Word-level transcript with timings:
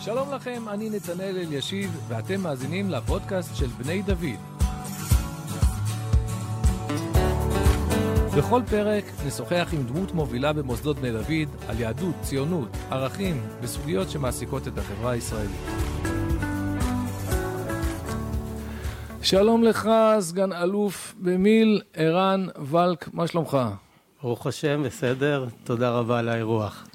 שלום 0.00 0.34
לכם, 0.34 0.68
אני 0.68 0.90
נתנאל 0.90 1.36
אלישיב, 1.36 2.00
ואתם 2.08 2.40
מאזינים 2.40 2.90
לפודקאסט 2.90 3.56
של 3.56 3.66
בני 3.66 4.02
דוד. 4.02 4.40
בכל 8.38 8.62
פרק 8.70 9.04
נשוחח 9.26 9.68
עם 9.72 9.82
דמות 9.82 10.12
מובילה 10.12 10.52
במוסדות 10.52 10.96
בני 10.96 11.12
דוד 11.12 11.56
על 11.68 11.80
יהדות, 11.80 12.14
ציונות, 12.22 12.68
ערכים 12.90 13.42
וסוגיות 13.60 14.10
שמעסיקות 14.10 14.68
את 14.68 14.78
החברה 14.78 15.10
הישראלית. 15.10 15.60
שלום 19.22 19.62
לך, 19.62 19.90
סגן 20.20 20.52
אלוף 20.52 21.14
במיל, 21.18 21.80
ערן 21.94 22.46
ולק, 22.70 23.08
מה 23.12 23.26
שלומך? 23.26 23.58
ברוך 24.22 24.46
השם, 24.46 24.82
בסדר, 24.82 25.46
תודה 25.64 25.90
רבה 25.90 26.18
על 26.18 26.28
האירוח. 26.28 26.89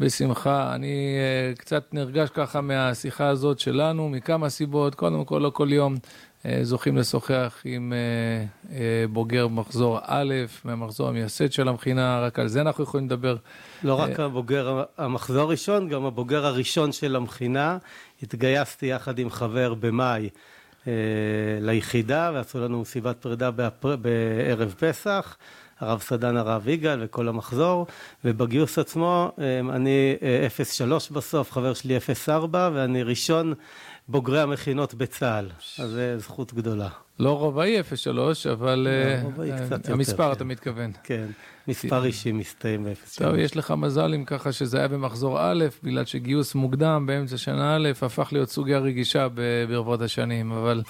בשמחה. 0.00 0.74
אני 0.74 1.16
אה, 1.54 1.58
קצת 1.58 1.94
נרגש 1.94 2.28
ככה 2.30 2.60
מהשיחה 2.60 3.28
הזאת 3.28 3.58
שלנו, 3.58 4.08
מכמה 4.08 4.48
סיבות. 4.48 4.94
קודם 4.94 5.24
כל, 5.24 5.38
לא 5.38 5.50
כל 5.50 5.68
יום 5.72 5.94
אה, 5.94 6.46
זוכים 6.62 6.96
לשוחח 6.96 7.62
עם 7.64 7.92
אה, 7.92 8.68
אה, 8.70 8.72
בוגר 9.10 9.48
מחזור 9.48 9.98
א', 10.02 10.34
מהמחזור 10.64 11.08
המייסד 11.08 11.52
של 11.52 11.68
המכינה, 11.68 12.20
רק 12.20 12.38
על 12.38 12.48
זה 12.48 12.60
אנחנו 12.60 12.84
יכולים 12.84 13.06
לדבר. 13.06 13.36
לא 13.84 13.94
רק 13.94 14.20
הבוגר 14.20 14.82
המחזור 14.98 15.42
הראשון, 15.42 15.88
גם 15.88 16.04
הבוגר 16.04 16.46
הראשון 16.46 16.92
של 16.92 17.16
המכינה. 17.16 17.78
התגייסתי 18.22 18.86
יחד 18.86 19.18
עם 19.18 19.30
חבר 19.30 19.74
במאי 19.74 20.28
ליחידה, 21.60 22.30
ועשו 22.34 22.60
לנו 22.60 22.80
מסיבת 22.80 23.16
פרידה 23.20 23.50
באפר... 23.50 23.96
בערב 23.96 24.74
פסח. 24.78 25.36
הרב 25.80 26.00
סדן, 26.00 26.36
הרב 26.36 26.68
יגאל 26.68 26.98
וכל 27.02 27.28
המחזור, 27.28 27.86
ובגיוס 28.24 28.78
עצמו 28.78 29.32
אני 29.70 30.16
03 30.64 31.10
בסוף, 31.10 31.52
חבר 31.52 31.74
שלי 31.74 31.98
04, 32.40 32.70
ואני 32.74 33.02
ראשון 33.02 33.54
בוגרי 34.08 34.40
המכינות 34.40 34.94
בצה"ל, 34.94 35.46
אז 35.78 35.90
זו 35.90 36.18
זכות 36.18 36.54
גדולה. 36.54 36.88
לא 37.20 37.38
רובעי 37.38 37.76
03, 37.94 38.46
אבל 38.46 38.88
לא, 38.88 39.22
רובעי 39.22 39.50
קצת 39.56 39.72
יותר, 39.72 39.92
המספר 39.92 40.26
כן. 40.26 40.32
אתה 40.32 40.44
מתכוון. 40.44 40.92
כן, 41.04 41.26
מספר 41.68 42.04
אישי 42.04 42.32
מסתיים 42.32 42.84
ב-03. 42.84 43.18
טוב, 43.18 43.34
יש 43.34 43.56
לך 43.56 43.70
מזל 43.70 44.14
אם 44.14 44.24
ככה 44.24 44.52
שזה 44.52 44.78
היה 44.78 44.88
במחזור 44.88 45.38
א', 45.40 45.64
בגלל 45.82 46.04
שגיוס 46.04 46.54
מוקדם 46.54 47.04
באמצע 47.06 47.36
שנה 47.36 47.76
א', 47.76 47.88
הפך 48.02 48.28
להיות 48.32 48.50
סוגיה 48.50 48.78
רגישה 48.78 49.28
ברבות 49.68 50.00
השנים, 50.02 50.52
אבל... 50.52 50.82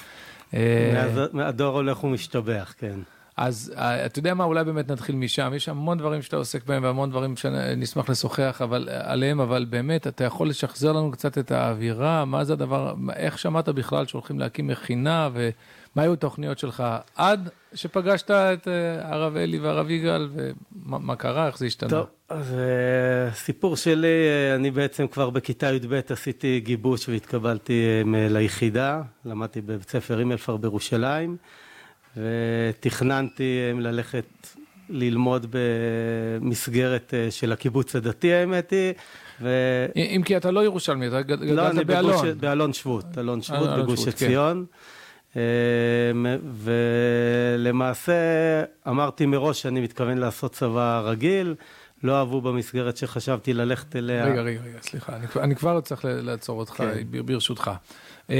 הדור 1.34 1.74
הולך 1.74 2.04
ומשתבח, 2.04 2.74
כן. 2.78 2.98
אז 3.36 3.74
אתה 3.76 4.18
יודע 4.18 4.34
מה, 4.34 4.44
אולי 4.44 4.64
באמת 4.64 4.90
נתחיל 4.90 5.16
משם, 5.16 5.52
יש 5.56 5.68
המון 5.68 5.98
דברים 5.98 6.22
שאתה 6.22 6.36
עוסק 6.36 6.66
בהם 6.66 6.84
והמון 6.84 7.10
דברים 7.10 7.36
שנשמח 7.36 8.08
לשוחח 8.08 8.60
אבל, 8.64 8.88
עליהם, 8.92 9.40
אבל 9.40 9.66
באמת, 9.70 10.06
אתה 10.06 10.24
יכול 10.24 10.48
לשחזר 10.48 10.92
לנו 10.92 11.10
קצת 11.10 11.38
את 11.38 11.50
האווירה, 11.50 12.24
מה 12.24 12.44
זה 12.44 12.52
הדבר, 12.52 12.94
איך 13.16 13.38
שמעת 13.38 13.68
בכלל 13.68 14.06
שהולכים 14.06 14.38
להקים 14.38 14.66
מכינה 14.66 15.28
ומה 15.32 16.02
היו 16.02 16.12
התוכניות 16.12 16.58
שלך 16.58 16.84
עד 17.16 17.48
שפגשת 17.74 18.30
את 18.30 18.68
הרב 19.00 19.36
אלי 19.36 19.58
והרב 19.58 19.90
יגאל 19.90 20.28
ומה 20.86 21.16
קרה, 21.16 21.46
איך 21.46 21.58
זה 21.58 21.66
השתנה? 21.66 21.90
טוב, 21.90 22.06
אז 22.28 22.54
סיפור 23.32 23.76
שלי, 23.76 24.28
אני 24.54 24.70
בעצם 24.70 25.06
כבר 25.06 25.30
בכיתה 25.30 25.72
י"ב 25.72 26.00
עשיתי 26.10 26.60
גיבוש 26.60 27.08
והתקבלתי 27.08 28.02
ליחידה, 28.30 29.02
למדתי 29.24 29.60
בבית 29.60 29.90
ספר 29.90 30.18
הימלפר 30.18 30.56
בירושלים. 30.56 31.36
ותכננתי 32.16 33.58
ללכת 33.78 34.24
ללמוד 34.88 35.46
במסגרת 35.50 37.14
של 37.30 37.52
הקיבוץ 37.52 37.96
הדתי, 37.96 38.32
האמת 38.32 38.70
היא. 38.70 38.92
ו... 39.40 39.50
אם 39.96 40.22
כי 40.24 40.36
אתה 40.36 40.50
לא 40.50 40.64
ירושלמי, 40.64 41.08
אתה 41.08 41.22
גדלת 41.22 41.50
לא, 41.50 41.70
אני 41.70 41.84
באלון. 41.84 42.12
בגוש, 42.12 42.28
באלון 42.28 42.72
שבות, 42.72 43.18
אלון 43.18 43.42
שבות, 43.42 43.68
אלון 43.68 43.82
בגוש 43.82 44.00
שבות, 44.00 44.14
עציון. 44.14 44.66
כן. 45.34 45.40
ולמעשה 47.54 48.12
אמרתי 48.88 49.26
מראש 49.26 49.62
שאני 49.62 49.80
מתכוון 49.80 50.18
לעשות 50.18 50.52
צבא 50.52 51.02
רגיל, 51.04 51.54
לא 52.02 52.18
אהבו 52.18 52.40
במסגרת 52.40 52.96
שחשבתי 52.96 53.52
ללכת 53.54 53.96
אליה. 53.96 54.24
רגע, 54.24 54.42
רגע, 54.42 54.60
רגע, 54.60 54.78
סליחה, 54.82 55.16
אני, 55.16 55.26
אני 55.40 55.56
כבר 55.56 55.80
צריך 55.80 56.04
לעצור 56.08 56.60
אותך, 56.60 56.72
כן. 56.72 57.02
ברשותך. 57.26 57.70
Uh, 58.26 58.30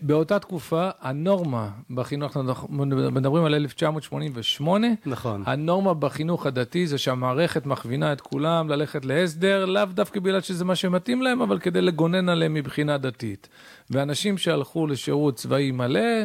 באותה 0.00 0.38
תקופה, 0.38 0.88
הנורמה 1.00 1.68
בחינוך, 1.90 2.36
אנחנו 2.36 2.68
מדברים 3.12 3.44
על 3.44 3.54
1988, 3.54 4.86
נכון. 5.06 5.42
הנורמה 5.46 5.94
בחינוך 5.94 6.46
הדתי 6.46 6.86
זה 6.86 6.98
שהמערכת 6.98 7.66
מכווינה 7.66 8.12
את 8.12 8.20
כולם 8.20 8.68
ללכת 8.68 9.04
להסדר, 9.04 9.64
לאו 9.64 9.84
דווקא 9.84 10.20
בגלל 10.20 10.40
שזה 10.40 10.64
מה 10.64 10.76
שמתאים 10.76 11.22
להם, 11.22 11.42
אבל 11.42 11.58
כדי 11.58 11.80
לגונן 11.80 12.28
עליהם 12.28 12.54
מבחינה 12.54 12.98
דתית. 12.98 13.48
ואנשים 13.90 14.38
שהלכו 14.38 14.86
לשירות 14.86 15.36
צבאי 15.36 15.70
מלא, 15.70 16.24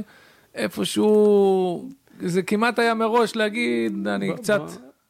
איפשהו, 0.56 1.90
זה 2.20 2.42
כמעט 2.42 2.80
היה 2.80 2.94
מראש 2.94 3.36
להגיד, 3.36 4.08
אני 4.08 4.34
קצת... 4.36 4.62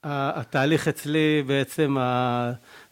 התהליך 0.04 0.88
אצלי 0.88 1.44
בעצם, 1.48 1.96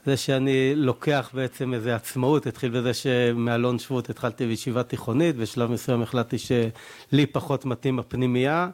זה 0.05 0.17
שאני 0.17 0.75
לוקח 0.75 1.29
בעצם 1.33 1.73
איזו 1.73 1.89
עצמאות, 1.89 2.47
התחיל 2.47 2.71
בזה 2.71 2.93
שמאלון 2.93 3.79
שבות 3.79 4.09
התחלתי 4.09 4.47
בישיבה 4.47 4.83
תיכונית, 4.83 5.35
בשלב 5.35 5.71
מסוים 5.71 6.01
החלטתי 6.01 6.37
שלי 6.37 7.25
פחות 7.25 7.65
מתאים 7.65 7.99
הפנימייה, 7.99 8.69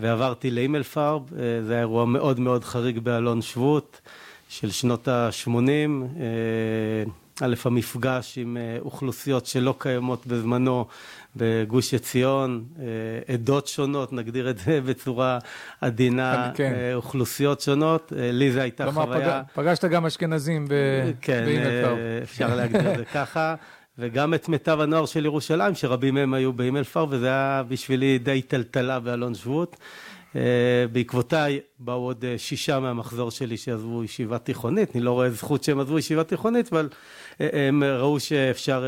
ועברתי 0.00 0.50
לאימלפרב, 0.50 1.22
זה 1.66 1.72
היה 1.72 1.80
אירוע 1.80 2.04
מאוד 2.04 2.40
מאוד 2.40 2.64
חריג 2.64 2.98
באלון 2.98 3.42
שבות, 3.42 4.00
של 4.48 4.70
שנות 4.70 5.08
ה-80, 5.08 5.50
א', 7.42 7.54
המפגש 7.64 8.38
עם 8.38 8.56
אוכלוסיות 8.80 9.46
שלא 9.46 9.74
קיימות 9.78 10.26
בזמנו 10.26 10.86
בגוש 11.36 11.94
עציון, 11.94 12.64
עדות 13.28 13.66
שונות, 13.66 14.12
נגדיר 14.12 14.50
את 14.50 14.58
זה 14.58 14.80
בצורה 14.80 15.38
עדינה, 15.80 16.50
כן. 16.54 16.72
אוכלוסיות 16.94 17.60
שונות, 17.60 18.12
לי 18.16 18.52
זו 18.52 18.60
הייתה 18.60 18.84
כלומר, 18.84 19.06
חוויה... 19.06 19.42
פג... 19.54 19.62
פגשת 19.62 19.84
גם 19.84 20.06
אשכנזים 20.06 20.68
ב... 20.68 20.74
כן, 21.20 21.44
אפשר 22.22 22.54
להגדיר 22.54 22.92
את 22.92 22.96
זה 22.96 23.04
ככה. 23.14 23.54
וגם 23.98 24.34
את 24.34 24.48
מיטב 24.48 24.80
הנוער 24.80 25.06
של 25.06 25.24
ירושלים, 25.24 25.74
שרבים 25.74 26.14
מהם 26.14 26.34
היו 26.34 26.52
באימלפר, 26.52 27.06
וזה 27.10 27.26
היה 27.26 27.62
בשבילי 27.68 28.18
די 28.18 28.42
טלטלה 28.42 29.00
באלון 29.00 29.34
שבות. 29.34 29.76
בעקבותיי 30.92 31.60
באו 31.78 32.04
עוד 32.04 32.24
שישה 32.36 32.80
מהמחזור 32.80 33.30
שלי 33.30 33.56
שעזבו 33.56 34.04
ישיבה 34.04 34.38
תיכונית, 34.38 34.96
אני 34.96 35.04
לא 35.04 35.12
רואה 35.12 35.30
זכות 35.30 35.64
שהם 35.64 35.80
עזבו 35.80 35.98
ישיבה 35.98 36.24
תיכונית, 36.24 36.72
אבל 36.72 36.88
הם 37.40 37.84
ראו 37.84 38.20
שאפשר 38.20 38.84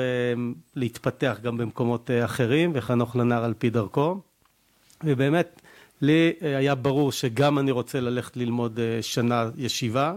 להתפתח 0.76 1.38
גם 1.42 1.56
במקומות 1.56 2.10
אחרים, 2.25 2.70
וחנוך 2.75 3.16
לנער 3.16 3.44
על 3.44 3.54
פי 3.58 3.70
דרכו. 3.70 4.20
ובאמת, 5.04 5.60
לי 6.03 6.32
היה 6.41 6.75
ברור 6.75 7.12
שגם 7.12 7.59
אני 7.59 7.70
רוצה 7.70 8.00
ללכת 8.00 8.36
ללמוד 8.36 8.80
שנה 9.00 9.50
ישיבה. 9.56 10.14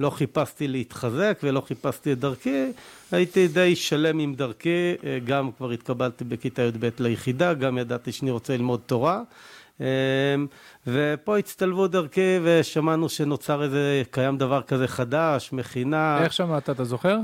לא 0.00 0.10
חיפשתי 0.10 0.68
להתחזק 0.68 1.38
ולא 1.42 1.60
חיפשתי 1.60 2.12
את 2.12 2.18
דרכי, 2.18 2.72
הייתי 3.12 3.48
די 3.48 3.76
שלם 3.76 4.18
עם 4.18 4.34
דרכי, 4.34 4.94
גם 5.24 5.50
כבר 5.52 5.70
התקבלתי 5.70 6.24
בכיתה 6.24 6.62
י"ב 6.62 6.88
ליחידה, 6.98 7.54
גם 7.54 7.78
ידעתי 7.78 8.12
שאני 8.12 8.30
רוצה 8.30 8.56
ללמוד 8.56 8.80
תורה. 8.86 9.22
ופה 10.86 11.38
הצטלבו 11.38 11.86
דרכי 11.86 12.38
ושמענו 12.42 13.08
שנוצר 13.08 13.62
איזה, 13.62 14.02
קיים 14.10 14.38
דבר 14.38 14.62
כזה 14.62 14.88
חדש, 14.88 15.52
מכינה. 15.52 16.18
איך 16.22 16.32
שמעת, 16.32 16.70
אתה 16.70 16.84
זוכר? 16.84 17.18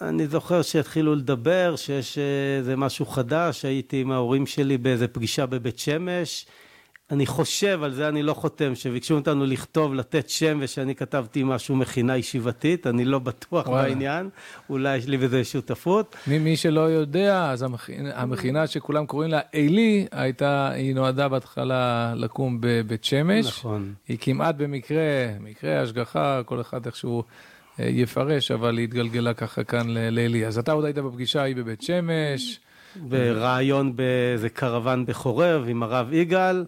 אני 0.00 0.26
זוכר 0.26 0.62
שהתחילו 0.62 1.14
לדבר, 1.14 1.74
שיש 1.76 2.18
איזה 2.58 2.76
משהו 2.76 3.06
חדש, 3.06 3.64
הייתי 3.64 4.00
עם 4.00 4.12
ההורים 4.12 4.46
שלי 4.46 4.78
באיזה 4.78 5.08
פגישה 5.08 5.46
בבית 5.46 5.78
שמש. 5.78 6.46
אני 7.10 7.26
חושב, 7.26 7.82
על 7.82 7.92
זה 7.92 8.08
אני 8.08 8.22
לא 8.22 8.34
חותם, 8.34 8.74
שביקשו 8.74 9.14
אותנו 9.14 9.46
לכתוב, 9.46 9.94
לתת 9.94 10.30
שם, 10.30 10.58
ושאני 10.62 10.94
כתבתי 10.94 11.42
משהו 11.44 11.76
מכינה 11.76 12.16
ישיבתית, 12.16 12.86
אני 12.86 13.04
לא 13.04 13.18
בטוח 13.18 13.66
וואלה. 13.66 13.88
בעניין, 13.88 14.28
אולי 14.70 14.96
יש 14.96 15.06
לי 15.06 15.16
בזה 15.16 15.44
שותפות. 15.44 16.16
מי 16.26 16.56
שלא 16.56 16.80
יודע, 16.80 17.50
אז 17.50 17.62
המכינה, 17.62 18.10
המכינה 18.14 18.66
שכולם 18.66 19.06
קוראים 19.06 19.30
לה 19.30 19.40
עלי, 19.54 20.06
הייתה, 20.12 20.70
היא 20.70 20.94
נועדה 20.94 21.28
בהתחלה 21.28 22.12
לקום 22.16 22.58
בבית 22.60 23.04
שמש. 23.04 23.46
נכון. 23.46 23.94
היא 24.08 24.18
כמעט 24.20 24.54
במקרה, 24.54 24.98
מקרה 25.40 25.82
השגחה, 25.82 26.40
כל 26.44 26.60
אחד 26.60 26.86
איכשהו 26.86 27.22
יפרש, 27.78 28.50
אבל 28.50 28.78
היא 28.78 28.84
התגלגלה 28.84 29.34
ככה 29.34 29.64
כאן 29.64 29.86
לעלי. 29.88 30.46
אז 30.46 30.58
אתה 30.58 30.72
עוד 30.72 30.84
היית 30.84 30.98
בפגישה 30.98 31.42
ההיא 31.42 31.56
בבית 31.56 31.82
שמש. 31.82 32.60
ברעיון 32.96 33.96
באיזה 33.96 34.48
קרוון 34.48 35.06
בחורב 35.06 35.64
עם 35.68 35.82
הרב 35.82 36.12
יגאל. 36.12 36.64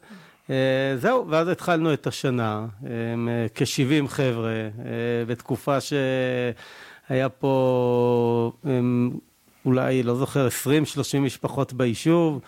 זהו, 0.96 1.26
ואז 1.28 1.48
התחלנו 1.48 1.92
את 1.92 2.06
השנה, 2.06 2.66
כ-70 3.54 4.08
חבר'ה, 4.08 4.68
בתקופה 5.26 5.78
שהיה 5.80 7.28
פה 7.28 8.52
אולי, 9.64 10.02
לא 10.02 10.14
זוכר, 10.14 10.48
20-30 11.16 11.18
משפחות 11.18 11.72
ביישוב, 11.72 12.40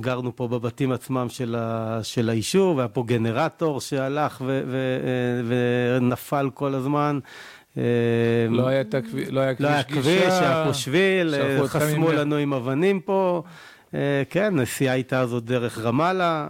גרנו 0.00 0.36
פה 0.36 0.48
בבתים 0.48 0.92
עצמם 0.92 1.26
של, 1.28 1.56
ה, 1.58 1.98
של 2.02 2.30
היישוב, 2.30 2.78
היה 2.78 2.88
פה 2.88 3.04
גנרטור 3.06 3.80
שהלך 3.80 4.42
ו, 4.46 4.62
ו, 4.66 4.78
ונפל 5.46 6.50
כל 6.54 6.74
הזמן, 6.74 7.18
לא 7.76 7.82
היה 8.68 8.84
כביש 8.84 9.28
לא 9.28 9.40
היה 9.68 9.82
כביש, 9.82 10.32
היה 10.32 10.64
פה 10.66 10.74
שביל, 10.74 11.34
חסמו 11.66 12.12
לנו 12.12 12.36
עם 12.36 12.52
אבנים 12.52 13.00
פה. 13.00 13.42
כן, 14.30 14.54
נסיעה 14.56 14.94
הייתה 14.94 15.26
זאת 15.26 15.44
דרך 15.44 15.78
רמאללה. 15.78 16.48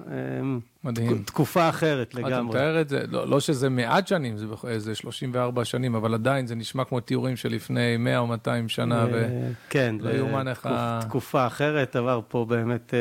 מדהים. 0.85 1.23
תקופה 1.23 1.69
אחרת 1.69 2.14
לגמרי. 2.14 2.35
אתה 2.35 2.43
מתאר 2.43 2.81
את 2.81 2.88
זה, 2.88 3.05
לא, 3.08 3.29
לא 3.29 3.41
שזה 3.41 3.69
מעט 3.69 4.06
שנים, 4.08 4.37
זה 4.37 4.46
איזה 4.69 4.94
34 4.94 5.64
שנים, 5.64 5.94
אבל 5.94 6.14
עדיין 6.14 6.46
זה 6.46 6.55
נשמע 6.55 6.85
כמו 6.85 7.00
תיאורים 7.00 7.37
של 7.37 7.49
לפני 7.49 7.96
100 7.96 8.19
או 8.19 8.26
200 8.26 8.69
שנה, 8.69 9.06
ו... 9.12 9.29
כן, 9.70 9.96
לא 10.00 10.11
יאומן 10.11 10.49
איך 10.49 10.67
ה... 10.67 11.00
תקופה 11.02 11.46
אחרת, 11.46 11.96
עבר 11.96 12.20
פה 12.29 12.46
באמת 12.49 12.94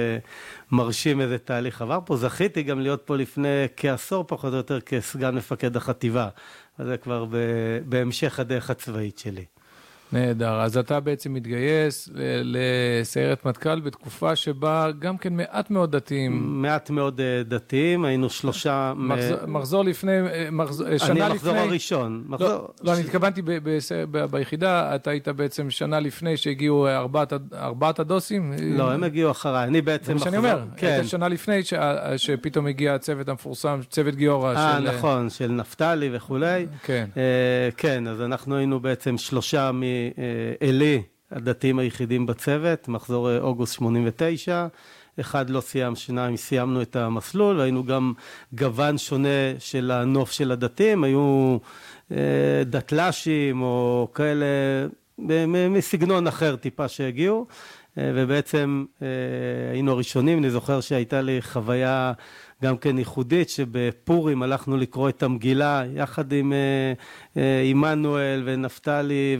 מרשים 0.72 1.22
איזה 1.22 1.38
תהליך 1.38 1.82
עבר 1.82 2.00
פה. 2.06 2.18
זכיתי 2.18 2.64
גם 2.64 2.80
להיות 2.80 3.02
פה 3.06 3.16
לפני 3.16 3.66
כעשור 3.78 4.24
פחות 4.28 4.52
או 4.52 4.58
יותר 4.58 4.82
כסגן 4.82 5.36
מפקד 5.36 5.76
החטיבה. 5.78 6.30
אז 6.78 6.88
זה 6.88 6.98
כבר 6.98 7.26
בהמשך 7.86 8.40
הדרך 8.40 8.70
הצבאית 8.70 9.18
שלי. 9.18 9.46
נהדר. 10.14 10.62
אז 10.62 10.78
אתה 10.78 11.00
בעצם 11.00 11.34
מתגייס 11.34 12.10
לסיירת 12.44 13.46
מטכ"ל 13.46 13.80
בתקופה 13.80 14.36
שבה 14.36 14.90
גם 15.00 15.18
כן 15.18 15.34
מעט 15.34 15.72
מאוד 15.72 15.96
דתיים. 15.96 16.62
מעט 16.62 16.90
מאוד 16.90 17.22
אה, 17.22 17.44
דתיים, 17.44 18.06
היינו 18.06 18.30
שלושה... 18.30 18.94
מחזור, 18.96 19.38
מ... 19.48 19.54
מחזור 19.54 19.84
לפני, 19.84 20.20
אה, 20.20 20.48
מחזור, 20.52 20.88
שנה 20.88 20.96
לפני... 20.98 21.22
אני 21.22 21.32
המחזור 21.32 21.56
הראשון. 21.56 22.24
מחזור... 22.28 22.50
לא, 22.50 22.70
לא, 22.84 22.94
אני 22.94 23.02
התכוונתי 23.02 23.42
ב, 23.42 23.52
ב, 23.52 23.78
ב, 24.12 24.26
ביחידה, 24.26 24.96
אתה 24.96 25.10
היית 25.10 25.28
בעצם 25.28 25.70
שנה 25.70 26.00
לפני 26.00 26.38
שהגיעו 26.38 26.88
ארבעת, 26.88 27.34
ארבעת 27.54 28.00
הדוסים? 28.00 28.54
לא, 28.62 28.92
הם 28.92 29.04
הגיעו 29.04 29.32
אחריי, 29.32 29.68
אני 29.68 29.82
בעצם. 29.82 30.06
זה 30.06 30.14
מה 30.14 30.20
שאני 30.20 30.38
אומר, 30.38 30.64
כן. 30.78 30.88
היית 30.88 31.10
שנה 31.10 31.28
לפני 31.28 31.64
ש... 31.64 31.74
שפתאום 32.18 32.68
הגיע 32.68 32.94
הצוות 32.94 33.30
המפורסם, 33.30 33.80
צוות 33.90 34.16
גיורא 34.16 34.56
אה, 34.56 34.78
של... 34.80 34.88
אה, 34.88 34.94
נכון, 34.94 35.30
של 35.30 35.52
נפתלי 35.52 36.10
וכולי. 36.14 36.66
כן. 36.84 37.06
אה, 37.18 37.70
כן, 37.78 38.08
אז 38.08 38.22
אנחנו 38.22 38.56
היינו 38.56 38.80
בעצם 38.80 39.18
שלושה 39.18 39.72
מ... 39.72 39.84
עלי, 40.60 41.02
הדתיים 41.32 41.80
היחידים 41.80 42.26
בצוות, 42.26 42.88
מחזור 42.88 43.30
אה, 43.30 43.38
אוגוסט 43.40 43.74
89. 43.74 44.68
אחד 45.20 45.50
לא 45.50 45.62
סיים, 45.62 45.96
שניים 45.96 46.38
סיימנו 46.38 46.82
את 46.82 46.96
המסלול, 46.96 47.60
והיינו 47.60 47.84
גם 47.84 48.14
גוון 48.54 48.98
שונה 48.98 49.60
של 49.60 49.92
הנוף 49.92 50.32
של 50.32 50.52
הדתיים, 50.52 51.04
היו 51.04 51.58
אה, 52.12 52.18
דתל"שים 52.66 53.62
או 53.62 54.08
כאלה 54.14 54.46
מסגנון 55.70 56.28
אחר 56.28 56.56
טיפה 56.56 56.88
שהגיעו, 56.88 57.48
אה, 57.98 58.12
ובעצם 58.16 58.86
אה, 59.02 59.08
היינו 59.72 59.92
הראשונים, 59.92 60.40
אני 60.40 60.50
זוכר 60.50 60.82
שהייתה 60.82 61.22
לי 61.22 61.42
חוויה 61.42 62.14
גם 62.64 62.78
כן 62.78 62.98
ייחודית, 62.98 63.50
שבפורים 63.50 64.44
הלכנו 64.44 64.78
לקרוא 64.78 65.10
את 65.10 65.24
המגילה 65.24 65.84
יחד 65.96 66.34
עם 66.34 66.54
אה, 66.54 66.94
אה, 67.38 67.62
עמנואל 67.66 68.42
ונפתלי 68.46 69.38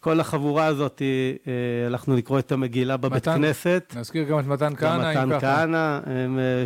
וכל 0.00 0.20
החבורה 0.20 0.66
הזאת, 0.66 1.02
אה, 1.02 1.86
הלכנו 1.86 2.16
לקרוא 2.16 2.38
את 2.38 2.52
המגילה 2.52 2.96
בבית 2.96 3.28
מתן, 3.28 3.36
כנסת. 3.36 3.94
נזכיר 3.96 4.24
גם 4.24 4.38
את 4.38 4.46
מתן 4.46 4.76
כהנא, 4.76 5.14
ככה. 5.14 5.26
מתן 5.26 5.40
כהנא, 5.40 6.00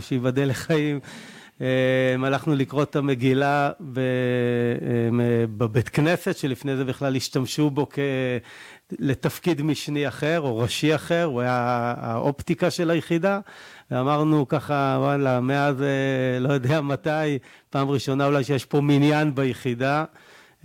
שייבדל 0.00 0.48
לחיים. 0.48 1.00
הלכנו 2.24 2.54
לקרוא 2.54 2.82
את 2.82 2.96
המגילה 2.96 3.70
בבית 5.56 5.88
כנסת, 5.88 6.36
שלפני 6.36 6.76
זה 6.76 6.84
בכלל 6.84 7.16
השתמשו 7.16 7.70
בו 7.70 7.86
כ... 7.90 7.98
לתפקיד 8.98 9.62
משני 9.62 10.08
אחר 10.08 10.40
או 10.40 10.58
ראשי 10.58 10.94
אחר, 10.94 11.24
הוא 11.24 11.40
היה 11.40 11.94
האופטיקה 11.98 12.70
של 12.70 12.90
היחידה, 12.90 13.40
ואמרנו 13.90 14.48
ככה, 14.48 14.96
וואלה, 15.00 15.40
מאז 15.40 15.82
אה, 15.82 16.38
לא 16.40 16.52
יודע 16.52 16.80
מתי, 16.80 17.38
פעם 17.70 17.90
ראשונה 17.90 18.26
אולי 18.26 18.44
שיש 18.44 18.64
פה 18.64 18.80
מניין 18.80 19.34
ביחידה. 19.34 20.04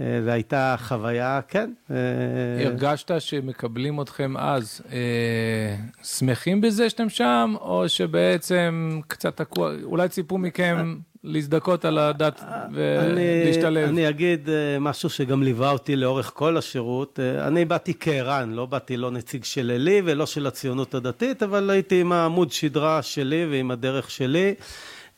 אה, 0.02 0.22
זו 0.24 0.30
הייתה 0.30 0.76
חוויה, 0.78 1.40
כן. 1.48 1.72
אה, 1.92 2.66
הרגשת 2.66 3.12
שמקבלים 3.20 4.02
אתכם 4.02 4.38
אז, 4.38 4.82
אה, 4.92 5.76
שמחים 6.04 6.62
בזה 6.62 6.90
שאתם 6.90 7.10
שם, 7.10 7.56
או 7.62 7.90
שבעצם 7.90 9.00
קצת 9.08 9.38
תקוע, 9.38 9.72
אולי 9.84 10.10
ציפו 10.10 10.38
מכם 10.38 10.96
להזדכות 11.28 11.86
על 11.86 11.98
הדת 11.98 12.44
ולהשתלב? 12.74 13.90
אני 13.90 14.10
אגיד 14.10 14.50
משהו 14.80 15.10
שגם 15.10 15.44
ליווה 15.44 15.72
אותי 15.72 15.96
לאורך 15.96 16.32
כל 16.36 16.58
השירות. 16.58 17.20
אני 17.40 17.66
באתי 17.66 17.94
כערן, 18.00 18.54
לא 18.54 18.66
באתי 18.66 18.98
לא 18.98 19.12
נציג 19.12 19.44
של 19.44 19.72
אלי 19.72 20.02
ולא 20.06 20.26
של 20.26 20.48
הציונות 20.48 20.96
הדתית, 20.96 21.44
אבל 21.44 21.70
הייתי 21.70 22.02
עם 22.02 22.12
העמוד 22.12 22.52
שדרה 22.52 23.02
שלי 23.02 23.46
ועם 23.52 23.72
הדרך 23.72 24.12
שלי. 24.12 24.54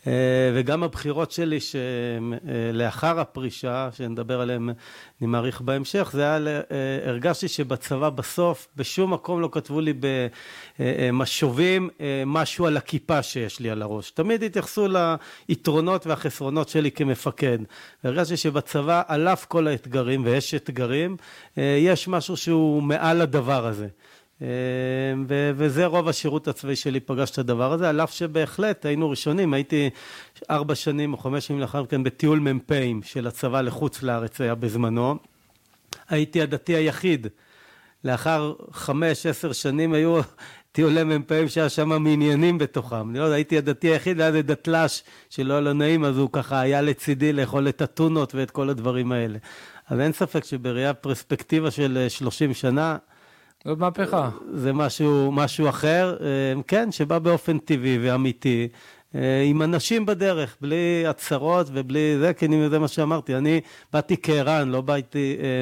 אה, 0.08 0.14
וגם 0.56 0.84
הבחירות 0.84 1.32
שלי 1.32 1.60
שלאחר 1.60 3.20
הפרישה, 3.20 3.90
שנדבר 3.92 4.42
עליהן 4.42 4.70
אני 5.22 5.28
מעריך 5.28 5.62
בהמשך, 5.62 6.10
זה 6.14 6.22
היה, 6.22 6.38
אה, 6.48 6.64
הרגשתי 7.06 7.48
שבצבא 7.48 8.10
בסוף 8.10 8.68
בשום 8.76 9.14
מקום 9.14 9.42
לא 9.42 9.50
כתבו 9.52 9.82
לי 9.82 9.94
במשובים 10.80 11.90
אה, 12.02 12.24
משהו 12.26 12.66
על 12.66 12.78
הכיפה 12.78 13.24
שיש 13.24 13.60
לי 13.60 13.70
על 13.70 13.82
הראש. 13.82 14.12
תמיד 14.12 14.44
התייחסו 14.44 14.88
ליתרונות 15.50 16.08
והחסרונות 16.08 16.70
שלי 16.70 16.92
כמפקד. 16.92 17.60
הרגשתי 18.04 18.38
שבצבא 18.38 19.02
על 19.08 19.28
אף 19.28 19.46
כל 19.46 19.68
האתגרים, 19.68 20.26
ויש 20.26 20.54
אתגרים, 20.54 21.18
יש 21.58 22.08
משהו 22.08 22.38
שהוא 22.38 22.84
מעל 22.84 23.22
הדבר 23.22 23.66
הזה. 23.66 23.88
אמ, 24.42 24.48
וזה 25.28 25.86
רוב 25.86 26.08
השירות 26.08 26.48
הצבאי 26.48 26.76
שלי 26.76 27.00
פגש 27.00 27.32
את 27.32 27.38
הדבר 27.38 27.72
הזה, 27.72 27.90
על 27.90 28.02
אף 28.02 28.14
שבהחלט 28.14 28.86
היינו 28.86 29.10
ראשונים, 29.10 29.54
הייתי 29.54 29.90
ארבע 30.50 30.76
שנים 30.76 31.14
או 31.14 31.18
חמש 31.18 31.48
שנים 31.48 31.60
לאחר 31.60 31.84
מכן 31.84 32.04
בטיול 32.04 32.40
מ"פים 32.40 33.04
של 33.04 33.28
הצבא 33.28 33.62
לחוץ 33.62 34.04
לארץ 34.04 34.42
היה 34.42 34.56
בזמנו. 34.56 35.16
הייתי 36.10 36.42
הדתי 36.42 36.76
היחיד. 36.76 37.28
לאחר 38.04 38.54
חמש, 38.72 39.26
עשר 39.26 39.52
שנים 39.52 39.94
היו 39.94 40.22
טיולי 40.72 41.04
מ"פים 41.04 41.48
שהיה 41.48 41.70
שם 41.70 42.04
מעניינים 42.04 42.58
בתוכם. 42.58 43.10
אני 43.10 43.20
לא 43.20 43.24
יודע, 43.24 43.36
הייתי 43.36 43.58
הדתי 43.58 43.88
היחיד, 43.88 44.20
היה 44.20 44.28
איזה 44.28 44.42
דתל"ש 44.42 45.04
שלא 45.30 45.54
היה 45.54 45.62
לו 45.62 45.74
נעים, 45.74 46.06
אז 46.06 46.18
הוא 46.18 46.30
ככה 46.32 46.60
היה 46.60 46.82
לצידי 46.82 47.34
לאכול 47.34 47.70
את 47.70 47.82
הטונות 47.82 48.36
ואת 48.36 48.52
כל 48.52 48.70
הדברים 48.70 49.12
האלה. 49.12 49.38
אז 49.88 50.00
אין 50.00 50.14
ספק 50.14 50.44
שבראייה 50.44 50.94
פרספקטיבה 50.94 51.72
של 51.72 52.06
שלושים 52.10 52.54
שנה, 52.54 52.98
זאת 53.66 53.78
מהפכה. 53.78 54.30
זה 54.54 54.74
משהו, 54.74 55.32
משהו 55.32 55.70
אחר, 55.70 56.18
אה, 56.22 56.62
כן, 56.68 56.92
שבא 56.92 57.20
באופן 57.20 57.58
טבעי 57.58 57.98
ואמיתי, 58.02 58.68
אה, 59.16 59.42
עם 59.42 59.62
אנשים 59.62 60.06
בדרך, 60.06 60.58
בלי 60.62 61.04
הצהרות 61.08 61.68
ובלי 61.74 62.18
זה, 62.20 62.34
כי 62.34 62.48
זה 62.70 62.80
מה 62.80 62.88
שאמרתי, 62.88 63.36
אני 63.36 63.62
באתי 63.94 64.16
כערן, 64.24 64.70
לא 64.70 64.82
באתי, 64.82 65.38
אה, 65.42 65.62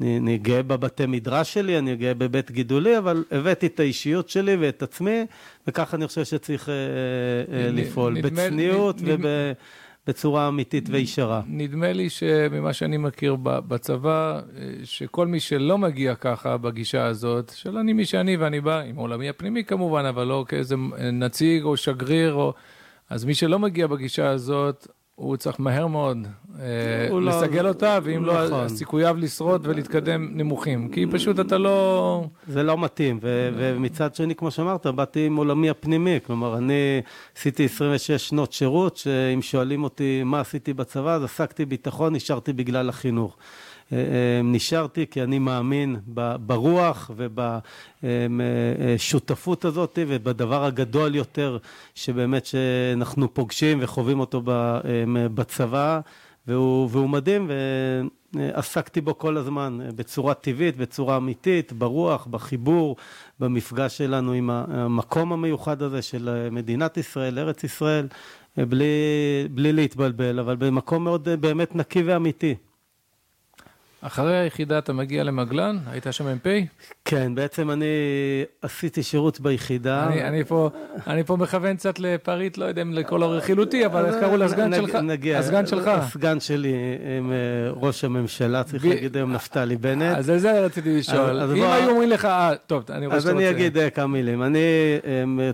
אני, 0.00 0.18
אני 0.18 0.38
גאה 0.38 0.62
בבתי 0.62 1.06
מדרש 1.06 1.54
שלי, 1.54 1.78
אני 1.78 1.96
גאה 1.96 2.14
בבית 2.14 2.50
גידולי, 2.50 2.98
אבל 2.98 3.24
הבאתי 3.30 3.66
את 3.66 3.80
האישיות 3.80 4.28
שלי 4.28 4.56
ואת 4.56 4.82
עצמי, 4.82 5.26
וככה 5.66 5.96
אני 5.96 6.06
חושב 6.06 6.24
שצריך 6.24 6.68
לפעול, 7.48 8.20
בצניעות 8.20 8.96
וב... 9.04 9.26
בצורה 10.08 10.48
אמיתית 10.48 10.88
וישרה. 10.90 11.42
נדמה 11.46 11.92
לי 11.92 12.10
שממה 12.10 12.72
שאני 12.72 12.96
מכיר 12.96 13.36
בצבא, 13.42 14.40
שכל 14.84 15.26
מי 15.26 15.40
שלא 15.40 15.78
מגיע 15.78 16.14
ככה 16.14 16.56
בגישה 16.56 17.04
הזאת, 17.04 17.52
של 17.54 17.76
אני 17.78 17.92
מי 17.92 18.04
שאני 18.04 18.36
ואני 18.36 18.60
בא, 18.60 18.80
עם 18.80 18.96
עולמי 18.96 19.28
הפנימי 19.28 19.64
כמובן, 19.64 20.04
אבל 20.04 20.26
לא 20.26 20.44
כאיזה 20.48 20.76
נציג 21.12 21.62
או 21.62 21.76
שגריר, 21.76 22.34
או... 22.34 22.52
אז 23.10 23.24
מי 23.24 23.34
שלא 23.34 23.58
מגיע 23.58 23.86
בגישה 23.86 24.28
הזאת, 24.28 24.86
הוא 25.18 25.36
צריך 25.36 25.60
מהר 25.60 25.86
מאוד 25.86 26.18
אה, 26.60 27.08
לא- 27.10 27.22
לסגל 27.22 27.62
לא, 27.62 27.68
אותה, 27.68 27.98
ואם 28.02 28.24
לא, 28.24 28.46
נכון. 28.46 28.68
סיכוייו 28.68 29.16
לשרוד 29.16 29.66
ולהתקדם 29.66 30.28
נמוכים. 30.32 30.88
כי 30.88 31.06
פשוט 31.06 31.40
אתה 31.40 31.58
לא... 31.58 32.24
זה 32.48 32.62
לא 32.62 32.78
מתאים, 32.78 33.18
ו- 33.22 33.50
ומצד 33.56 34.14
שני, 34.14 34.34
כמו 34.34 34.50
שאמרת, 34.50 34.86
באתי 34.86 35.26
עם 35.26 35.36
עולמי 35.36 35.70
הפנימי. 35.70 36.18
כלומר, 36.26 36.58
אני 36.58 37.00
עשיתי 37.36 37.64
26 37.64 38.10
שנות 38.28 38.52
שירות, 38.52 38.96
שאם 38.96 39.42
שואלים 39.42 39.84
אותי 39.84 40.22
מה 40.24 40.40
עשיתי 40.40 40.72
בצבא, 40.72 41.14
אז 41.14 41.24
עסקתי 41.24 41.64
ביטחון, 41.64 42.14
נשארתי 42.14 42.52
בגלל 42.52 42.88
החינוך. 42.88 43.36
אה, 43.92 43.98
אה, 43.98 44.40
נשארתי 44.44 45.06
כי 45.10 45.22
אני 45.22 45.38
מאמין 45.38 45.96
ברוח 46.46 47.10
ובשותפות 48.30 49.64
הזאת 49.64 49.98
ובדבר 50.08 50.64
הגדול 50.64 51.14
יותר 51.14 51.58
שבאמת 51.94 52.46
שאנחנו 52.46 53.34
פוגשים 53.34 53.78
וחווים 53.82 54.20
אותו 54.20 54.42
בצבא 55.34 56.00
והוא, 56.46 56.88
והוא 56.92 57.08
מדהים 57.08 57.50
ועסקתי 58.34 59.00
בו 59.00 59.18
כל 59.18 59.36
הזמן 59.36 59.78
בצורה 59.96 60.34
טבעית, 60.34 60.76
בצורה 60.76 61.16
אמיתית, 61.16 61.72
ברוח, 61.72 62.26
בחיבור, 62.26 62.96
במפגש 63.40 63.98
שלנו 63.98 64.32
עם 64.32 64.50
המקום 64.50 65.32
המיוחד 65.32 65.82
הזה 65.82 66.02
של 66.02 66.48
מדינת 66.50 66.96
ישראל, 66.96 67.38
ארץ 67.38 67.64
ישראל, 67.64 68.06
בלי, 68.56 68.84
בלי 69.50 69.72
להתבלבל, 69.72 70.38
אבל 70.38 70.56
במקום 70.56 71.04
מאוד 71.04 71.28
באמת 71.40 71.76
נקי 71.76 72.02
ואמיתי. 72.02 72.54
אחרי 74.00 74.36
היחידה 74.36 74.78
אתה 74.78 74.92
מגיע 74.92 75.24
למגלן? 75.24 75.78
היית 75.90 76.06
שם 76.10 76.26
מ"פ? 76.34 76.46
כן, 77.04 77.34
בעצם 77.34 77.70
אני 77.70 77.86
עשיתי 78.62 79.02
שירות 79.02 79.40
ביחידה. 79.40 80.06
אני, 80.06 80.24
אני, 80.24 80.44
פה, 80.44 80.70
אני 81.06 81.24
פה 81.24 81.36
מכוון 81.36 81.76
קצת 81.76 81.98
לפריט, 81.98 82.58
לא 82.58 82.64
יודע 82.64 82.82
אם 82.82 82.92
לכל 82.92 83.22
הרכילותי, 83.22 83.86
אבל 83.86 84.06
איך 84.06 84.14
קראו 84.20 84.36
לסגן 84.36 84.74
שלך? 84.74 84.94
נגיע. 84.94 85.38
הסגן 85.38 85.66
שלך. 85.66 85.88
הסגן 85.88 86.40
שלי 86.40 86.74
עם 87.18 87.32
אה, 87.32 87.36
ראש 87.72 88.04
הממשלה, 88.04 88.64
צריך. 88.64 88.84
להגיד 88.84 89.16
היום 89.16 89.32
נפתלי 89.32 89.76
בנט. 89.76 90.16
אז 90.16 90.30
על 90.30 90.38
זה 90.38 90.60
רציתי 90.64 90.98
לשאול. 90.98 91.40
אם 91.40 91.58
בוא... 91.58 91.72
היו 91.72 91.90
אומרים 91.90 92.10
לך, 92.10 92.24
אה, 92.24 92.52
טוב, 92.66 92.84
אני 92.90 93.06
רואה 93.06 93.20
שאתה 93.20 93.32
רוצה... 93.32 93.44
אז 93.44 93.50
אני 93.50 93.56
אגיד 93.56 93.78
אה, 93.78 93.90
כמה 93.90 94.06
מילים. 94.06 94.42
אני, 94.42 94.58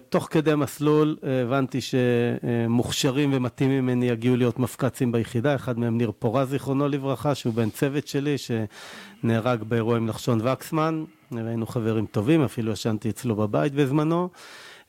תוך 0.08 0.28
כדי 0.30 0.54
מסלול, 0.54 1.16
הבנתי 1.46 1.78
שמוכשרים 1.80 3.30
ומתאימים 3.34 3.86
ממני 3.86 4.08
יגיעו 4.08 4.36
להיות 4.36 4.58
מפק"צים 4.58 5.12
ביחידה. 5.12 5.54
אחד 5.54 5.78
מהם 5.78 5.98
ניר 5.98 6.12
פורז, 6.18 6.48
זיכרונו 6.48 6.88
לברכה, 6.88 7.34
שהוא 7.34 7.54
בן 7.54 7.70
צוות 7.70 8.06
שלי. 8.06 8.33
שנהרג 8.38 9.62
באירוע 9.62 9.96
עם 9.96 10.06
נחשון 10.06 10.46
וקסמן, 10.46 11.04
היינו 11.30 11.66
חברים 11.66 12.06
טובים, 12.06 12.42
אפילו 12.42 12.72
ישנתי 12.72 13.10
אצלו 13.10 13.36
בבית 13.36 13.74
בזמנו, 13.74 14.28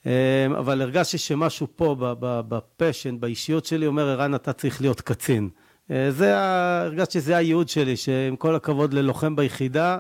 אמ, 0.06 0.12
אבל 0.58 0.82
הרגשתי 0.82 1.18
שמשהו 1.18 1.68
פה 1.76 1.96
בפשן, 2.22 3.20
באישיות 3.20 3.66
שלי, 3.66 3.88
אומר, 3.88 4.10
ערן, 4.10 4.36
אתה 4.36 4.54
צריך 4.54 4.82
להיות 4.82 5.02
קצין. 5.02 5.50
אה, 5.92 6.12
זה, 6.12 6.38
הרגשתי 6.38 7.20
שזה 7.20 7.38
הייעוד 7.38 7.70
שלי, 7.70 7.98
שעם 7.98 8.36
כל 8.36 8.56
הכבוד 8.56 8.94
ללוחם 8.94 9.36
ביחידה, 9.36 9.98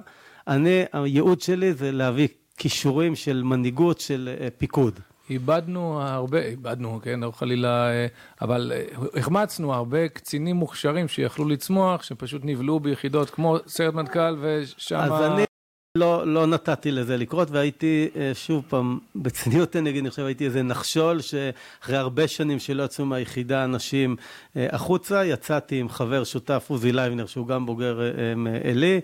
אני, 0.47 0.83
הייעוד 0.93 1.41
שלי 1.41 1.73
זה 1.73 1.91
להביא 1.91 2.27
כישורים 2.57 3.15
של 3.15 3.43
מנהיגות, 3.43 3.99
של 3.99 4.35
אה, 4.41 4.47
פיקוד. 4.57 4.99
איבדנו 5.29 6.01
הרבה, 6.01 6.41
איבדנו, 6.41 6.99
כן, 7.03 7.19
לא 7.19 7.31
חלילה, 7.31 7.89
אה, 7.89 8.07
אבל 8.41 8.71
אה, 8.75 9.19
החמצנו 9.19 9.73
הרבה 9.73 10.07
קצינים 10.07 10.55
מוכשרים 10.55 11.07
שיכלו 11.07 11.45
לצמוח, 11.47 12.03
שפשוט 12.03 12.41
נבלעו 12.45 12.79
ביחידות 12.79 13.29
כמו 13.29 13.57
סיירת 13.67 13.93
מטכ"ל 13.93 14.35
ושם... 14.41 14.95
אז 14.95 15.21
אני 15.21 15.43
לא, 15.97 16.27
לא 16.27 16.47
נתתי 16.47 16.91
לזה 16.91 17.17
לקרות, 17.17 17.51
והייתי, 17.51 18.09
אה, 18.15 18.31
שוב 18.33 18.63
פעם, 18.69 18.99
בצניעות 19.15 19.75
אני 19.75 19.89
אגיד, 19.89 20.01
אני 20.01 20.09
חושב, 20.09 20.25
הייתי 20.25 20.45
איזה 20.45 20.63
נחשול, 20.63 21.21
שאחרי 21.21 21.97
הרבה 21.97 22.27
שנים 22.27 22.59
שלא 22.59 22.83
יצאו 22.83 23.05
מהיחידה 23.05 23.63
אנשים 23.63 24.15
החוצה, 24.55 25.25
יצאתי 25.25 25.79
עם 25.79 25.89
חבר 25.89 26.23
שותף 26.23 26.65
עוזי 26.67 26.91
לייבנר, 26.91 27.25
שהוא 27.25 27.47
גם 27.47 27.65
בוגר 27.65 27.99
עלי. 28.69 29.01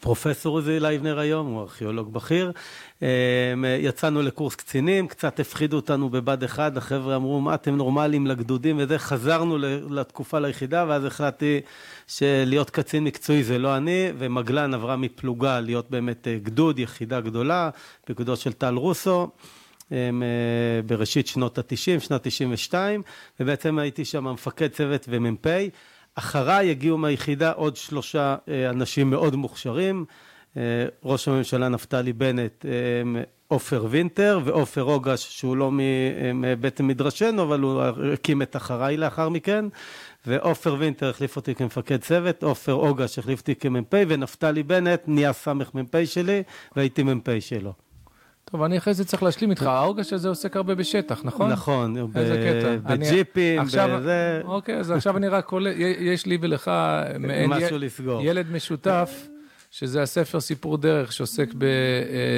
פרופסור 0.00 0.56
עוזי 0.56 0.80
לייבנר 0.80 1.18
היום, 1.18 1.46
הוא 1.46 1.60
ארכיאולוג 1.60 2.12
בכיר. 2.12 2.52
אמ, 3.02 3.06
יצאנו 3.78 4.22
לקורס 4.22 4.54
קצינים, 4.54 5.08
קצת 5.08 5.40
הפחידו 5.40 5.76
אותנו 5.76 6.08
בבה"ד 6.10 6.44
1, 6.44 6.76
החבר'ה 6.76 7.16
אמרו, 7.16 7.40
מה 7.40 7.54
אתם 7.54 7.76
נורמלים 7.76 8.26
לגדודים 8.26 8.78
וזה, 8.78 8.98
חזרנו 8.98 9.58
לתקופה 9.90 10.38
ליחידה, 10.38 10.84
ואז 10.88 11.04
החלטתי 11.04 11.60
שלהיות 12.06 12.70
קצין 12.70 13.04
מקצועי 13.04 13.42
זה 13.42 13.58
לא 13.58 13.76
אני, 13.76 14.08
ומגלן 14.18 14.74
עברה 14.74 14.96
מפלוגה 14.96 15.60
להיות 15.60 15.90
באמת 15.90 16.28
אה, 16.28 16.38
גדוד, 16.42 16.78
יחידה 16.78 17.20
גדולה, 17.20 17.70
פיקודו 18.04 18.36
של 18.36 18.52
טל 18.52 18.74
רוסו. 18.74 19.30
אה, 19.92 20.10
בראשית 20.86 21.26
שנות 21.26 21.58
ה-90, 21.58 22.00
שנת 22.00 22.26
92, 22.26 23.02
ובעצם 23.40 23.78
הייתי 23.78 24.04
שם 24.04 24.24
מפקד 24.24 24.68
צוות 24.68 25.06
ומ"פ. 25.08 25.46
אחריי 26.14 26.70
הגיעו 26.70 26.98
מהיחידה 26.98 27.52
עוד 27.52 27.76
שלושה 27.76 28.36
אה, 28.48 28.70
אנשים 28.70 29.10
מאוד 29.10 29.36
מוכשרים, 29.36 30.04
אה, 30.56 30.62
ראש 31.04 31.28
הממשלה 31.28 31.68
נפתלי 31.68 32.12
בנט, 32.12 32.66
אה, 32.66 33.22
עופר 33.48 33.86
וינטר 33.90 34.40
ועופר 34.44 34.80
רוגש 34.80 35.26
שהוא 35.30 35.56
לא 35.56 35.70
מבית 36.34 36.80
מדרשנו 36.80 37.42
אבל 37.42 37.60
הוא 37.60 37.82
הקים 38.12 38.42
את 38.42 38.56
אחריי 38.56 38.96
לאחר 38.96 39.28
מכן 39.28 39.64
ועופר 40.26 40.76
וינטר 40.78 41.10
החליף 41.10 41.36
אותי 41.36 41.54
כמפקד 41.54 42.00
צוות, 42.00 42.42
עופר 42.42 42.74
אוגש 42.74 43.18
החליף 43.18 43.40
אותי 43.40 43.54
כמ"פ 43.54 43.94
ונפתלי 44.08 44.62
בנט 44.62 45.00
נהיה 45.06 45.32
סמ"פ 45.32 46.04
שלי 46.04 46.42
והייתי 46.76 47.02
מ"פ 47.02 47.28
שלו. 47.40 47.89
טוב, 48.52 48.62
אני 48.62 48.78
אחרי 48.78 48.94
זה 48.94 49.04
צריך 49.04 49.22
להשלים 49.22 49.50
איתך, 49.50 49.62
האורגש 49.62 50.12
הזה 50.12 50.28
עוסק 50.28 50.56
הרבה 50.56 50.74
בשטח, 50.74 51.20
נכון? 51.24 51.50
נכון, 51.50 51.96
בג'יפים, 52.84 53.62
בזה. 53.62 54.40
אוקיי, 54.44 54.76
אז 54.76 54.90
עכשיו 54.90 55.16
אני 55.16 55.28
רק 55.28 55.48
עולה, 55.48 55.70
יש 55.98 56.26
לי 56.26 56.38
ולך 56.40 56.70
משהו 57.48 57.78
לסגור. 57.78 58.22
ילד 58.22 58.50
משותף, 58.52 59.28
שזה 59.70 60.02
הספר 60.02 60.40
סיפור 60.40 60.78
דרך 60.78 61.12
שעוסק 61.12 61.48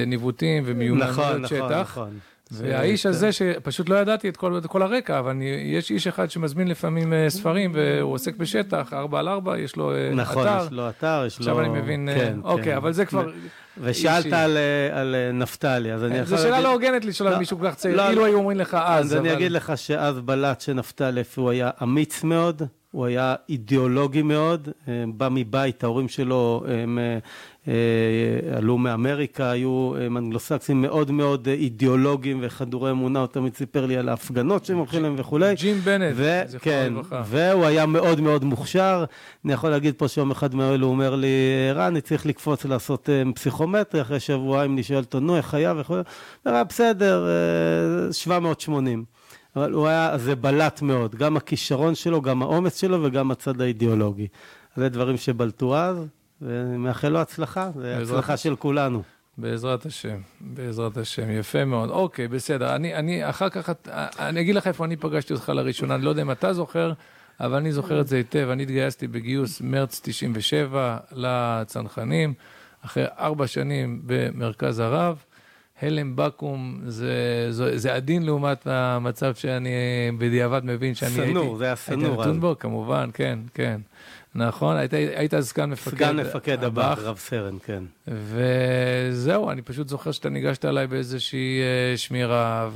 בניווטים 0.06 0.62
ומיומנויות 0.66 1.10
נכון, 1.10 1.46
שטח. 1.46 1.60
נכון, 1.60 1.72
נכון. 1.80 2.18
והאיש 2.52 3.06
הזה, 3.06 3.32
שפשוט 3.32 3.88
לא 3.88 3.94
ידעתי 3.94 4.28
את 4.28 4.36
כל, 4.36 4.58
את 4.58 4.66
כל 4.66 4.82
הרקע, 4.82 5.18
אבל 5.18 5.30
אני, 5.30 5.44
יש 5.64 5.90
איש 5.90 6.06
אחד 6.06 6.30
שמזמין 6.30 6.68
לפעמים 6.68 7.12
אה, 7.12 7.30
ספרים, 7.30 7.72
והוא 7.74 8.12
עוסק 8.12 8.36
בשטח, 8.36 8.92
ארבע 8.92 9.18
על 9.18 9.28
ארבע, 9.28 9.58
יש 9.58 9.76
לו 9.76 9.92
אה, 9.92 10.10
נכון, 10.14 10.42
אתר. 10.42 10.54
נכון, 10.54 10.66
יש 10.66 10.72
לו 10.72 10.88
אתר, 10.88 11.24
יש 11.26 11.38
לו... 11.38 11.42
עכשיו 11.42 11.60
אני 11.60 11.68
מבין, 11.68 12.08
אה, 12.08 12.14
כן, 12.14 12.38
אוקיי, 12.44 12.64
כן. 12.64 12.76
אבל 12.76 12.92
זה 12.92 13.04
כבר... 13.04 13.30
ושאלת 13.78 14.32
על, 14.32 14.56
על 14.92 15.16
נפתלי, 15.32 15.92
אז 15.92 16.04
אני 16.04 16.18
יכול... 16.18 16.36
זו 16.36 16.42
שאלה 16.42 16.60
לא 16.60 16.72
הוגנת 16.72 17.04
לשאול 17.04 17.28
על 17.28 17.34
לא, 17.34 17.38
מישהו 17.40 17.58
כל 17.58 17.68
כך 17.70 17.74
צעיר, 17.74 17.96
לא, 17.96 18.10
אילו 18.10 18.24
היו 18.24 18.38
אומרים 18.38 18.58
לך 18.58 18.76
אז. 18.80 19.06
אז 19.06 19.16
אני 19.16 19.32
אגיד 19.32 19.52
לך 19.52 19.72
שאז 19.76 20.20
בלט 20.20 20.60
שנפתלי, 20.60 21.22
הוא 21.36 21.50
היה 21.50 21.70
אמיץ 21.82 22.24
מאוד, 22.24 22.62
הוא 22.92 23.06
היה 23.06 23.34
אידיאולוגי 23.48 24.22
מאוד, 24.22 24.68
בא 25.16 25.28
מבית, 25.30 25.84
ההורים 25.84 26.08
שלו 26.08 26.64
הם 26.68 26.98
אה, 27.68 28.56
עלו 28.56 28.78
מאמריקה, 28.78 29.50
היו 29.50 29.92
אנגלוסקסים 30.06 30.82
מאוד 30.82 31.10
מאוד 31.10 31.48
אידיאולוגיים 31.48 32.38
וחדורי 32.42 32.90
אמונה, 32.90 33.18
הוא 33.18 33.26
תמיד 33.26 33.56
סיפר 33.56 33.86
לי 33.86 33.96
על 33.96 34.08
ההפגנות 34.08 34.64
שהם 34.64 34.76
הולכים 34.76 35.02
להם 35.02 35.14
וכולי. 35.18 35.54
ג'ים 35.54 35.78
בנט, 35.78 36.16
כן, 36.60 36.92
והוא 37.24 37.64
היה 37.64 37.86
מאוד 37.86 38.20
מאוד 38.20 38.44
מוכשר. 38.44 39.04
אני 39.44 39.52
יכול 39.52 39.70
להגיד 39.70 39.94
פה 39.94 40.08
שיום 40.08 40.30
אחד 40.30 40.54
הוא 40.54 40.90
אומר 40.90 41.14
לי, 41.14 41.28
רן, 41.74 41.82
אני 41.82 42.00
צריך 42.00 42.26
לקפוץ 42.26 42.64
לעשות 42.64 43.10
אה, 43.10 43.22
פסיכומטרי, 43.34 44.00
אחרי 44.00 44.20
שבועיים 44.20 44.72
אני 44.72 44.82
שואל 44.82 44.98
אותו, 44.98 45.20
נו, 45.20 45.36
איך 45.36 45.54
היה 45.54 45.74
וכולי. 45.76 46.02
בסדר, 46.44 47.26
780. 48.10 49.04
אבל 49.56 49.72
הוא 49.72 49.86
היה, 49.86 50.18
זה 50.18 50.36
בלט 50.36 50.82
מאוד, 50.82 51.14
גם 51.14 51.36
הכישרון 51.36 51.94
שלו, 51.94 52.22
גם 52.22 52.42
האומץ 52.42 52.80
שלו 52.80 53.02
וגם 53.04 53.30
הצד 53.30 53.60
האידיאולוגי. 53.60 54.28
זה 54.76 54.88
דברים 54.88 55.16
שבלטו 55.16 55.76
אז. 55.76 56.06
ומאחל 56.42 57.08
לו 57.08 57.18
הצלחה, 57.18 57.70
זה 57.76 57.98
הצלחה 57.98 58.36
של 58.36 58.56
כולנו. 58.56 59.02
בעזרת 59.38 59.86
השם, 59.86 60.20
בעזרת 60.40 60.96
השם, 60.96 61.30
יפה 61.30 61.64
מאוד. 61.64 61.90
אוקיי, 61.90 62.28
בסדר. 62.28 62.74
אני, 62.74 62.94
אני 62.94 63.30
אחר 63.30 63.48
כך, 63.48 63.70
אני 64.18 64.40
אגיד 64.40 64.54
לך 64.54 64.66
איפה 64.66 64.84
אני 64.84 64.96
פגשתי 64.96 65.32
אותך 65.32 65.48
לראשונה, 65.48 65.94
אני 65.94 66.04
לא 66.04 66.10
יודע 66.10 66.22
אם 66.22 66.30
אתה 66.30 66.52
זוכר, 66.52 66.92
אבל 67.40 67.56
אני 67.56 67.72
זוכר 67.72 68.00
את 68.00 68.08
זה 68.08 68.16
היטב. 68.16 68.48
אני 68.52 68.62
התגייסתי 68.62 69.06
בגיוס 69.06 69.60
מרץ 69.60 70.00
97 70.04 70.96
לצנחנים, 71.12 72.34
אחרי 72.84 73.04
ארבע 73.18 73.46
שנים 73.46 74.02
במרכז 74.06 74.78
הרב. 74.78 75.22
הלם 75.82 76.16
בקו"ם 76.16 76.80
זה, 76.86 77.46
זה, 77.50 77.78
זה 77.78 77.94
עדין 77.94 78.22
לעומת 78.22 78.66
המצב 78.66 79.34
שאני 79.34 79.70
בדיעבד 80.18 80.60
מבין 80.64 80.94
שאני 80.94 81.10
סנור, 81.10 81.24
הייתי... 81.24 81.40
סנור, 81.40 81.56
זה 81.56 81.64
היה 81.64 81.76
סנור. 81.76 82.06
הייתי 82.06 82.20
נתון 82.20 82.40
בו, 82.40 82.56
כמובן, 82.58 83.10
כן, 83.14 83.38
כן. 83.54 83.80
נכון, 84.34 84.76
היית, 84.76 84.92
היית 84.94 85.40
סגן 85.40 85.70
מפקד 85.70 85.96
סגן 85.96 86.16
מפקד 86.16 86.64
הב"ח, 86.64 86.98
רב 86.98 87.18
סרן, 87.18 87.56
כן. 87.66 87.82
וזהו, 88.08 89.50
אני 89.50 89.62
פשוט 89.62 89.88
זוכר 89.88 90.12
שאתה 90.12 90.28
ניגשת 90.28 90.64
אליי 90.64 90.86
באיזושהי 90.86 91.60
uh, 91.94 91.98
שמירה, 91.98 92.68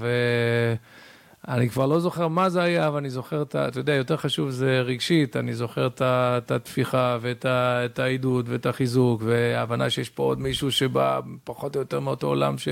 ואני 1.49 1.69
כבר 1.69 1.87
לא 1.87 2.01
זוכר 2.01 2.29
מה 2.29 2.49
זה 2.49 2.63
היה, 2.63 2.89
אבל 2.89 2.99
אני 2.99 3.11
זוכר 3.11 3.43
את 3.43 3.55
ה... 3.55 3.69
אתה 3.69 3.81
יודע, 3.81 3.95
יותר 3.95 4.17
חשוב 4.17 4.51
זה 4.51 4.81
רגשית, 4.81 5.37
אני 5.37 5.55
זוכר 5.55 5.87
את, 5.87 6.51
התפיחה 6.51 7.19
ואת 7.21 7.99
העידוד 7.99 8.49
ואת 8.49 8.67
החיזוק, 8.67 9.23
וההבנה 9.25 9.91
שיש 9.91 10.11
פה 10.11 10.23
עוד 10.23 10.41
מישהו 10.41 10.73
שבא 10.73 11.21
פחות 11.45 11.77
או 11.77 11.81
יותר 11.81 12.01
מאותו 12.01 12.27
עולם 12.27 12.59
ש, 12.59 12.69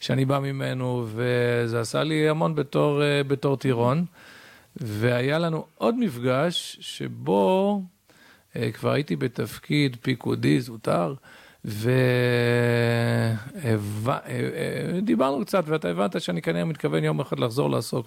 שאני 0.00 0.24
בא 0.24 0.38
ממנו, 0.38 1.06
וזה 1.08 1.80
עשה 1.80 2.02
לי 2.02 2.28
המון 2.28 2.54
בתור, 2.54 3.00
uh, 3.00 3.28
בתור 3.28 3.56
טירון. 3.56 4.04
והיה 4.76 5.38
לנו 5.38 5.64
עוד 5.78 5.94
מפגש 5.98 6.78
שבו 6.80 7.82
אה, 8.56 8.72
כבר 8.72 8.90
הייתי 8.90 9.16
בתפקיד 9.16 9.96
פיקודי 10.02 10.60
זוטר, 10.60 11.14
ודיברנו 14.94 15.44
קצת, 15.44 15.64
ואתה 15.66 15.88
הבנת 15.88 16.20
שאני 16.20 16.42
כנראה 16.42 16.64
מתכוון 16.64 17.04
יום 17.04 17.20
אחד 17.20 17.38
לחזור 17.38 17.70
לעסוק 17.70 18.06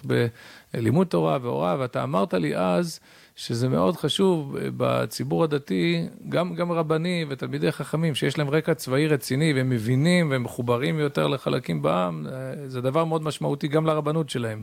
בלימוד 0.74 1.06
תורה 1.06 1.38
והוראה, 1.42 1.76
ואתה 1.78 2.02
אמרת 2.02 2.34
לי 2.34 2.56
אז 2.56 3.00
שזה 3.36 3.68
מאוד 3.68 3.96
חשוב 3.96 4.56
בציבור 4.76 5.44
הדתי, 5.44 6.06
גם, 6.28 6.54
גם 6.54 6.72
רבני 6.72 7.24
ותלמידי 7.28 7.72
חכמים, 7.72 8.14
שיש 8.14 8.38
להם 8.38 8.50
רקע 8.50 8.74
צבאי 8.74 9.08
רציני, 9.08 9.52
והם 9.52 9.70
מבינים 9.70 10.30
והם 10.30 10.42
מחוברים 10.42 10.98
יותר 10.98 11.26
לחלקים 11.26 11.82
בעם, 11.82 12.26
אה, 12.26 12.32
זה 12.68 12.80
דבר 12.80 13.04
מאוד 13.04 13.22
משמעותי 13.22 13.68
גם 13.68 13.86
לרבנות 13.86 14.30
שלהם. 14.30 14.62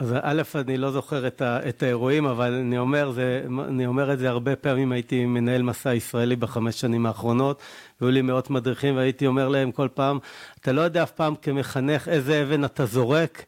אז 0.00 0.14
א', 0.22 0.42
אני 0.54 0.76
לא 0.76 0.90
זוכר 0.90 1.26
את, 1.26 1.42
ה, 1.42 1.68
את 1.68 1.82
האירועים, 1.82 2.26
אבל 2.26 2.54
אני 2.54 2.78
אומר, 2.78 3.10
זה, 3.10 3.42
אני 3.68 3.86
אומר 3.86 4.12
את 4.12 4.18
זה 4.18 4.28
הרבה 4.28 4.56
פעמים, 4.56 4.92
הייתי 4.92 5.26
מנהל 5.26 5.62
מסע 5.62 5.94
ישראלי 5.94 6.36
בחמש 6.36 6.80
שנים 6.80 7.06
האחרונות, 7.06 7.60
והיו 8.00 8.10
לי 8.10 8.22
מאות 8.22 8.50
מדריכים, 8.50 8.96
והייתי 8.96 9.26
אומר 9.26 9.48
להם 9.48 9.72
כל 9.72 9.88
פעם, 9.94 10.18
אתה 10.60 10.72
לא 10.72 10.80
יודע 10.80 11.02
אף 11.02 11.10
פעם 11.10 11.34
כמחנך 11.42 12.08
איזה 12.08 12.42
אבן 12.42 12.64
אתה 12.64 12.86
זורק, 12.86 13.44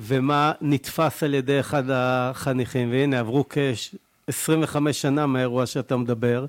ומה 0.00 0.52
נתפס 0.60 1.22
על 1.22 1.34
ידי 1.34 1.60
אחד 1.60 1.84
החניכים, 1.90 2.90
והנה 2.90 3.20
עברו 3.20 3.44
כ... 3.48 3.58
25 4.28 5.02
שנה 5.02 5.26
מהאירוע 5.26 5.66
שאתה 5.66 5.96
מדבר, 5.96 6.46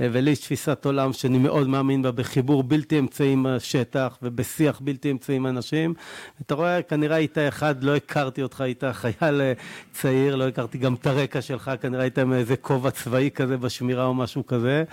ולי 0.00 0.30
יש 0.30 0.38
תפיסת 0.38 0.84
עולם 0.84 1.12
שאני 1.12 1.38
מאוד 1.38 1.68
מאמין 1.68 2.02
בה, 2.02 2.10
בחיבור 2.10 2.62
בלתי 2.62 2.98
אמצעי 2.98 3.32
עם 3.32 3.46
השטח 3.46 4.18
ובשיח 4.22 4.80
בלתי 4.80 5.10
אמצעי 5.10 5.36
עם 5.36 5.46
אנשים. 5.46 5.94
אתה 6.42 6.54
רואה, 6.54 6.82
כנראה 6.82 7.16
היית 7.16 7.38
אחד, 7.38 7.84
לא 7.84 7.96
הכרתי 7.96 8.42
אותך, 8.42 8.60
היית 8.60 8.84
חייל 8.92 9.40
צעיר, 9.92 10.36
לא 10.36 10.48
הכרתי 10.48 10.78
גם 10.78 10.94
את 10.94 11.06
הרקע 11.06 11.40
שלך, 11.40 11.70
כנראה 11.80 12.02
היית 12.02 12.18
עם 12.18 12.32
איזה 12.32 12.56
כובע 12.56 12.90
צבאי 12.90 13.30
כזה 13.34 13.56
בשמירה 13.56 14.04
או 14.04 14.14
משהו 14.14 14.46
כזה. 14.46 14.84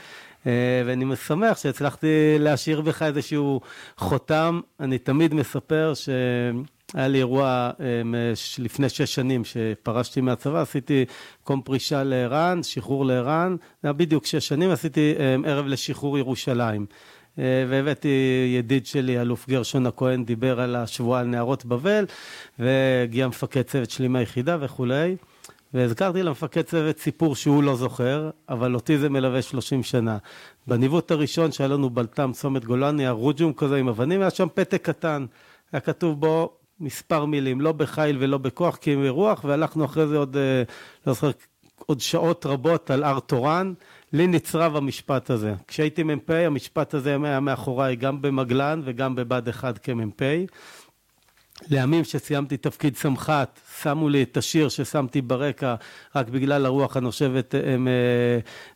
ואני 0.85 1.15
שמח 1.15 1.57
שהצלחתי 1.57 2.35
להשאיר 2.39 2.81
בך 2.81 3.01
איזשהו 3.01 3.61
חותם. 3.97 4.61
אני 4.79 4.97
תמיד 4.97 5.33
מספר 5.33 5.93
ש... 5.95 6.09
היה 6.95 7.07
לי 7.07 7.17
אירוע 7.17 7.71
לפני 8.59 8.89
שש 8.89 9.15
שנים 9.15 9.45
שפרשתי 9.45 10.21
מהצבא, 10.21 10.61
עשיתי 10.61 11.05
קום 11.43 11.61
פרישה 11.61 12.03
לער"ן, 12.03 12.59
שחרור 12.63 13.05
לער"ן, 13.05 13.55
זה 13.59 13.87
היה 13.87 13.93
בדיוק 13.93 14.25
שש 14.25 14.47
שנים, 14.47 14.69
עשיתי 14.69 15.13
ערב 15.45 15.65
לשחרור 15.65 16.17
ירושלים. 16.17 16.85
והבאתי 17.37 18.07
ידיד 18.57 18.85
שלי, 18.85 19.21
אלוף 19.21 19.47
גרשון 19.49 19.85
הכהן, 19.85 20.25
דיבר 20.25 20.59
על 20.59 20.75
השבועה 20.75 21.21
על 21.21 21.27
נערות 21.27 21.65
בבל, 21.65 22.05
והגיע 22.59 23.27
מפקד 23.27 23.61
צוות 23.61 23.89
שלי 23.89 24.07
מהיחידה 24.07 24.57
וכולי. 24.59 25.15
והזכרתי 25.73 26.23
למפקד 26.23 26.61
צוות 26.61 26.97
סיפור 26.99 27.35
שהוא 27.35 27.63
לא 27.63 27.75
זוכר, 27.75 28.29
אבל 28.49 28.75
אותי 28.75 28.97
זה 28.97 29.09
מלווה 29.09 29.41
30 29.41 29.83
שנה. 29.83 30.17
בניווט 30.67 31.11
הראשון 31.11 31.51
שהיה 31.51 31.67
לנו 31.67 31.89
בלטם 31.89 32.31
צומת 32.33 32.65
גולני, 32.65 33.03
היה 33.03 33.11
רוג'ום 33.11 33.53
כזה 33.53 33.75
עם 33.75 33.87
אבנים, 33.87 34.21
היה 34.21 34.29
שם 34.29 34.47
פתק 34.53 34.81
קטן. 34.81 35.25
היה 35.71 35.79
כתוב 35.79 36.19
בו 36.19 36.53
מספר 36.79 37.25
מילים, 37.25 37.61
לא 37.61 37.71
בחיל 37.71 38.17
ולא 38.19 38.37
בכוח, 38.37 38.75
כי 38.75 38.93
הם 38.93 39.03
אירוח, 39.03 39.43
והלכנו 39.43 39.85
אחרי 39.85 40.07
זה 40.07 40.17
עוד, 40.17 40.37
לא 41.07 41.13
זוכר, 41.13 41.31
עוד 41.77 41.99
שעות 41.99 42.45
רבות 42.45 42.91
על 42.91 43.03
הר 43.03 43.19
תורן. 43.19 43.73
לי 44.13 44.27
נצרב 44.27 44.75
המשפט 44.75 45.29
הזה. 45.29 45.53
כשהייתי 45.67 46.03
מ"פ, 46.03 46.29
המשפט 46.29 46.93
הזה 46.93 47.17
היה 47.23 47.39
מאחוריי 47.39 47.95
גם 47.95 48.21
במגלן 48.21 48.81
וגם 48.85 49.15
בבה"ד 49.15 49.49
1 49.49 49.77
כמ"פ. 49.77 50.21
לימים 51.69 52.03
שסיימתי 52.03 52.57
תפקיד 52.57 52.95
סמח"ט, 52.95 53.59
שמו 53.81 54.09
לי 54.09 54.23
את 54.23 54.37
השיר 54.37 54.69
ששמתי 54.69 55.21
ברקע 55.21 55.75
רק 56.15 56.29
בגלל 56.29 56.65
הרוח 56.65 56.97
הנושבת 56.97 57.55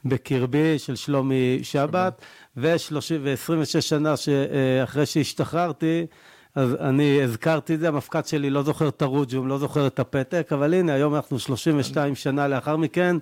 בקרבי 0.05 0.79
של 0.79 0.95
שלומי 0.95 1.59
שבת, 1.63 2.21
ו-26 2.57 3.81
שנה 3.81 4.13
אחרי 4.83 5.05
שהשתחררתי, 5.05 6.05
אז 6.55 6.75
אני 6.79 7.21
הזכרתי 7.21 7.75
את 7.75 7.79
זה, 7.79 7.87
המפקד 7.87 8.25
שלי 8.25 8.49
לא 8.49 8.63
זוכר 8.63 8.87
את 8.87 9.01
הרוג'ום, 9.01 9.47
לא 9.47 9.57
זוכר 9.57 9.87
את 9.87 9.99
הפתק, 9.99 10.49
אבל 10.51 10.73
הנה, 10.73 10.93
היום 10.93 11.15
אנחנו 11.15 11.39
32 11.39 12.15
שנה 12.15 12.47
לאחר 12.47 12.77
מכן, 12.77 13.15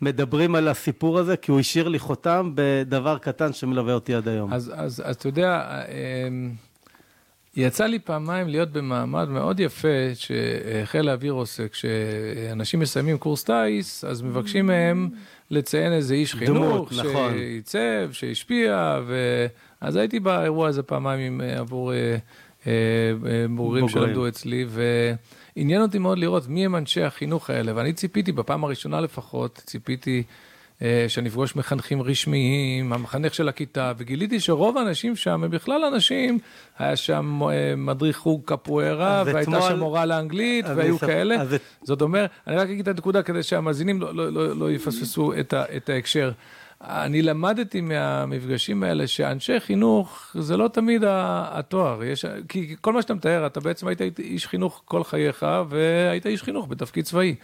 מדברים 0.00 0.54
על 0.54 0.68
הסיפור 0.68 1.18
הזה, 1.18 1.36
כי 1.36 1.50
הוא 1.50 1.60
השאיר 1.60 1.88
לי 1.88 1.98
חותם 1.98 2.52
בדבר 2.54 3.18
קטן 3.18 3.52
שמלווה 3.52 3.94
אותי 3.94 4.14
עד 4.14 4.28
היום. 4.28 4.52
אז, 4.52 4.72
אז, 4.74 5.02
אז 5.04 5.16
אתה 5.16 5.28
יודע, 5.28 5.80
יצא 7.56 7.86
לי 7.86 7.98
פעמיים 7.98 8.48
להיות 8.48 8.72
במעמד 8.72 9.28
מאוד 9.28 9.60
יפה 9.60 9.88
שחיל 10.14 11.08
האוויר 11.08 11.32
עושה, 11.32 11.68
כשאנשים 11.68 12.80
מסיימים 12.80 13.18
קורס 13.18 13.44
טיס, 13.44 14.04
אז 14.04 14.22
מבקשים 14.22 14.66
מהם 14.66 15.08
לציין 15.50 15.92
איזה 15.92 16.14
איש 16.14 16.34
חינוך, 16.34 16.92
נכון. 16.92 17.32
שעיצב, 17.32 18.12
שהשפיע, 18.12 19.00
ו... 19.06 19.46
אז 19.80 19.96
הייתי 19.96 20.20
באירוע 20.20 20.68
הזה 20.68 20.82
פעמיים 20.82 21.40
עבור 21.40 21.92
בוגרים 23.50 23.88
שלמדו 23.88 24.28
אצלי, 24.28 24.66
ועניין 25.56 25.82
אותי 25.82 25.98
מאוד 25.98 26.18
לראות 26.18 26.48
מי 26.48 26.64
הם 26.64 26.76
אנשי 26.76 27.02
החינוך 27.02 27.50
האלה, 27.50 27.72
ואני 27.74 27.92
ציפיתי, 27.92 28.32
בפעם 28.32 28.64
הראשונה 28.64 29.00
לפחות, 29.00 29.62
ציפיתי 29.66 30.22
שאני 31.08 31.28
אפגוש 31.28 31.56
מחנכים 31.56 32.02
רשמיים, 32.02 32.92
המחנך 32.92 33.34
של 33.34 33.48
הכיתה, 33.48 33.92
וגיליתי 33.96 34.40
שרוב 34.40 34.78
האנשים 34.78 35.16
שם 35.16 35.44
הם 35.44 35.50
בכלל 35.50 35.84
אנשים, 35.84 36.38
היה 36.78 36.96
שם 36.96 37.40
מדריך 37.76 38.16
חוג 38.16 38.42
קפוארה, 38.44 39.22
והייתה 39.26 39.62
שם 39.62 39.78
מורה 39.78 40.06
לאנגלית, 40.06 40.66
והיו 40.76 40.98
כאלה. 40.98 41.36
זאת 41.82 42.02
אומרת, 42.02 42.30
אני 42.46 42.56
רק 42.56 42.68
אגיד 42.68 42.88
את 42.88 42.96
הנקודה 42.96 43.22
כדי 43.22 43.42
שהמאזינים 43.42 44.00
לא 44.56 44.72
יפספסו 44.72 45.32
את 45.76 45.88
ההקשר. 45.88 46.32
אני 46.86 47.22
למדתי 47.22 47.80
מהמפגשים 47.80 48.82
האלה 48.82 49.06
שאנשי 49.06 49.60
חינוך 49.60 50.36
זה 50.38 50.56
לא 50.56 50.68
תמיד 50.68 51.02
התואר, 51.06 52.04
יש, 52.04 52.24
כי 52.48 52.76
כל 52.80 52.92
מה 52.92 53.02
שאתה 53.02 53.14
מתאר, 53.14 53.46
אתה 53.46 53.60
בעצם 53.60 53.86
היית 53.86 54.18
איש 54.18 54.46
חינוך 54.46 54.82
כל 54.84 55.04
חייך 55.04 55.46
והיית 55.68 56.26
איש 56.26 56.42
חינוך 56.42 56.66
בתפקיד 56.68 57.04
צבאי. 57.04 57.34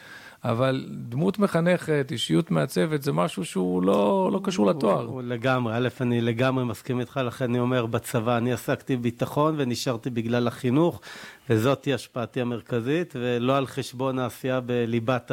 אבל 0.44 0.86
דמות 1.08 1.38
מחנכת, 1.38 2.08
אישיות 2.10 2.50
מעצבת, 2.50 3.02
זה 3.02 3.12
משהו 3.12 3.44
שהוא 3.44 3.82
לא, 3.82 4.30
לא 4.32 4.40
קשור 4.44 4.66
לתואר. 4.66 5.02
הוא, 5.02 5.12
הוא 5.12 5.22
לגמרי, 5.22 5.76
א', 5.76 5.88
אני 6.00 6.20
לגמרי 6.20 6.64
מסכים 6.64 7.00
איתך, 7.00 7.20
לכן 7.26 7.44
אני 7.44 7.58
אומר, 7.58 7.86
בצבא 7.86 8.36
אני 8.36 8.52
עסקתי 8.52 8.96
בביטחון 8.96 9.54
ונשארתי 9.58 10.10
בגלל 10.10 10.48
החינוך, 10.48 11.00
וזאתי 11.50 11.94
השפעתי 11.94 12.40
המרכזית, 12.40 13.14
ולא 13.16 13.56
על 13.56 13.66
חשבון 13.66 14.18
העשייה 14.18 14.60
בליבת 14.60 15.32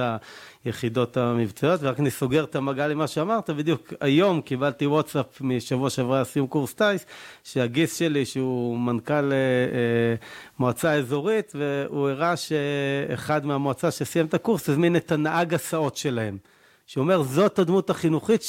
היחידות 0.65 1.17
המבצעיות. 1.17 1.80
ורק 1.84 1.99
אני 1.99 2.12
סוגר 2.12 2.43
את 2.43 2.56
המעגל 2.56 2.93
מה 2.93 3.08
שאמרת, 3.08 3.49
בדיוק 3.49 3.93
היום 4.01 4.41
קיבלתי 4.41 4.88
וואטסאפ 4.88 5.41
משבוע 5.41 5.89
שעברה 5.89 6.23
סיום 6.23 6.47
קורס 6.47 6.73
טיס, 6.73 7.06
שהגיס 7.43 7.97
שלי, 7.97 8.25
שהוא 8.25 8.77
מנכ"ל 8.77 9.13
אה, 9.13 9.19
אה, 9.32 10.15
מועצה 10.60 10.93
אזורית, 10.93 11.53
והוא 11.56 12.10
הראה 12.10 12.34
שאחד 12.36 13.45
מהמועצה 13.45 13.91
שסיים 13.91 14.25
את 14.25 14.34
הקורס 14.34 14.69
הזמין 14.69 14.95
את 14.95 15.12
הנהג 15.12 15.53
הסעות 15.53 15.97
שלהם. 15.97 16.38
שאומר, 16.88 17.21
זאת 17.21 17.60
הדמות 17.60 17.89
החינוכית 17.89 18.43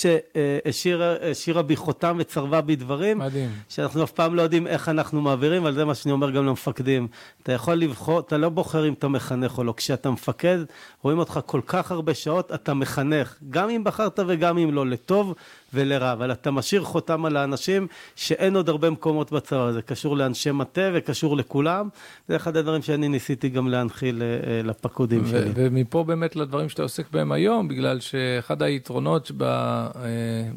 שהשאירה 0.70 1.62
בי 1.62 1.76
חותם 1.76 2.16
וצרבה 2.20 2.60
בי 2.60 2.76
דברים. 2.76 3.18
מדהים. 3.18 3.50
שאנחנו 3.68 4.04
אף 4.04 4.10
פעם 4.10 4.34
לא 4.34 4.42
יודעים 4.42 4.66
איך 4.66 4.88
אנחנו 4.88 5.20
מעבירים, 5.20 5.62
אבל 5.62 5.74
זה 5.74 5.84
מה 5.84 5.94
שאני 5.94 6.12
אומר 6.12 6.30
גם 6.30 6.46
למפקדים. 6.46 7.08
אתה 7.42 7.52
יכול 7.52 7.74
לבחור, 7.74 8.20
אתה 8.20 8.36
לא 8.36 8.48
בוחר 8.48 8.88
אם 8.88 8.92
אתה 8.92 9.08
מחנך 9.08 9.58
או 9.58 9.64
לא. 9.64 9.74
כשאתה 9.76 10.10
מפקד, 10.10 10.58
רואים 11.02 11.18
אותך 11.18 11.40
כל 11.46 11.60
כך 11.66 11.92
הרבה 11.92 12.14
שעות, 12.14 12.52
אתה 12.52 12.74
מחנך. 12.74 13.36
גם 13.50 13.70
אם 13.70 13.84
בחרת 13.84 14.20
וגם 14.26 14.58
אם 14.58 14.74
לא, 14.74 14.86
לטוב 14.86 15.34
ולרע. 15.74 16.12
אבל 16.12 16.32
אתה 16.32 16.50
משאיר 16.50 16.82
חותם 16.82 17.24
על 17.24 17.36
האנשים 17.36 17.86
שאין 18.16 18.56
עוד 18.56 18.68
הרבה 18.68 18.90
מקומות 18.90 19.32
בצבא. 19.32 19.72
זה 19.72 19.82
קשור 19.82 20.16
לאנשי 20.16 20.50
מטה 20.50 20.90
וקשור 20.94 21.36
לכולם. 21.36 21.88
זה 22.28 22.36
אחד 22.36 22.56
הדברים 22.56 22.82
שאני 22.82 23.08
ניסיתי 23.08 23.48
גם 23.48 23.68
להנחיל 23.68 24.22
לפקודים 24.64 25.26
שלי. 25.26 25.50
ומפה 25.54 26.04
באמת 26.04 26.36
לדברים 26.36 26.68
שאתה 26.68 26.82
עוסק 26.82 27.10
בהם 27.10 27.32
היום, 27.32 27.68
בגלל 27.68 28.00
שאחד 28.00 28.62
היתרונות 28.62 29.30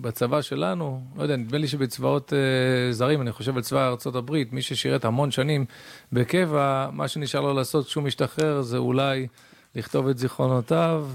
בצבא 0.02 0.42
שלנו, 0.42 1.02
לא 1.18 1.24
יודע, 1.24 1.36
נדמה 1.36 1.58
לי 1.58 1.68
שבצבאות 1.68 2.34
זרים, 2.92 3.22
אני 3.22 3.32
חושב 3.32 3.56
על 3.58 3.64
צבא 3.64 3.96
הברית, 4.18 4.54
מי 4.54 4.62
ששירת 4.62 5.06
המון 5.06 5.32
שנים 5.32 5.66
בקבע, 6.12 6.90
מה 6.92 7.08
שנשאר 7.08 7.42
לו 7.42 7.54
לעשות 7.54 7.86
כשהוא 7.86 8.04
משתחרר 8.04 8.62
זה 8.62 8.78
אולי 8.78 9.28
לכתוב 9.76 10.08
את 10.08 10.18
זיכרונותיו. 10.18 11.06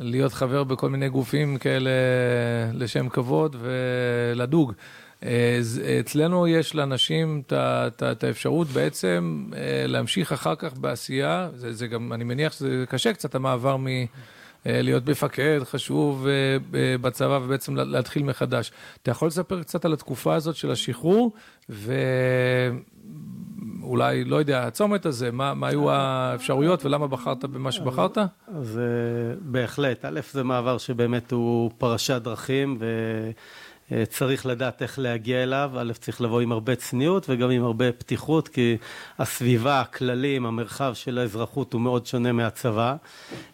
להיות 0.00 0.32
חבר 0.32 0.64
בכל 0.64 0.90
מיני 0.90 1.08
גופים 1.08 1.56
כאלה 1.56 1.90
לשם 2.74 3.08
כבוד 3.08 3.56
ולדוג. 3.60 4.72
אצלנו 6.00 6.46
יש 6.48 6.74
לאנשים 6.74 7.42
את 7.48 8.24
האפשרות 8.24 8.68
בעצם 8.68 9.46
להמשיך 9.86 10.32
אחר 10.32 10.54
כך 10.54 10.74
בעשייה, 10.74 11.48
זה, 11.54 11.72
זה 11.72 11.86
גם, 11.86 12.12
אני 12.12 12.24
מניח 12.24 12.52
שזה 12.52 12.84
קשה 12.88 13.12
קצת 13.12 13.34
המעבר 13.34 13.76
מלהיות 14.66 15.08
מפקד 15.08 15.60
חשוב 15.64 16.26
בצבא 17.00 17.38
ובעצם 17.42 17.76
להתחיל 17.76 18.22
מחדש. 18.22 18.72
אתה 19.02 19.10
יכול 19.10 19.28
לספר 19.28 19.62
קצת 19.62 19.84
על 19.84 19.92
התקופה 19.92 20.34
הזאת 20.34 20.56
של 20.56 20.70
השחרור 20.70 21.32
ו... 21.70 21.94
אולי, 23.82 24.24
לא 24.24 24.36
יודע, 24.36 24.66
הצומת 24.66 25.06
הזה, 25.06 25.30
מה, 25.30 25.54
מה 25.54 25.68
היו 25.68 25.90
האפשרויות 25.90 26.84
ולמה 26.84 27.06
בחרת 27.06 27.44
במה 27.44 27.72
שבחרת? 27.72 28.18
אז 28.48 28.80
בהחלט, 29.40 30.04
א', 30.04 30.20
זה 30.32 30.42
מעבר 30.42 30.78
שבאמת 30.78 31.32
הוא 31.32 31.70
פרשת 31.78 32.22
דרכים 32.22 32.78
וצריך 33.90 34.46
לדעת 34.46 34.82
איך 34.82 34.98
להגיע 34.98 35.42
אליו, 35.42 35.70
א', 35.78 35.92
צריך 35.92 36.20
לבוא 36.20 36.40
עם 36.40 36.52
הרבה 36.52 36.76
צניעות 36.76 37.26
וגם 37.28 37.50
עם 37.50 37.64
הרבה 37.64 37.92
פתיחות, 37.92 38.48
כי 38.48 38.76
הסביבה, 39.18 39.80
הכללים, 39.80 40.46
המרחב 40.46 40.94
של 40.94 41.18
האזרחות 41.18 41.72
הוא 41.72 41.80
מאוד 41.80 42.06
שונה 42.06 42.32
מהצבא. 42.32 42.94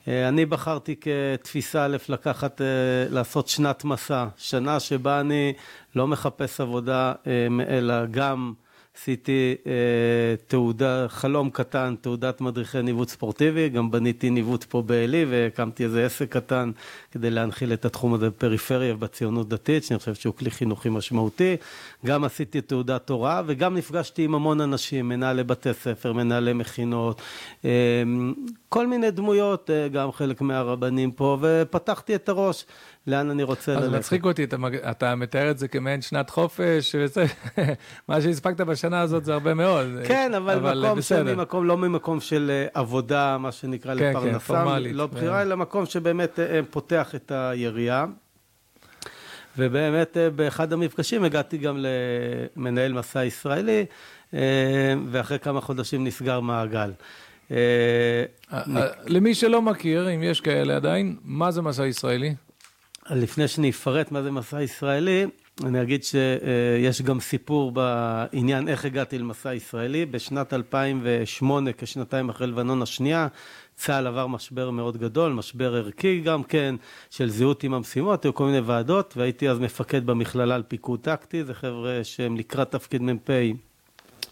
אני 0.07 0.47
בחרתי 0.47 0.95
כתפיסה 1.01 1.85
א', 1.85 1.97
לקחת, 2.09 2.61
לעשות 3.11 3.49
שנת 3.49 3.85
מסע, 3.85 4.27
שנה 4.37 4.81
שבה 4.81 5.21
אני 5.21 5.53
לא 5.97 6.07
מחפש 6.07 6.61
עבודה, 6.61 7.13
אלא 7.69 8.07
גם 8.11 8.53
עשיתי 8.97 9.55
אה, 9.67 9.73
תעודה, 10.47 11.07
חלום 11.09 11.51
קטן, 11.51 11.95
תעודת 12.01 12.41
מדריכי 12.41 12.83
ניווט 12.83 13.09
ספורטיבי, 13.09 13.69
גם 13.69 13.91
בניתי 13.91 14.31
ניווט 14.31 14.65
פה 14.65 14.83
בעלי 14.83 15.25
והקמתי 15.29 15.85
איזה 15.85 16.07
עסק 16.07 16.33
קטן 16.33 16.71
כדי 17.13 17.31
להנחיל 17.31 17.73
את 17.73 17.85
התחום 17.85 18.15
הזה 18.15 18.31
בפריפריה 18.31 18.95
ובציונות 18.95 19.49
דתית, 19.49 19.85
שאני 19.85 19.99
חושב 19.99 20.15
שהוא 20.15 20.35
כלי 20.35 20.51
חינוכי 20.51 20.89
משמעותי. 20.89 21.57
גם 22.07 22.25
עשיתי 22.25 22.61
תעודת 22.61 23.11
הוראה 23.11 23.43
וגם 23.47 23.77
נפגשתי 23.77 24.25
עם 24.25 24.35
המון 24.35 24.61
אנשים, 24.61 25.09
מנהלי 25.09 25.45
בתי 25.45 25.75
ספר, 25.75 26.13
מנהלי 26.13 26.53
מכינות, 26.53 27.23
אה, 27.65 27.71
כל 28.77 28.87
מיני 28.87 29.11
דמויות, 29.11 29.71
גם 29.93 30.13
חלק 30.13 30.41
מהרבנים 30.41 31.13
פה, 31.13 31.39
ופתחתי 31.41 32.15
את 32.15 32.29
הראש. 32.29 32.65
לאן 33.07 33.31
אני 33.31 33.43
רוצה 33.43 33.73
ללכת. 33.73 33.85
אז 33.87 33.95
מצחיק 33.95 34.25
אותי, 34.25 34.45
אתה, 34.45 34.57
אתה 34.91 35.15
מתאר 35.15 35.51
את 35.51 35.59
זה 35.59 35.69
כמעין 35.69 36.03
שנת 36.03 36.31
חופש, 36.31 36.95
וזה, 36.99 37.25
מה 38.09 38.21
שהספקת 38.21 38.61
בשנה 38.61 39.01
הזאת 39.01 39.25
זה 39.25 39.33
הרבה 39.33 39.55
מאוד. 39.55 39.87
כן, 40.05 40.35
אבל, 40.35 40.55
אבל 40.55 40.85
מקום 40.85 40.99
בסדר. 40.99 41.37
ממקום, 41.37 41.65
לא 41.65 41.77
ממקום 41.77 42.21
של 42.21 42.51
אה, 42.51 42.81
עבודה, 42.81 43.39
מה 43.39 43.53
שנקרא 43.53 43.95
כן, 43.95 44.11
לפרנסה, 44.11 44.33
כן, 44.33 44.39
פורמלית. 44.39 44.97
לא 44.97 45.07
בחירה, 45.07 45.43
אלא 45.43 45.57
מקום 45.57 45.87
שבאמת 45.87 46.41
אה, 46.41 46.61
פותח 46.71 47.15
את 47.15 47.33
היריעה. 47.35 48.07
ובאמת 49.59 50.17
אה, 50.17 50.31
באחד 50.31 50.73
המפגשים 50.73 51.25
הגעתי 51.25 51.59
גם 51.59 51.85
למנהל 52.57 52.93
מסע 52.93 53.25
ישראלי, 53.25 53.87
ואחרי 55.11 55.39
כמה 55.39 55.61
חודשים 55.61 56.05
נסגר 56.05 56.41
מעגל. 56.41 56.91
למי 59.07 59.35
שלא 59.35 59.63
מכיר, 59.63 60.15
אם 60.15 60.23
יש 60.23 60.41
כאלה 60.41 60.77
עדיין, 60.77 61.17
מה 61.25 61.51
זה 61.51 61.63
מסע 61.63 61.87
ישראלי? 61.87 62.35
לפני 63.11 63.49
שאני 63.49 63.71
אפרט 63.71 64.13
מה 64.13 64.23
זה 64.23 64.31
מסע 64.31 64.63
ישראלי, 64.63 65.27
אני 65.65 65.83
אגיד 65.83 66.05
שיש 66.05 67.03
גם 67.03 67.21
סיפור 67.21 67.73
בעניין 67.73 68.69
איך 68.69 68.85
הגעתי 68.85 69.19
למסע 69.19 69.55
ישראלי. 69.55 70.07
בשנת 70.07 70.53
2008, 70.53 71.71
כשנתיים 71.73 72.29
אחרי 72.29 72.47
לבנון 72.47 72.83
השנייה, 72.83 73.29
צה"ל 73.77 74.07
עבר 74.07 74.27
משבר 74.27 74.71
מאוד 74.71 74.97
גדול, 74.97 75.33
משבר 75.33 75.75
ערכי 75.75 76.21
גם 76.21 76.43
כן, 76.43 76.75
של 77.11 77.31
זהות 77.31 77.63
עם 77.65 77.75
המשימות, 77.75 78.25
היו 78.25 78.35
כל 78.35 78.45
מיני 78.45 78.61
ועדות, 78.61 79.15
והייתי 79.17 79.49
אז 79.49 79.59
מפקד 79.59 80.07
במכללה 80.07 80.55
על 80.55 80.63
פיקוד 80.69 81.01
טקטי, 81.01 81.45
זה 81.45 81.55
חבר'ה 81.55 82.01
שהם 82.03 82.37
לקראת 82.37 82.71
תפקיד 82.71 83.03
מ"פ 83.03 83.31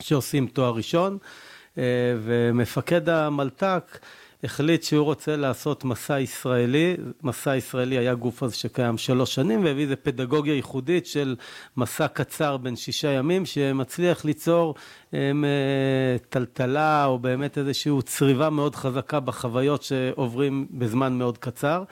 שעושים 0.00 0.46
תואר 0.46 0.74
ראשון, 0.74 1.12
אה, 1.12 1.53
ומפקד 1.76 3.08
המלת"ק 3.08 3.98
החליט 4.44 4.82
שהוא 4.82 5.04
רוצה 5.04 5.36
לעשות 5.36 5.84
מסע 5.84 6.20
ישראלי, 6.20 6.96
מסע 7.22 7.56
ישראלי 7.56 7.98
היה 7.98 8.14
גוף 8.14 8.42
אז 8.42 8.54
שקיים 8.54 8.98
שלוש 8.98 9.34
שנים 9.34 9.64
והביא 9.64 9.82
איזה 9.82 9.96
פדגוגיה 9.96 10.54
ייחודית 10.54 11.06
של 11.06 11.36
מסע 11.76 12.08
קצר 12.08 12.56
בין 12.56 12.76
שישה 12.76 13.08
ימים 13.08 13.46
שמצליח 13.46 14.24
ליצור 14.24 14.74
הם, 15.12 15.44
אה, 15.44 16.18
טלטלה 16.28 17.04
או 17.04 17.18
באמת 17.18 17.58
איזושהי 17.58 17.92
צריבה 18.04 18.50
מאוד 18.50 18.74
חזקה 18.74 19.20
בחוויות 19.20 19.82
שעוברים 19.82 20.66
בזמן 20.70 21.12
מאוד 21.12 21.38
קצר. 21.38 21.82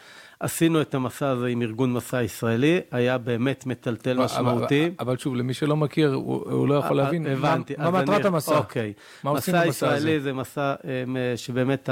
עשינו 0.42 0.80
את 0.80 0.94
המסע 0.94 1.28
הזה 1.28 1.46
עם 1.46 1.62
ארגון 1.62 1.92
מסע 1.92 2.22
ישראלי, 2.22 2.80
היה 2.90 3.18
באמת 3.18 3.66
מטלטל 3.66 4.18
משמעותי. 4.18 4.84
אבל, 4.84 4.94
אבל 5.00 5.16
שוב, 5.16 5.36
למי 5.36 5.54
שלא 5.54 5.76
מכיר, 5.76 6.14
הוא, 6.14 6.50
הוא 6.50 6.68
לא 6.68 6.74
יכול 6.74 6.96
להבין. 6.96 7.26
הבנתי. 7.26 7.74
מה, 7.78 7.90
מה 7.90 8.02
מטרת 8.02 8.24
המסע? 8.24 8.58
אוקיי. 8.58 8.92
מה 9.24 9.30
הזה? 9.30 9.38
מסע 9.38 9.66
ישראלי 9.66 10.20
זה 10.20 10.32
מסע 10.32 10.74
שבאמת 11.36 11.88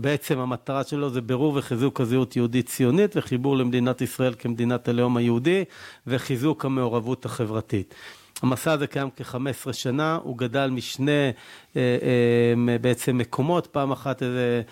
בעצם 0.00 0.38
המטרה 0.38 0.84
שלו 0.84 1.10
זה 1.10 1.20
בירור 1.20 1.56
וחיזוק 1.56 2.00
הזהות 2.00 2.36
יהודית 2.36 2.66
ציונית 2.68 3.16
וחיבור 3.16 3.56
למדינת 3.56 4.00
ישראל 4.00 4.34
כמדינת 4.38 4.88
הלאום 4.88 5.16
היהודי 5.16 5.64
וחיזוק 6.06 6.64
המעורבות 6.64 7.24
החברתית. 7.24 7.94
המסע 8.42 8.72
הזה 8.72 8.86
קיים 8.86 9.08
כ-15 9.16 9.72
שנה, 9.72 10.18
הוא 10.22 10.38
גדל 10.38 10.70
משני 10.70 11.30
אה, 11.76 11.80
אה, 11.80 12.78
בעצם 12.78 13.18
מקומות, 13.18 13.66
פעם 13.66 13.92
אחת 13.92 14.22
איזה 14.22 14.62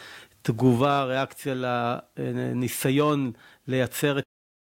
תגובה, 0.43 1.05
ריאקציה 1.05 1.55
לניסיון 2.17 3.33
לייצר 3.69 4.19
את 4.19 4.25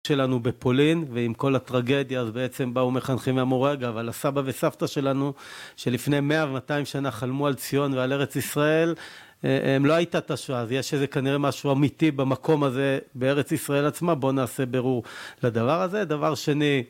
שלנו 0.07 0.39
בפולין, 0.39 1.05
ועם 1.13 1.33
כל 1.33 1.55
הטרגדיה, 1.55 2.21
אז 2.21 2.31
בעצם 2.31 2.73
באו 2.73 2.91
מחנכים 2.91 3.35
מהמורה, 3.35 3.73
אגב, 3.73 3.97
על 3.97 4.09
הסבא 4.09 4.41
וסבתא 4.45 4.87
שלנו, 4.87 5.33
שלפני 5.75 6.19
100 6.19 6.45
ו-200 6.45 6.85
שנה 6.85 7.11
חלמו 7.11 7.47
על 7.47 7.53
ציון 7.53 7.93
ועל 7.93 8.13
ארץ 8.13 8.35
ישראל, 8.35 8.95
הם 9.43 9.85
לא 9.85 9.93
הייתה 9.93 10.17
את 10.17 10.31
השואה, 10.31 10.59
אז 10.59 10.71
יש 10.71 10.93
איזה 10.93 11.07
כנראה 11.07 11.37
משהו 11.37 11.71
אמיתי 11.71 12.11
במקום 12.11 12.63
הזה, 12.63 12.99
בארץ 13.15 13.51
ישראל 13.51 13.85
עצמה, 13.85 14.15
בואו 14.15 14.31
נעשה 14.31 14.65
בירור 14.65 15.03
לדבר 15.43 15.81
הזה. 15.81 16.05
דבר 16.05 16.35
שני, 16.35 16.83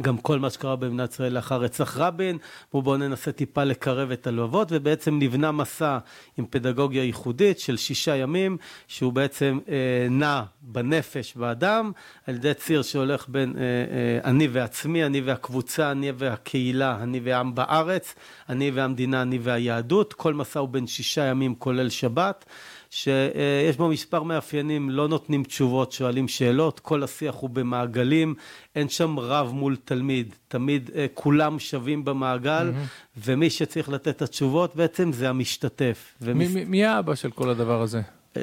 גם 0.00 0.18
כל 0.18 0.38
מה 0.38 0.50
שקרה 0.50 0.76
במדינת 0.76 1.12
ישראל 1.12 1.32
לאחר 1.32 1.60
רצח 1.60 1.96
רבין, 1.96 2.38
ובואו 2.74 2.96
ננסה 2.96 3.32
טיפה 3.32 3.64
לקרב 3.64 4.10
את 4.10 4.26
הלבבות, 4.26 4.68
ובעצם 4.70 5.18
נבנה 5.18 5.52
מסע 5.52 5.98
עם 6.38 6.46
פדגוגיה 6.50 7.04
ייחודית 7.04 7.58
של 7.58 7.76
שישה 7.76 8.16
ימים, 8.16 8.56
שהוא 8.88 9.12
בעצם 9.12 9.58
אה, 9.68 10.06
נע 10.10 10.42
בנפש, 10.62 11.36
באדם, 11.36 11.92
על 12.26 12.34
ידי 12.34 12.54
ציר 12.54 12.82
שהולך 12.82 13.28
בין 13.28 13.54
אה, 13.56 13.62
אה, 13.62 14.30
אני 14.30 14.48
ועצמי, 14.48 15.04
אני 15.04 15.20
והקבוצה, 15.20 15.90
אני 15.90 16.12
והקהילה, 16.16 16.98
אני 17.02 17.20
והעם 17.20 17.54
בארץ, 17.54 18.14
אני 18.48 18.70
והמדינה, 18.70 19.22
אני 19.22 19.38
והיהדות, 19.38 20.12
כל 20.12 20.34
מסע 20.34 20.60
הוא 20.60 20.68
בין 20.68 20.86
שישה 20.86 21.24
ימים 21.24 21.54
כולל 21.54 21.88
שבת. 21.88 22.44
שיש 22.90 23.76
בו 23.76 23.88
מספר 23.88 24.22
מאפיינים, 24.22 24.90
לא 24.90 25.08
נותנים 25.08 25.44
תשובות, 25.44 25.92
שואלים 25.92 26.28
שאלות, 26.28 26.80
כל 26.80 27.02
השיח 27.02 27.34
הוא 27.34 27.50
במעגלים, 27.50 28.34
אין 28.74 28.88
שם 28.88 29.18
רב 29.18 29.52
מול 29.52 29.76
תלמיד, 29.84 30.34
תמיד 30.48 30.90
אה, 30.94 31.06
כולם 31.14 31.58
שווים 31.58 32.04
במעגל, 32.04 32.72
mm-hmm. 32.72 33.20
ומי 33.24 33.50
שצריך 33.50 33.88
לתת 33.88 34.08
את 34.08 34.22
התשובות 34.22 34.76
בעצם 34.76 35.12
זה 35.12 35.28
המשתתף. 35.28 36.14
ומס... 36.22 36.54
מי, 36.54 36.64
מי 36.64 36.84
האבא 36.84 37.14
של 37.14 37.30
כל 37.30 37.50
הדבר 37.50 37.82
הזה? 37.82 38.00
Uh, 38.36 38.38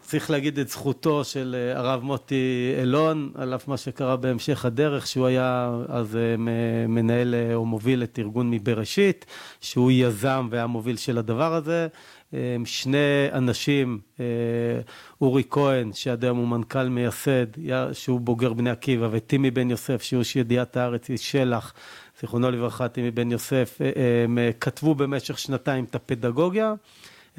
צריך 0.00 0.30
להגיד 0.30 0.58
את 0.58 0.68
זכותו 0.68 1.24
של 1.24 1.56
uh, 1.74 1.78
הרב 1.78 2.02
מוטי 2.02 2.74
אלון, 2.78 3.32
על 3.34 3.54
אף 3.54 3.68
מה 3.68 3.76
שקרה 3.76 4.16
בהמשך 4.16 4.64
הדרך, 4.64 5.06
שהוא 5.06 5.26
היה 5.26 5.70
אז 5.88 6.14
uh, 6.14 6.40
מנהל 6.88 7.34
או 7.54 7.64
מוביל 7.64 8.02
את 8.02 8.18
ארגון 8.18 8.50
מבראשית, 8.50 9.26
שהוא 9.60 9.90
יזם 9.92 10.48
והמוביל 10.50 10.96
של 10.96 11.18
הדבר 11.18 11.54
הזה. 11.54 11.88
שני 12.64 13.28
אנשים, 13.32 13.98
אה, 14.20 14.24
אורי 15.20 15.42
כהן, 15.50 15.92
שעד 15.92 16.24
היום 16.24 16.38
הוא 16.38 16.48
מנכ"ל 16.48 16.88
מייסד, 16.88 17.46
שהוא 17.92 18.20
בוגר 18.20 18.52
בני 18.52 18.70
עקיבא, 18.70 19.08
וטימי 19.10 19.50
בן 19.50 19.70
יוסף, 19.70 20.02
שהוא 20.02 20.20
איש 20.20 20.36
ידיעת 20.36 20.76
הארץ, 20.76 21.10
איש 21.10 21.32
שלח, 21.32 21.74
זיכרונו 22.20 22.50
לברכה, 22.50 22.88
טימי 22.88 23.10
בן 23.10 23.32
יוסף, 23.32 23.78
הם 24.24 24.38
אה, 24.38 24.50
כתבו 24.60 24.94
במשך 24.94 25.38
שנתיים 25.38 25.84
את 25.84 25.94
הפדגוגיה. 25.94 26.74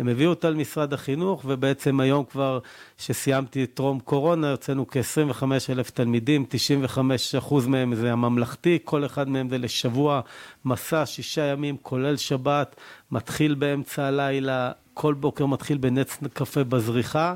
הם 0.02 0.08
הביאו 0.08 0.30
אותה 0.30 0.50
למשרד 0.50 0.94
החינוך, 0.94 1.44
ובעצם 1.46 2.00
היום 2.00 2.26
כבר, 2.26 2.60
שסיימתי 2.98 3.68
טרום 3.68 4.00
קורונה, 4.00 4.48
יוצאנו 4.48 4.88
כ-25 4.88 5.44
אלף 5.70 5.90
תלמידים, 5.90 6.46
95 6.50 7.36
אחוז 7.36 7.68
מהם 7.68 7.96
זה 7.96 8.12
הממלכתי, 8.12 8.80
כל 8.84 9.06
אחד 9.06 9.30
מהם 9.30 9.50
זה 9.50 9.58
לשבוע 9.58 10.22
מסע, 10.66 11.06
שישה 11.06 11.42
ימים, 11.42 11.78
כולל 11.82 12.18
שבת, 12.18 12.76
מתחיל 13.12 13.56
באמצע 13.56 14.06
הלילה, 14.06 14.72
כל 14.94 15.14
בוקר 15.14 15.46
מתחיל 15.46 15.78
בנץ 15.78 16.18
קפה 16.34 16.64
בזריחה, 16.64 17.36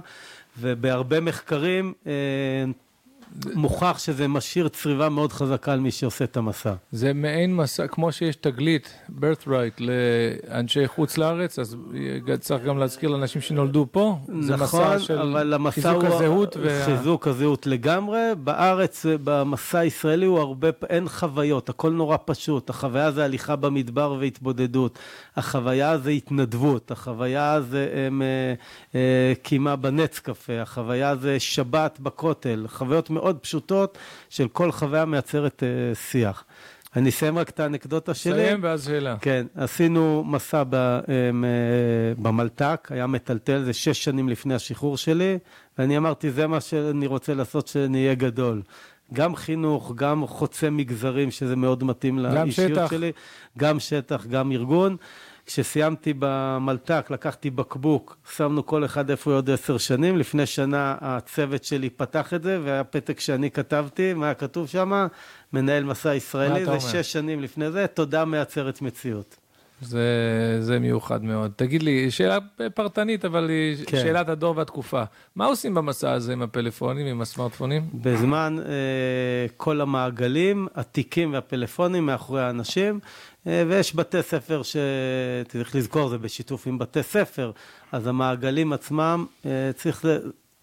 ובהרבה 0.60 1.20
מחקרים 1.20 1.94
אה, 2.08 2.12
מוכח 3.56 3.98
שזה 4.00 4.28
משאיר 4.28 4.68
צריבה 4.68 5.10
מאוד 5.10 5.34
חזקה 5.34 5.74
על 5.74 5.80
מי 5.80 5.92
שעושה 5.92 6.26
את 6.26 6.38
המסע. 6.38 6.74
זה 6.92 7.14
מעין 7.14 7.56
מסע, 7.56 7.88
כמו 7.88 8.12
שיש 8.12 8.36
תגלית, 8.36 8.94
birthright, 9.20 9.80
לאנשי 9.80 10.88
חוץ 10.88 11.18
לארץ, 11.18 11.60
אז 11.60 11.78
צריך 12.40 12.64
גם 12.64 12.78
להזכיר 12.78 13.10
לאנשים 13.10 13.42
שנולדו 13.42 13.88
פה. 13.92 14.18
זה 14.42 14.56
נכון, 14.56 14.82
מסע 14.82 15.00
של 15.00 15.20
אבל 15.20 15.54
המסע 15.54 15.72
חיזוק 15.82 16.04
הוא 16.04 16.16
הזהות. 16.16 16.58
וה... 16.62 16.86
חיזוק 16.86 17.28
הזהות 17.28 17.68
לגמרי. 17.68 18.20
בארץ, 18.44 19.06
במסע 19.24 19.80
הישראלי 19.80 20.26
הוא 20.26 20.40
הרבה, 20.40 20.68
אין 20.90 21.10
חוויות, 21.10 21.70
הכל 21.70 21.92
נורא 21.92 22.18
פשוט. 22.26 22.70
החוויה 22.70 23.12
זה 23.12 23.26
הליכה 23.26 23.56
במדבר 23.56 24.18
והתבודדות. 24.20 25.00
החוויה 25.36 25.98
זה 25.98 26.10
התנדבות. 26.10 26.92
החוויה 26.92 27.62
זה 27.62 28.10
קימה 29.44 29.76
בנץ 29.76 30.20
קפה. 30.20 30.62
החוויה 30.62 31.16
זה 31.16 31.40
שבת 31.40 32.00
בכותל. 32.00 32.66
חוויות 32.68 33.10
מאוד... 33.10 33.25
מאוד 33.26 33.38
פשוטות 33.38 33.98
של 34.30 34.48
כל 34.48 34.72
חוויה 34.72 35.06
מייצרת 35.06 35.64
uh, 35.64 35.96
שיח. 35.98 36.44
אני 36.96 37.10
אסיים 37.10 37.38
רק 37.38 37.50
את 37.50 37.60
האנקדוטה 37.60 38.14
שלי. 38.14 38.34
סיים 38.34 38.60
ואז 38.64 38.86
שאלה. 38.86 39.16
כן, 39.22 39.46
עשינו 39.56 40.24
מסע 40.28 40.64
ב, 40.70 41.00
um, 41.04 41.08
uh, 41.08 42.22
במלת"ק, 42.22 42.88
היה 42.92 43.08
מטלטל, 43.08 43.64
זה 43.64 43.74
שש 43.74 44.04
שנים 44.04 44.30
לפני 44.30 44.56
השחרור 44.56 44.98
שלי, 44.98 45.38
ואני 45.78 45.98
אמרתי, 45.98 46.32
זה 46.32 46.48
מה 46.48 46.62
שאני 46.62 47.08
רוצה 47.08 47.34
לעשות, 47.34 47.68
שאני 47.68 48.04
אהיה 48.04 48.16
גדול. 48.16 48.62
גם 49.14 49.36
חינוך, 49.36 49.92
גם 49.96 50.28
חוצה 50.28 50.70
מגזרים, 50.70 51.32
שזה 51.32 51.56
מאוד 51.56 51.84
מתאים 51.84 52.20
לאישיות 52.20 52.72
שטח. 52.72 52.90
שלי, 52.90 53.12
גם 53.58 53.80
שטח, 53.80 54.26
גם 54.26 54.52
ארגון. 54.52 54.98
כשסיימתי 55.46 56.14
במלת"ק, 56.20 57.08
לקחתי 57.10 57.50
בקבוק, 57.50 58.18
שמנו 58.36 58.66
כל 58.66 58.86
אחד 58.86 59.10
איפה 59.10 59.32
הוא 59.32 59.38
עוד 59.38 59.50
עשר 59.50 59.78
שנים. 59.78 60.18
לפני 60.18 60.46
שנה 60.46 60.96
הצוות 61.02 61.64
שלי 61.64 61.90
פתח 61.90 62.34
את 62.34 62.44
זה, 62.44 62.60
והיה 62.64 62.84
פתק 62.84 63.20
שאני 63.20 63.52
כתבתי, 63.52 64.14
מה 64.14 64.26
היה 64.26 64.34
כתוב 64.34 64.68
שם? 64.68 65.08
מנהל 65.54 65.84
מסע 65.84 66.16
ישראלי, 66.16 66.66
זה 66.66 66.80
שש 66.80 67.14
שנים 67.14 67.42
לפני 67.42 67.72
זה, 67.72 67.88
תודה 67.88 68.26
מעצרת 68.26 68.82
מציאות. 68.82 69.36
זה, 69.82 70.58
זה 70.60 70.80
מיוחד 70.80 71.24
מאוד. 71.24 71.52
תגיד 71.56 71.84
לי, 71.84 72.12
שאלה 72.12 72.38
פרטנית, 72.74 73.26
אבל 73.26 73.50
היא 73.50 73.86
כן. 73.86 73.98
שאלת 73.98 74.30
הדור 74.30 74.58
והתקופה. 74.58 75.04
מה 75.36 75.46
עושים 75.46 75.74
במסע 75.74 76.12
הזה 76.12 76.34
עם 76.34 76.42
הפלאפונים, 76.42 77.08
עם 77.08 77.22
הסמארטפונים? 77.22 77.90
בזמן 77.94 78.58
אה, 78.60 79.46
כל 79.58 79.82
המעגלים, 79.82 80.68
התיקים 80.76 81.34
והפלאפונים 81.34 82.06
מאחורי 82.06 82.42
האנשים, 82.42 83.00
ויש 83.46 83.96
בתי 83.96 84.24
ספר 84.24 84.62
שצריך 84.64 85.76
לזכור, 85.76 86.10
זה 86.10 86.18
בשיתוף 86.18 86.68
עם 86.68 86.78
בתי 86.78 87.04
ספר, 87.04 87.52
אז 87.92 88.08
המעגלים 88.08 88.74
עצמם, 88.74 89.26
אה, 89.46 89.72
צריך... 89.76 90.06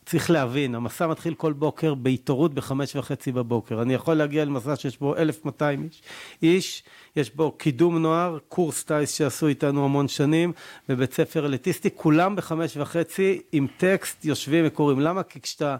צריך 0.06 0.30
להבין, 0.30 0.74
המסע 0.74 1.06
מתחיל 1.06 1.34
כל 1.34 1.52
בוקר 1.52 1.94
בהתעוררות 1.94 2.54
בחמש 2.54 2.96
וחצי 2.96 3.32
בבוקר. 3.32 3.82
אני 3.82 3.94
יכול 3.94 4.14
להגיע 4.14 4.44
למסע 4.44 4.76
שיש 4.76 4.98
בו 4.98 5.16
1,200 5.16 5.82
איש, 5.82 6.02
איש, 6.42 6.82
יש 7.16 7.34
בו 7.34 7.52
קידום 7.52 7.98
נוער, 7.98 8.38
קורס 8.48 8.84
טיס 8.84 9.14
שעשו 9.14 9.46
איתנו 9.46 9.84
המון 9.84 10.08
שנים, 10.08 10.52
ובית 10.88 11.14
ספר 11.14 11.46
אליטיסטי, 11.46 11.88
כולם 11.94 12.36
בחמש 12.36 12.76
וחצי 12.76 13.42
עם 13.52 13.66
טקסט 13.76 14.24
יושבים 14.24 14.64
וקוראים. 14.66 15.00
למה? 15.00 15.22
כי 15.22 15.40
כשאתה 15.40 15.76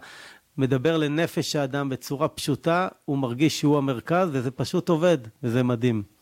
מדבר 0.57 0.97
לנפש 0.97 1.55
האדם 1.55 1.89
בצורה 1.89 2.27
פשוטה, 2.27 2.87
הוא 3.05 3.17
מרגיש 3.17 3.59
שהוא 3.59 3.77
המרכז, 3.77 4.29
וזה 4.31 4.51
פשוט 4.51 4.89
עובד, 4.89 5.17
וזה 5.43 5.63
מדהים. 5.63 6.12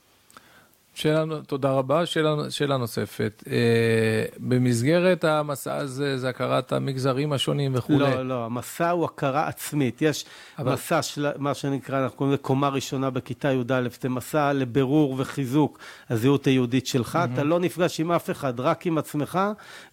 שאלה, 0.94 1.26
תודה 1.48 1.72
רבה. 1.72 2.06
שאלה, 2.06 2.36
שאלה 2.50 2.78
נוספת. 2.78 3.44
אה, 3.52 4.26
במסגרת 4.38 5.24
המסע 5.24 5.76
הזה, 5.76 6.18
זה 6.18 6.30
הכרת 6.30 6.74
המגזרים 6.74 7.34
השונים 7.34 7.72
וכולי. 7.76 8.00
לא, 8.00 8.28
לא, 8.28 8.46
המסע 8.46 8.90
הוא 8.90 9.06
הכרה 9.06 9.48
עצמית. 9.48 10.02
יש 10.02 10.26
אבל... 10.60 10.74
מסע 10.74 11.02
של 11.02 11.28
מה 11.38 11.54
שנקרא, 11.54 12.04
אנחנו 12.04 12.18
קוראים 12.18 12.34
לזה 12.34 12.44
קומה 12.44 12.70
ראשונה 12.70 13.10
בכיתה 13.10 13.52
י"א, 13.52 13.82
זה 14.02 14.10
מסע 14.10 14.54
לבירור 14.54 15.16
וחיזוק 15.18 15.80
הזהות 16.10 16.48
היהודית 16.48 16.88
שלך. 16.88 17.16
Mm-hmm. 17.16 17.34
אתה 17.34 17.44
לא 17.44 17.60
נפגש 17.60 18.00
עם 18.00 18.12
אף 18.12 18.30
אחד, 18.30 18.60
רק 18.60 18.86
עם 18.86 18.98
עצמך 18.98 19.40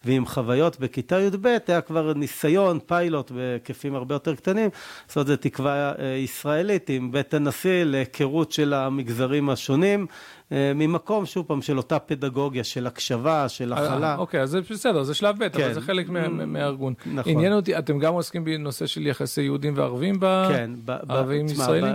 ועם 0.05 0.27
חוויות. 0.27 0.81
בכיתה 0.81 1.21
י"ב 1.21 1.47
היה 1.69 1.81
כבר 1.81 2.13
ניסיון, 2.13 2.79
פיילוט 2.87 3.31
בהיקפים 3.31 3.95
הרבה 3.95 4.15
יותר 4.15 4.35
קטנים, 4.35 4.71
לעשות 5.09 5.27
זה 5.27 5.37
תקווה 5.37 5.93
אה, 5.99 6.07
ישראלית 6.07 6.91
עם 6.91 7.13
בית 7.13 7.35
הנשיא 7.35 7.85
להיכרות 7.85 8.53
של 8.53 8.75
המגזרים 8.75 9.51
השונים. 9.51 10.07
אה, 10.53 10.73
ממקום, 10.75 11.27
שוב 11.27 11.47
פעם, 11.47 11.63
של 11.63 11.77
אותה 11.77 11.99
פדגוגיה, 11.99 12.65
של 12.65 12.87
הקשבה, 12.87 13.49
של 13.49 13.73
אה, 13.73 13.79
הכלה. 13.79 14.17
אוקיי, 14.17 14.41
אז 14.41 14.51
זה 14.51 14.61
בסדר, 14.61 15.03
זה 15.03 15.15
שלב 15.15 15.37
ב', 15.39 15.49
כן. 15.49 15.65
אבל 15.65 15.75
זה 15.75 15.81
חלק 15.81 16.09
מהארגון. 16.09 16.95
נכון. 17.07 17.33
עניין 17.33 17.53
אותי, 17.53 17.79
אתם 17.79 17.99
גם 17.99 18.15
עוסקים 18.15 18.45
בנושא 18.45 18.87
של 18.87 19.07
יחסי 19.07 19.43
יהודים 19.43 19.75
וערבים 19.77 20.21
כן, 20.49 20.71
ערבים 21.09 21.47
ישראלים? 21.47 21.95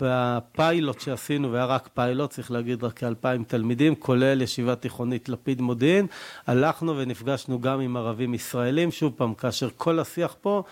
בפיילוט 0.00 1.00
שעשינו, 1.00 1.52
והיה 1.52 1.64
רק 1.64 1.88
פיילוט, 1.94 2.30
צריך 2.30 2.50
להגיד 2.50 2.84
רק 2.84 2.92
כאלפיים 2.92 3.44
תלמידים, 3.44 3.94
כולל 3.94 4.42
ישיבה 4.42 4.74
תיכונית 4.74 5.28
לפיד 5.28 5.60
מודיעין, 5.60 6.06
הלכנו 6.46 6.96
ונפגשנו 6.96 7.60
גם 7.60 7.80
עם 7.80 7.96
ערבים 7.96 8.34
ישראלים, 8.34 8.90
שוב 8.90 9.12
פעם, 9.16 9.34
כאשר 9.34 9.68
כל 9.76 9.98
השיח 9.98 10.36
פה 10.40 10.62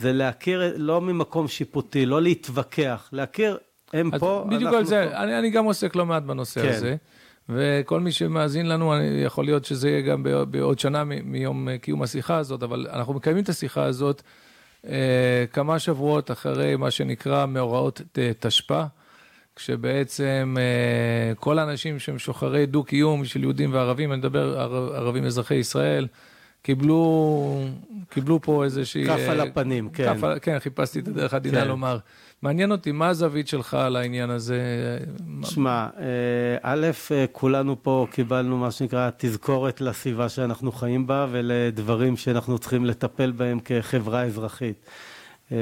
זה 0.00 0.12
להכיר, 0.12 0.74
לא 0.76 1.00
ממקום 1.00 1.48
שיפוטי, 1.48 2.06
לא 2.06 2.22
להתווכח, 2.22 3.08
להכיר 3.12 3.58
הם 3.92 4.10
פה, 4.18 4.46
בדיוק 4.50 4.74
על 4.74 4.84
זה, 4.84 5.08
פה. 5.10 5.22
אני, 5.22 5.38
אני 5.38 5.50
גם 5.50 5.64
עוסק 5.64 5.96
לא 5.96 6.06
מעט 6.06 6.22
בנושא 6.22 6.62
כן. 6.62 6.68
הזה, 6.68 6.96
וכל 7.48 8.00
מי 8.00 8.12
שמאזין 8.12 8.68
לנו, 8.68 8.94
יכול 9.24 9.44
להיות 9.44 9.64
שזה 9.64 9.90
יהיה 9.90 10.00
גם 10.00 10.22
בעוד 10.50 10.78
שנה 10.78 11.04
מיום 11.04 11.68
אה, 11.68 11.78
קיום 11.78 12.02
השיחה 12.02 12.36
הזאת, 12.36 12.62
אבל 12.62 12.86
אנחנו 12.92 13.14
מקיימים 13.14 13.44
את 13.44 13.48
השיחה 13.48 13.84
הזאת 13.84 14.22
אה, 14.86 15.44
כמה 15.52 15.78
שבועות 15.78 16.30
אחרי 16.30 16.76
מה 16.76 16.90
שנקרא 16.90 17.46
מאורעות 17.46 18.00
תשפ"א, 18.40 18.84
כשבעצם 19.56 20.56
אה, 20.58 21.34
כל 21.34 21.58
האנשים 21.58 21.98
שהם 21.98 22.18
שוחרי 22.18 22.66
דו-קיום 22.66 23.24
של 23.24 23.42
יהודים 23.42 23.74
וערבים, 23.74 24.12
אני 24.12 24.18
מדבר 24.18 24.60
ערבים 24.94 25.24
אזרחי 25.24 25.54
ישראל, 25.54 26.06
קיבלו, 26.62 27.64
קיבלו 28.10 28.42
פה 28.42 28.64
איזושהי... 28.64 29.06
כף 29.06 29.28
על 29.28 29.40
הפנים, 29.40 29.88
כן. 29.88 30.14
כף, 30.14 30.26
כן, 30.42 30.58
חיפשתי 30.58 30.98
את 30.98 31.08
הדרך 31.08 31.34
עדינה 31.34 31.60
כן. 31.60 31.68
לומר. 31.68 31.98
מעניין 32.42 32.72
אותי, 32.72 32.92
מה 32.92 33.08
הזווית 33.08 33.48
שלך 33.48 33.74
על 33.74 33.96
העניין 33.96 34.30
הזה? 34.30 34.60
שמע, 35.44 35.88
אה, 35.98 36.04
א', 36.62 36.86
אה, 37.10 37.24
כולנו 37.32 37.82
פה 37.82 38.06
קיבלנו 38.10 38.58
מה 38.58 38.70
שנקרא 38.70 39.10
תזכורת 39.16 39.80
לסביבה 39.80 40.28
שאנחנו 40.28 40.72
חיים 40.72 41.06
בה 41.06 41.26
ולדברים 41.30 42.16
שאנחנו 42.16 42.58
צריכים 42.58 42.84
לטפל 42.84 43.30
בהם 43.30 43.58
כחברה 43.64 44.22
אזרחית. 44.22 44.86
אה, 45.52 45.56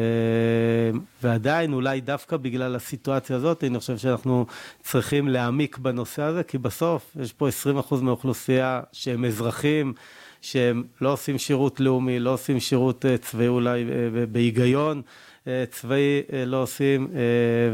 ועדיין, 1.23 1.73
אולי 1.73 2.01
דווקא 2.01 2.37
בגלל 2.37 2.77
הסיטואציה 2.77 3.37
הזאת, 3.37 3.65
אני 3.65 3.79
חושב 3.79 3.99
שאנחנו 3.99 4.47
צריכים 4.83 5.29
להעמיק 5.29 5.79
בנושא 5.79 6.23
הזה, 6.23 6.43
כי 6.43 6.59
בסוף 6.59 7.17
יש 7.21 7.33
פה 7.33 7.49
20% 7.49 7.95
מהאוכלוסייה 8.03 8.81
שהם 8.93 9.25
אזרחים. 9.25 9.93
שהם 10.41 10.85
לא 11.01 11.13
עושים 11.13 11.39
שירות 11.39 11.81
לאומי, 11.81 12.19
לא 12.19 12.31
עושים 12.31 12.61
שירות 12.61 13.05
צבאי 13.21 13.49
אולי 13.49 13.85
בהיגיון, 14.33 15.03
צבאי 15.71 16.23
אה, 16.33 16.45
לא 16.45 16.63
עושים, 16.63 17.09
אה, 17.15 17.21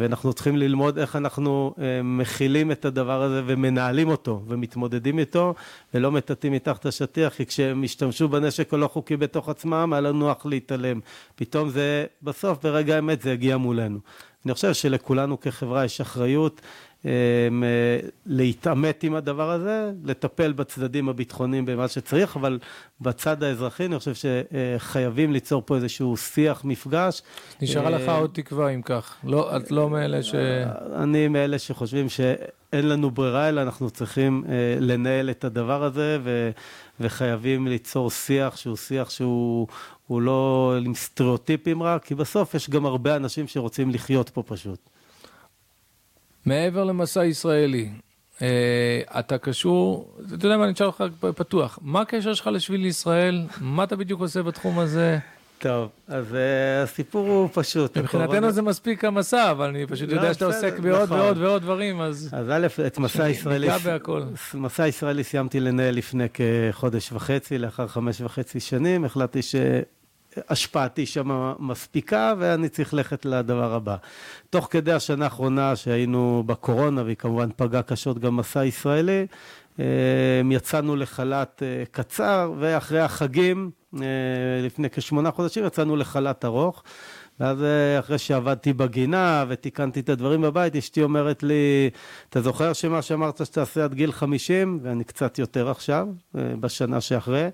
ואנחנו 0.01 0.33
צריכים 0.33 0.57
ללמוד 0.57 0.99
איך 0.99 1.17
אנחנו 1.17 1.75
מכילים 2.05 2.73
את 2.73 2.85
הדבר 2.85 3.23
הזה 3.23 3.43
ומנהלים 3.47 4.09
אותו 4.09 4.43
ומתמודדים 4.49 5.19
איתו, 5.19 5.55
ולא 5.95 6.13
מטאטאים 6.13 6.53
מתחת 6.53 6.87
השטיח, 6.87 7.35
כי 7.35 7.47
כשהם 7.47 7.83
השתמשו 7.83 8.29
בנשק 8.29 8.75
הלא 8.75 8.89
חוקי 8.89 9.17
בתוך 9.17 9.49
עצמם, 9.49 9.93
היה 9.93 10.01
לנו 10.01 10.19
נוח 10.19 10.47
להתעלם. 10.47 11.01
פתאום 11.35 11.69
זה, 11.69 12.05
בסוף, 12.23 12.59
ברגע 12.63 12.95
האמת, 12.95 13.23
זה 13.23 13.33
הגיע 13.33 13.57
מולנו. 13.57 13.99
אני 14.47 14.55
חושב 14.55 14.73
שלכולנו 14.73 15.41
כחברה 15.41 15.85
יש 15.85 16.01
אחריות 16.01 16.61
אה, 16.61 16.67
להתעמת 18.27 19.03
עם 19.03 19.15
הדבר 19.15 19.51
הזה, 19.51 19.91
לטפל 20.05 20.53
בצדדים 20.53 21.09
הביטחוניים 21.09 21.67
במה 21.67 21.89
שצריך, 21.89 22.37
אבל 22.37 22.59
בצד 23.01 23.43
האזרחי 23.43 23.87
אני 23.87 23.99
חושב 23.99 24.13
שחייבים 24.15 25.33
ליצור 25.33 25.63
פה 25.67 25.77
איזשהו 25.77 26.17
שיח, 26.17 26.65
מפגש. 26.65 27.23
נשארה 27.63 27.91
לך 27.91 28.09
אה, 28.09 28.17
עוד 28.17 28.31
תקווה 28.33 28.69
אם 28.69 28.83
כך. 28.83 29.17
לא, 29.25 29.57
את 29.57 29.71
לא 29.71 29.91
מאלה 29.91 30.23
ש... 30.23 30.35
אני 30.95 31.29
מאלה 31.29 31.59
שחושבים 31.59 32.09
שאין 32.09 32.89
לנו 32.89 33.11
ברירה, 33.11 33.49
אלא 33.49 33.63
אנחנו 33.63 33.91
צריכים 33.91 34.45
אה, 34.49 34.77
לנהל 34.81 35.31
את 35.31 35.45
הדבר 35.45 35.85
הזה, 35.85 36.19
ו... 36.23 36.51
וחייבים 37.01 37.67
ליצור 37.67 38.11
שיח 38.11 38.57
שהוא 38.57 38.77
שיח 38.77 39.11
שהוא 39.11 39.67
לא 40.11 40.75
עם 40.85 40.95
סטריאוטיפים 40.95 41.83
רק, 41.83 42.05
כי 42.05 42.15
בסוף 42.15 42.55
יש 42.55 42.71
גם 42.71 42.87
הרבה 42.87 43.17
אנשים 43.17 43.49
שרוצים 43.49 43.91
לחיות 43.91 44.29
פה 44.29 44.43
פשוט. 44.43 44.92
מעבר 46.47 46.85
למסע 46.85 47.25
ישראלי, 47.25 47.89
אה, 48.43 49.01
אתה 49.19 49.39
קשור, 49.39 50.13
אתה 50.37 50.47
יודע 50.47 50.57
מה, 50.57 50.65
אני 50.65 50.73
אשאל 50.73 50.87
אותך 50.87 51.05
פתוח, 51.37 51.79
מה 51.83 52.01
הקשר 52.01 52.35
שלך 52.35 52.47
לשביל 52.53 52.87
ישראל? 52.87 53.47
מה 53.61 53.85
אתה 53.85 53.97
בדיוק 53.97 54.21
עושה 54.21 54.43
בתחום 54.43 54.79
הזה? 54.79 55.19
טוב, 55.59 55.89
אז 56.09 56.33
uh, 56.33 56.35
הסיפור 56.85 57.29
הוא 57.29 57.49
פשוט. 57.53 57.99
מבחינתנו 57.99 58.51
זה 58.51 58.63
מספיק 58.63 59.05
המסע, 59.05 59.51
אבל 59.51 59.69
אני 59.69 59.87
פשוט 59.87 60.09
לא, 60.09 60.15
יודע 60.15 60.35
שאתה 60.35 60.45
עוסק 60.45 60.79
בעוד 60.79 61.03
נכון. 61.03 61.19
ועוד 61.19 61.39
ועוד 61.39 61.63
דברים, 61.63 62.01
אז... 62.01 62.29
אז 62.33 62.51
א', 62.51 62.67
את 62.87 62.99
מסע 62.99 63.29
ישראלי... 63.29 63.69
מסע 64.55 64.89
ישראלי 64.89 65.25
סיימתי 65.25 65.61
לנהל 65.61 65.95
לפני 65.95 66.25
כחודש 66.35 67.13
וחצי, 67.13 67.59
לאחר 67.59 67.87
חמש 67.87 68.21
וחצי 68.21 68.61
שנים, 68.61 69.05
החלטתי 69.05 69.43
ש... 69.43 69.55
השפעתי 70.49 71.07
שם 71.07 71.53
מספיקה 71.59 72.35
ואני 72.39 72.69
צריך 72.69 72.95
ללכת 72.95 73.25
לדבר 73.25 73.75
הבא. 73.75 73.97
תוך 74.51 74.69
כדי 74.71 74.93
השנה 74.93 75.25
האחרונה 75.25 75.77
שהיינו 75.77 76.43
בקורונה, 76.47 77.03
והיא 77.03 77.17
כמובן 77.17 77.49
פגעה 77.57 77.83
קשות 77.83 78.19
גם 78.19 78.37
מסע 78.37 78.65
ישראלי, 78.65 79.27
אה, 79.81 79.85
יצאנו 80.51 80.97
לחל"ת 80.97 81.63
אה, 81.63 81.85
קצר, 81.91 82.53
ואחרי 82.59 83.01
החגים, 83.01 83.71
אה, 83.97 84.01
לפני 84.63 84.91
כשמונה 84.91 85.31
חודשים, 85.31 85.65
יצאנו 85.65 85.97
לחל"ת 85.97 86.45
ארוך. 86.45 86.83
ואז 87.41 87.65
אחרי 87.99 88.19
שעבדתי 88.19 88.73
בגינה 88.73 89.45
ותיקנתי 89.49 90.01
את 90.01 90.09
הדברים 90.09 90.43
בבית, 90.43 90.77
אשתי 90.77 91.03
אומרת 91.03 91.43
לי, 91.43 91.91
אתה 92.31 92.41
זוכר 92.41 92.73
שמה 92.73 93.03
שאמרת 93.03 93.47
שתעשה 93.47 93.85
עד 93.85 93.95
גיל 93.95 94.13
50, 94.13 94.79
ואני 94.83 95.05
קצת 95.05 95.39
יותר 95.39 95.71
עכשיו, 95.71 96.09
בשנה 96.35 97.01
שאחרי, 97.01 97.49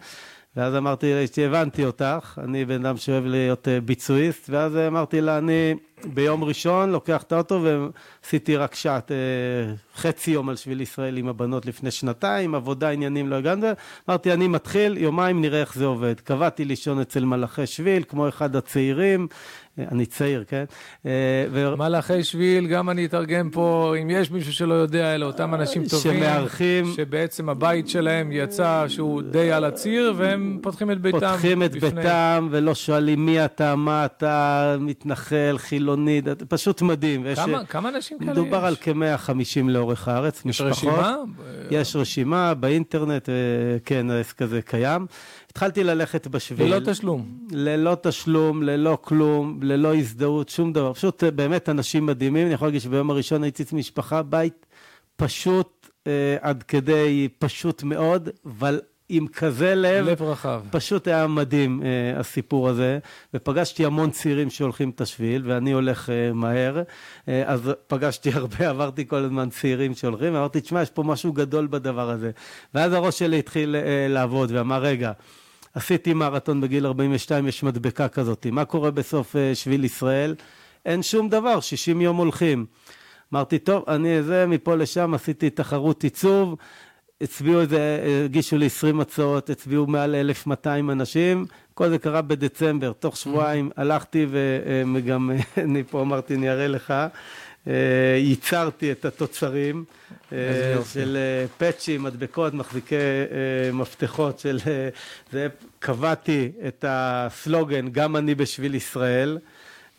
ואז 0.59 0.77
אמרתי 0.77 1.15
לה, 1.15 1.25
הבנתי 1.47 1.85
אותך, 1.85 2.39
אני 2.45 2.65
בן 2.65 2.87
אדם 2.87 2.97
שאוהב 2.97 3.27
להיות 3.27 3.69
אה, 3.69 3.81
ביצועיסט, 3.81 4.51
ואז 4.51 4.77
אמרתי 4.77 5.21
לה, 5.21 5.39
אני 5.39 5.75
ביום 6.05 6.45
ראשון 6.45 6.91
לוקח 6.91 7.23
את 7.23 7.33
האוטו 7.33 7.63
ועשיתי 7.63 8.57
רק 8.57 8.75
שעת, 8.75 9.13
אה, 9.13 9.17
חצי 9.97 10.31
יום 10.31 10.49
על 10.49 10.57
שביל 10.57 10.81
ישראל 10.81 11.17
עם 11.17 11.29
הבנות 11.29 11.67
לפני 11.67 11.91
שנתיים, 11.91 12.55
עבודה, 12.55 12.91
עניינים, 12.91 13.29
לא 13.29 13.37
הגענו, 13.37 13.67
אמרתי, 14.09 14.33
אני 14.33 14.49
מתחיל, 14.49 14.97
יומיים 14.97 15.41
נראה 15.41 15.61
איך 15.61 15.75
זה 15.75 15.85
עובד. 15.85 16.21
קבעתי 16.21 16.65
לישון 16.65 17.01
אצל 17.01 17.25
מלאכי 17.25 17.67
שביל, 17.67 18.03
כמו 18.09 18.29
אחד 18.29 18.57
הצעירים, 18.57 19.29
אני 19.79 20.07
צעיר, 20.07 20.45
כן? 20.49 20.65
אה, 21.07 21.11
ו... 21.51 21.77
מלאכי 21.77 22.25
שביל, 22.25 22.67
גם 22.67 22.91
אני 22.91 23.07
אתרגם 23.07 23.51
פה, 23.51 23.95
אם 24.03 24.11
יש 24.11 24.31
מישהו 24.31 24.53
שלא 24.53 24.75
יודע, 24.75 25.15
אלה 25.15 25.27
אותם 25.27 25.55
אנשים 25.55 25.85
טובים, 25.85 26.15
שמארחים, 26.15 26.93
שבעצם 26.97 27.49
הבית 27.49 27.89
שלהם 27.89 28.33
יצא 28.33 28.85
שהוא 28.89 29.23
די 29.23 29.53
על 29.53 29.65
הציר, 29.65 30.15
והם 30.17 30.59
פותחים 30.63 30.91
את 30.91 31.01
ביתם. 31.01 31.19
פותחים 31.19 31.63
את 31.63 31.73
בפני... 31.73 31.91
ביתם 31.91 32.49
ולא 32.51 32.75
שואלים 32.75 33.27
מי 33.27 33.45
אתה, 33.45 33.77
מה 33.77 34.05
אתה, 34.05 34.77
מתנחל, 34.81 35.55
חילוני. 35.59 35.88
אלונית, 35.89 36.25
פשוט 36.49 36.83
מדהים. 36.83 37.23
כמה, 37.35 37.59
ויש, 37.59 37.69
כמה 37.69 37.89
אנשים 37.89 38.19
כאלה 38.19 38.33
יש? 38.33 38.39
מדובר 38.39 38.65
על 38.65 38.77
כ-150 38.77 39.69
לאורך 39.69 40.09
הארץ, 40.09 40.39
יש 40.39 40.47
משפחות. 40.47 40.73
יש 40.73 40.85
רשימה? 40.85 41.17
יש 41.71 41.97
רשימה 41.97 42.55
באינטרנט, 42.55 43.29
כן, 43.85 44.11
העסק 44.11 44.43
הזה 44.43 44.63
קיים. 44.63 45.07
התחלתי 45.51 45.85
ללכת 45.85 46.27
בשביל. 46.27 46.75
ללא 46.75 46.93
תשלום. 46.93 47.39
ללא 47.51 47.97
תשלום, 48.03 48.63
ללא 48.63 48.99
כלום, 49.01 49.59
ללא 49.63 49.95
הזדהות, 49.95 50.49
שום 50.49 50.73
דבר. 50.73 50.93
פשוט 50.93 51.25
באמת 51.25 51.69
אנשים 51.69 52.07
מדהימים. 52.07 52.47
אני 52.47 52.55
יכול 52.55 52.69
להגיד 52.69 52.81
שביום 52.81 53.11
הראשון 53.11 53.43
הייתי 53.43 53.63
אצל 53.63 53.77
משפחה, 53.77 54.23
בית 54.23 54.67
פשוט 55.17 55.89
אה, 56.07 56.37
עד 56.41 56.63
כדי 56.63 57.29
פשוט 57.39 57.83
מאוד, 57.83 58.29
אבל 58.47 58.81
עם 59.09 59.27
כזה 59.27 59.75
לב, 59.75 60.09
לב 60.09 60.23
רחב. 60.23 60.63
פשוט 60.71 61.09
היה 61.09 61.27
מדהים 61.27 61.83
uh, 61.83 62.21
הסיפור 62.21 62.69
הזה, 62.69 62.99
ופגשתי 63.35 63.85
המון 63.85 64.11
צעירים 64.11 64.51
שהולכים 64.51 64.91
את 64.91 65.01
השביל, 65.01 65.43
ואני 65.47 65.73
הולך 65.73 66.09
uh, 66.09 66.13
מהר, 66.35 66.83
uh, 66.83 67.29
אז 67.47 67.73
פגשתי 67.87 68.31
הרבה, 68.35 68.69
עברתי 68.69 69.07
כל 69.07 69.25
הזמן 69.25 69.49
צעירים 69.51 69.95
שהולכים, 69.95 70.35
ואמרתי, 70.35 70.61
תשמע, 70.61 70.83
יש 70.83 70.91
פה 70.91 71.03
משהו 71.03 71.33
גדול 71.33 71.67
בדבר 71.67 72.11
הזה. 72.11 72.31
ואז 72.75 72.93
הראש 72.93 73.19
שלי 73.19 73.39
התחיל 73.39 73.77
uh, 73.77 74.13
לעבוד, 74.13 74.51
ואמר, 74.53 74.83
רגע, 74.83 75.13
עשיתי 75.75 76.15
מרתון 76.15 76.61
בגיל 76.61 76.87
42, 76.87 77.49
יש 77.49 77.63
מדבקה 77.63 78.09
כזאת, 78.09 78.47
מה 78.47 78.65
קורה 78.65 78.91
בסוף 78.91 79.37
uh, 79.37 79.39
שביל 79.55 79.85
ישראל? 79.85 80.35
אין 80.87 81.03
שום 81.03 81.29
דבר, 81.29 81.61
60 81.61 82.01
יום 82.01 82.17
הולכים. 82.17 82.67
אמרתי, 83.33 83.59
טוב, 83.59 83.85
אני 83.89 84.23
זה, 84.23 84.47
מפה 84.47 84.75
לשם 84.75 85.15
עשיתי 85.15 85.51
תחרות 85.51 86.05
עיצוב, 86.05 86.57
הצביעו 87.21 87.61
איזה, 87.61 88.01
הגישו 88.25 88.59
לי 88.59 88.67
20 88.67 89.01
הצעות, 89.01 89.51
הצביעו 89.51 89.87
מעל 89.87 90.15
1,200 90.15 90.91
אנשים, 90.91 91.47
כל 91.75 91.89
זה 91.89 91.99
קרה 91.99 92.23
בדצמבר, 92.23 92.93
תוך 92.93 93.17
שבועיים 93.17 93.71
הלכתי 93.77 94.27
וגם, 94.95 95.31
אני 95.65 95.85
פה 95.85 96.01
אמרתי, 96.01 96.35
אני 96.35 96.51
אראה 96.51 96.69
לך, 96.69 96.95
אה, 97.69 97.73
ייצרתי 98.17 98.93
את 98.93 99.05
התוצרים 99.05 99.85
אה, 100.33 100.39
של 100.93 101.17
אה, 101.17 101.47
פאצ'ים, 101.59 102.03
מדבקות, 102.03 102.55
מחזיקי 102.55 102.97
מפתחות 103.73 104.39
של 104.39 104.59
זה, 105.33 105.49
קבעתי 105.79 106.51
את 106.69 106.85
הסלוגן, 106.89 107.89
גם 107.89 108.17
אני 108.17 108.35
בשביל 108.35 108.75
ישראל. 108.75 109.39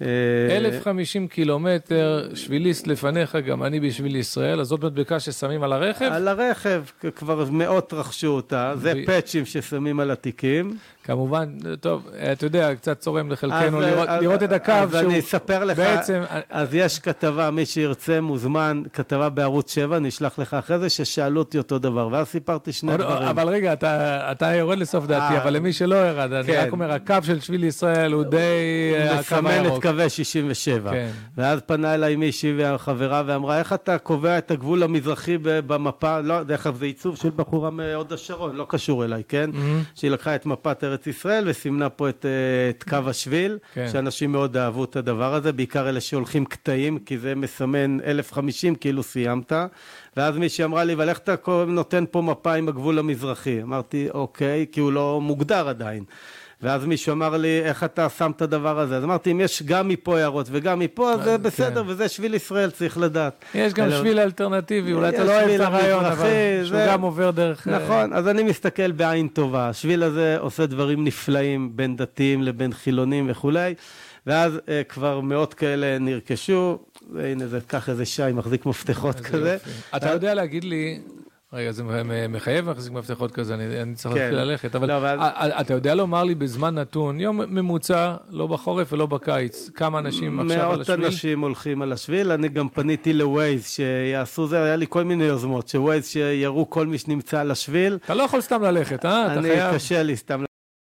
1,050 0.01 1.27
קילומטר, 1.27 2.29
שביליסט 2.35 2.87
לפניך, 2.87 3.35
גם 3.35 3.63
אני 3.63 3.79
בשביל 3.79 4.15
ישראל, 4.15 4.59
אז 4.59 4.67
זאת 4.67 4.83
מדבקה 4.83 5.19
ששמים 5.19 5.63
על 5.63 5.73
הרכב? 5.73 6.05
על 6.11 6.27
הרכב, 6.27 6.83
כבר 7.15 7.45
מאות 7.51 7.93
רכשו 7.93 8.27
אותה, 8.27 8.73
זה 8.75 8.93
פאצ'ים 9.05 9.45
ששמים 9.45 9.99
על 9.99 10.11
התיקים. 10.11 10.77
כמובן, 11.09 11.49
טוב, 11.79 12.07
אתה 12.31 12.45
יודע, 12.45 12.75
קצת 12.75 12.99
צורם 12.99 13.31
לחלקנו 13.31 13.79
לראות, 13.79 14.09
אז, 14.09 14.21
לראות 14.21 14.43
את 14.43 14.51
הקו 14.51 14.71
אז 14.71 14.89
שהוא... 14.89 14.99
אז 14.99 15.05
אני 15.05 15.19
אספר 15.19 15.63
לך, 15.63 15.77
בעצם... 15.77 16.21
אז 16.49 16.75
יש 16.75 16.99
כתבה, 16.99 17.51
מי 17.51 17.65
שירצה 17.65 18.21
מוזמן, 18.21 18.83
כתבה 18.93 19.29
בערוץ 19.29 19.73
7, 19.73 19.97
אני 19.97 20.09
אשלח 20.09 20.39
לך 20.39 20.53
אחרי 20.53 20.79
זה, 20.79 20.89
ששאלו 20.89 21.39
אותי 21.39 21.57
אותו 21.57 21.79
דבר, 21.79 22.09
ואז 22.11 22.27
סיפרתי 22.27 22.71
שני 22.71 22.97
דברים. 22.97 23.27
אבל 23.27 23.47
רגע, 23.47 23.73
אתה, 23.73 24.31
אתה 24.31 24.55
יורד 24.55 24.77
לסוף 24.77 25.05
דעתי, 25.05 25.35
אה, 25.35 25.43
אבל 25.43 25.53
למי 25.53 25.73
שלא 25.73 25.95
ירד, 25.95 26.33
אני 26.33 26.47
כן. 26.47 26.63
רק 26.65 26.71
אומר, 26.71 26.91
הקו 26.91 27.15
של 27.23 27.39
שביל 27.39 27.63
ישראל 27.63 28.11
הוא 28.11 28.23
די... 28.23 28.37
הוא 28.91 28.97
אה, 28.97 29.19
מסמן 29.19 29.65
את 29.65 29.81
קווי 29.81 30.09
67. 30.09 30.91
כן. 30.91 31.09
ואז 31.37 31.59
פנה 31.65 31.93
אליי 31.93 32.15
מישהי 32.15 32.53
והחברה 32.57 33.23
ואמרה, 33.25 33.59
איך 33.59 33.73
אתה 33.73 33.97
קובע 33.97 34.37
את 34.37 34.51
הגבול 34.51 34.83
המזרחי 34.83 35.37
במפה, 35.41 36.19
לא, 36.19 36.43
דרך 36.43 36.67
אגב, 36.67 36.77
זה 36.77 36.85
עיצוב 36.85 37.15
של 37.15 37.29
בחורה 37.35 37.69
מהוד 37.69 38.13
השרון, 38.13 38.55
לא 38.55 38.65
קשור 38.69 39.05
אליי, 39.05 39.23
כן? 39.27 39.49
Mm-hmm. 39.53 39.99
שהיא 39.99 40.11
לקחה 40.11 40.35
את 40.35 40.45
מפת 40.45 40.83
ארץ 40.83 40.98
ישראל 41.07 41.43
וסימנה 41.47 41.89
פה 41.89 42.09
את, 42.09 42.25
אה, 42.25 42.69
את 42.69 42.83
קו 42.83 43.09
השביל, 43.09 43.57
כן. 43.73 43.87
שאנשים 43.91 44.31
מאוד 44.31 44.57
אהבו 44.57 44.83
את 44.83 44.95
הדבר 44.95 45.33
הזה, 45.33 45.51
בעיקר 45.51 45.89
אלה 45.89 46.01
שהולכים 46.01 46.45
קטעים, 46.45 46.99
כי 46.99 47.17
זה 47.17 47.35
מסמן 47.35 47.97
1050 48.03 48.75
כאילו 48.75 49.03
סיימת. 49.03 49.51
ואז 50.17 50.37
מישהי 50.37 50.65
אמרה 50.65 50.83
לי, 50.83 50.93
אבל 50.93 51.09
איך 51.09 51.17
אתה 51.17 51.35
נותן 51.67 52.03
פה 52.11 52.21
מפה 52.21 52.53
עם 52.53 52.69
הגבול 52.69 52.99
המזרחי? 52.99 53.61
אמרתי, 53.61 54.07
אוקיי, 54.13 54.65
כי 54.71 54.79
הוא 54.79 54.91
לא 54.91 55.21
מוגדר 55.21 55.69
עדיין. 55.69 56.03
ואז 56.61 56.85
מישהו 56.85 57.13
אמר 57.13 57.37
לי, 57.37 57.61
איך 57.63 57.83
אתה 57.83 58.09
שם 58.09 58.31
את 58.35 58.41
הדבר 58.41 58.79
הזה? 58.79 58.97
אז 58.97 59.03
אמרתי, 59.03 59.31
אם 59.31 59.41
יש 59.41 59.63
גם 59.63 59.87
מפה 59.87 60.19
הערות 60.19 60.47
וגם 60.51 60.79
מפה, 60.79 61.11
אז 61.11 61.23
זה 61.23 61.35
כן. 61.37 61.43
בסדר, 61.43 61.83
וזה 61.87 62.07
שביל 62.07 62.33
ישראל, 62.33 62.69
צריך 62.69 62.97
לדעת. 62.97 63.45
יש 63.55 63.73
גם 63.73 63.91
שביל 63.91 64.19
אלטרנטיבי, 64.19 64.93
אולי 64.93 65.09
אתה 65.09 65.23
לא 65.23 65.31
אוהב 65.31 65.49
את 65.49 65.59
הרעיון, 65.59 66.05
אבל 66.05 66.27
שהוא 66.65 66.79
גם 66.87 67.01
עובר 67.01 67.31
דרך... 67.31 67.67
אה, 67.67 67.79
נכון, 67.79 68.13
אז 68.13 68.27
אני 68.27 68.43
מסתכל 68.43 68.91
בעין 68.91 69.27
טובה. 69.27 69.69
השביל 69.69 70.03
הזה 70.03 70.37
עושה 70.39 70.65
דברים 70.65 71.03
נפלאים 71.03 71.71
בין 71.75 71.95
דתיים 71.95 72.43
לבין 72.43 72.73
חילונים 72.73 73.27
וכולי, 73.29 73.73
ואז 74.27 74.59
אה, 74.69 74.81
כבר 74.89 75.19
מאות 75.19 75.53
כאלה 75.53 75.99
נרכשו, 75.99 76.79
והנה 77.13 77.47
זה, 77.47 77.59
קח 77.67 77.89
איזה 77.89 78.05
שי, 78.05 78.31
מחזיק 78.33 78.65
מפתחות 78.65 79.19
כזה. 79.19 79.57
אתה 79.95 80.11
יודע 80.11 80.33
להגיד 80.33 80.63
לי, 80.63 80.99
רגע, 81.53 81.71
זה 81.71 81.83
מחייב 82.29 82.67
להחזיק 82.69 82.93
מפתחות 82.93 83.31
כזה, 83.31 83.53
אני, 83.53 83.81
אני 83.81 83.95
צריך 83.95 84.15
להתחיל 84.15 84.31
כן. 84.31 84.47
ללכת, 84.47 84.75
אבל 84.75 84.87
לא, 84.87 84.93
ואז... 85.01 85.19
אתה 85.61 85.73
יודע 85.73 85.95
לומר 85.95 86.23
לי 86.23 86.35
בזמן 86.35 86.75
נתון, 86.75 87.19
יום 87.19 87.41
ממוצע, 87.47 88.15
לא 88.29 88.47
בחורף 88.47 88.93
ולא 88.93 89.05
בקיץ, 89.05 89.69
כמה 89.75 89.99
אנשים 89.99 90.39
עכשיו 90.39 90.71
על 90.71 90.81
השביל? 90.81 90.97
מאות 90.97 91.05
אנשים 91.05 91.41
הולכים 91.41 91.81
על 91.81 91.93
השביל, 91.93 92.31
אני 92.31 92.49
גם 92.49 92.69
פניתי 92.69 93.13
לווייז 93.13 93.67
שיעשו 93.67 94.47
זה, 94.47 94.63
היה 94.63 94.75
לי 94.75 94.85
כל 94.89 95.03
מיני 95.03 95.23
יוזמות, 95.23 95.67
שווייז 95.67 96.07
שיראו 96.07 96.69
כל 96.69 96.87
מי 96.87 96.97
שנמצא 96.97 97.39
על 97.39 97.51
השביל. 97.51 97.97
אתה 98.05 98.13
לא 98.13 98.23
יכול 98.23 98.41
סתם 98.41 98.63
ללכת, 98.63 99.05
אה? 99.05 99.33
אתה 99.33 99.41
חייב... 99.41 99.59
אני, 99.59 99.75
קשה 99.75 100.03
לי 100.03 100.17
סתם 100.17 100.39
ללכת. 100.39 100.49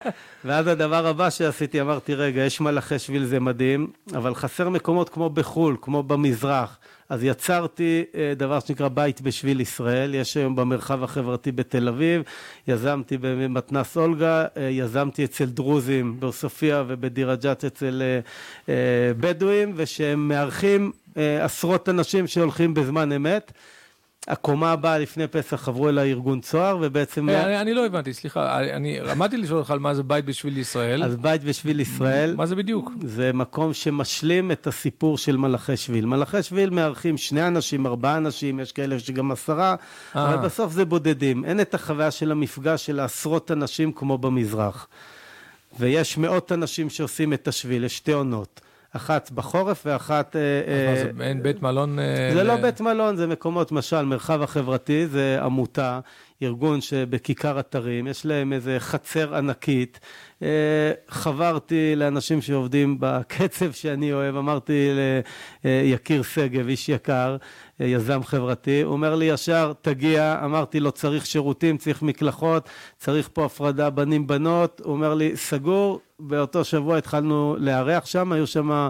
ואז 0.44 0.66
הדבר 0.66 1.06
הבא 1.06 1.30
שעשיתי, 1.30 1.80
אמרתי, 1.80 2.14
רגע, 2.14 2.42
יש 2.42 2.60
מלאכי 2.60 2.98
שביל, 2.98 3.24
זה 3.24 3.40
מדהים, 3.40 3.90
אבל 4.14 4.34
חסר 4.34 4.68
מקומות 4.68 5.08
כמו 5.08 5.30
בחו"ל, 5.30 5.76
כמו 5.80 6.02
במזרח. 6.02 6.78
אז 7.08 7.24
יצרתי 7.24 8.04
אה, 8.14 8.32
דבר 8.36 8.60
שנקרא 8.60 8.88
בית 8.88 9.20
בשביל 9.20 9.60
ישראל, 9.60 10.14
יש 10.14 10.36
היום 10.36 10.56
במרחב 10.56 11.02
החברתי 11.02 11.52
בתל 11.52 11.88
אביב, 11.88 12.22
יזמתי 12.68 13.18
במתנ"ס 13.20 13.96
אולגה, 13.96 14.46
אה, 14.56 14.62
יזמתי 14.62 15.24
אצל 15.24 15.44
דרוזים 15.44 16.20
בעוספיא 16.20 16.76
ובדיר 16.86 17.30
הג'ת 17.30 17.64
אצל 17.64 18.02
אה, 18.68 18.74
בדואים, 19.20 19.72
ושהם 19.76 20.28
מארחים 20.28 20.92
עשרות 21.40 21.88
אנשים 21.88 22.26
שהולכים 22.26 22.74
בזמן 22.74 23.12
אמת. 23.12 23.52
הקומה 24.28 24.72
הבאה 24.72 24.98
לפני 24.98 25.26
פסח 25.26 25.56
חברו 25.56 25.88
אל 25.88 25.98
הארגון 25.98 26.40
צוהר, 26.40 26.78
ובעצם... 26.80 27.28
אה, 27.28 27.46
אני, 27.46 27.60
אני 27.60 27.74
לא 27.74 27.86
הבנתי, 27.86 28.12
סליחה, 28.12 28.60
אני 28.60 29.00
עמדתי 29.10 29.36
לשאול 29.36 29.58
אותך 29.58 29.70
על 29.70 29.78
מה 29.78 29.94
זה 29.94 30.02
בית 30.02 30.24
בשביל 30.24 30.58
ישראל. 30.58 31.04
אז 31.04 31.16
בית 31.16 31.44
בשביל 31.44 31.80
ישראל... 31.80 32.34
מה 32.36 32.46
זה 32.46 32.56
בדיוק? 32.56 32.90
זה 33.02 33.32
מקום 33.32 33.72
שמשלים 33.72 34.52
את 34.52 34.66
הסיפור 34.66 35.18
של 35.18 35.36
מלאכי 35.36 35.76
שביל. 35.76 36.06
מלאכי 36.06 36.42
שביל 36.42 36.70
מארחים 36.70 37.16
שני 37.16 37.46
אנשים, 37.46 37.86
ארבעה 37.86 38.16
אנשים, 38.16 38.60
יש 38.60 38.72
כאלה 38.72 38.98
שגם 38.98 39.30
עשרה, 39.32 39.74
אבל 40.14 40.36
בסוף 40.36 40.72
זה 40.72 40.84
בודדים. 40.84 41.44
אין 41.44 41.60
את 41.60 41.74
החוויה 41.74 42.10
של 42.10 42.32
המפגש 42.32 42.86
של 42.86 43.00
עשרות 43.00 43.50
אנשים 43.50 43.92
כמו 43.92 44.18
במזרח. 44.18 44.86
ויש 45.78 46.18
מאות 46.18 46.52
אנשים 46.52 46.90
שעושים 46.90 47.32
את 47.32 47.48
השביל, 47.48 47.84
יש 47.84 47.96
שתי 47.96 48.12
עונות. 48.12 48.60
אחת 48.96 49.30
בחורף 49.30 49.82
ואחת... 49.86 50.36
אה, 50.36 50.92
אז 50.92 51.06
מה 51.06 51.12
זה, 51.18 51.28
אין 51.28 51.42
בית 51.42 51.62
מלון? 51.62 51.98
אה, 51.98 52.30
זה 52.34 52.44
לא 52.44 52.56
בית 52.56 52.80
מלון, 52.80 53.16
זה 53.16 53.26
מקומות, 53.26 53.72
למשל, 53.72 54.02
מרחב 54.02 54.42
החברתי, 54.42 55.06
זה 55.06 55.38
עמותה, 55.42 56.00
ארגון 56.42 56.80
שבכיכר 56.80 57.60
אתרים, 57.60 58.06
יש 58.06 58.26
להם 58.26 58.52
איזה 58.52 58.76
חצר 58.78 59.36
ענקית. 59.36 60.00
אה, 60.42 60.48
חברתי 61.08 61.96
לאנשים 61.96 62.42
שעובדים 62.42 62.96
בקצב 63.00 63.72
שאני 63.72 64.12
אוהב, 64.12 64.36
אמרתי 64.36 64.90
ליקיר 65.64 66.22
שגב, 66.22 66.68
איש 66.68 66.88
יקר, 66.88 67.36
יזם 67.80 68.22
חברתי, 68.22 68.82
הוא 68.82 68.92
אומר 68.92 69.14
לי 69.14 69.24
ישר, 69.24 69.72
תגיע, 69.82 70.40
אמרתי 70.44 70.80
לו, 70.80 70.92
צריך 70.92 71.26
שירותים, 71.26 71.76
צריך 71.76 72.02
מקלחות, 72.02 72.68
צריך 72.98 73.28
פה 73.32 73.44
הפרדה 73.44 73.90
בנים-בנות, 73.90 74.80
הוא 74.84 74.92
אומר 74.92 75.14
לי, 75.14 75.36
סגור, 75.36 76.00
באותו 76.18 76.64
שבוע 76.64 76.98
התחלנו 76.98 77.56
לארח 77.58 78.06
שם, 78.06 78.32
היו 78.32 78.46
שם... 78.46 78.88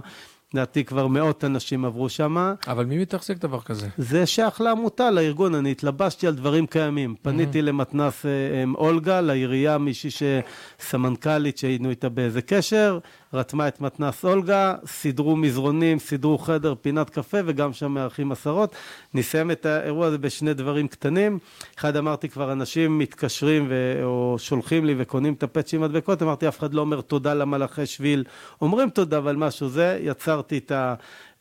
לדעתי 0.54 0.84
כבר 0.84 1.06
מאות 1.06 1.44
אנשים 1.44 1.84
עברו 1.84 2.08
שם. 2.08 2.54
אבל 2.66 2.84
מי 2.84 2.98
מתחזק 2.98 3.38
דבר 3.38 3.60
כזה? 3.60 3.88
זה 3.98 4.26
שייך 4.26 4.60
לעמותה, 4.60 5.10
לארגון. 5.10 5.54
אני 5.54 5.70
התלבשתי 5.70 6.26
על 6.26 6.34
דברים 6.34 6.66
קיימים. 6.66 7.14
פניתי 7.22 7.58
mm-hmm. 7.58 7.62
למתנ"ס 7.62 8.26
אה, 8.26 8.30
אולגה, 8.74 9.20
לעירייה, 9.20 9.78
מישהי 9.78 10.10
שסמנכ"לית 10.10 11.58
שהיינו 11.58 11.90
איתה 11.90 12.08
באיזה 12.08 12.42
קשר. 12.42 12.98
רתמה 13.34 13.68
את 13.68 13.80
מתנ"ס 13.80 14.24
אולגה, 14.24 14.74
סידרו 14.86 15.36
מזרונים, 15.36 15.98
סידרו 15.98 16.38
חדר, 16.38 16.74
פינת 16.80 17.10
קפה, 17.10 17.38
וגם 17.46 17.72
שם 17.72 17.92
מארחים 17.92 18.32
עשרות. 18.32 18.74
נסיים 19.14 19.50
את 19.50 19.66
האירוע 19.66 20.06
הזה 20.06 20.18
בשני 20.18 20.54
דברים 20.54 20.88
קטנים. 20.88 21.38
אחד, 21.78 21.96
אמרתי 21.96 22.28
כבר, 22.28 22.52
אנשים 22.52 22.98
מתקשרים 22.98 23.66
ו... 23.68 24.00
או 24.04 24.36
שולחים 24.38 24.84
לי 24.84 24.94
וקונים 24.98 25.32
את 25.34 25.42
הפצ'ים 25.42 25.80
מדבקות, 25.80 26.22
אמרתי, 26.22 26.48
אף 26.48 26.58
אחד 26.58 26.74
לא 26.74 26.80
אומר 26.80 27.00
תודה 27.00 27.34
למלאכי 27.34 27.86
שביל. 27.86 28.24
אומרים 28.62 28.90
תודה, 28.90 29.18
אבל 29.18 29.36
משהו 29.36 29.68
זה, 29.68 29.98
יצרתי 30.02 30.58
את 30.58 30.72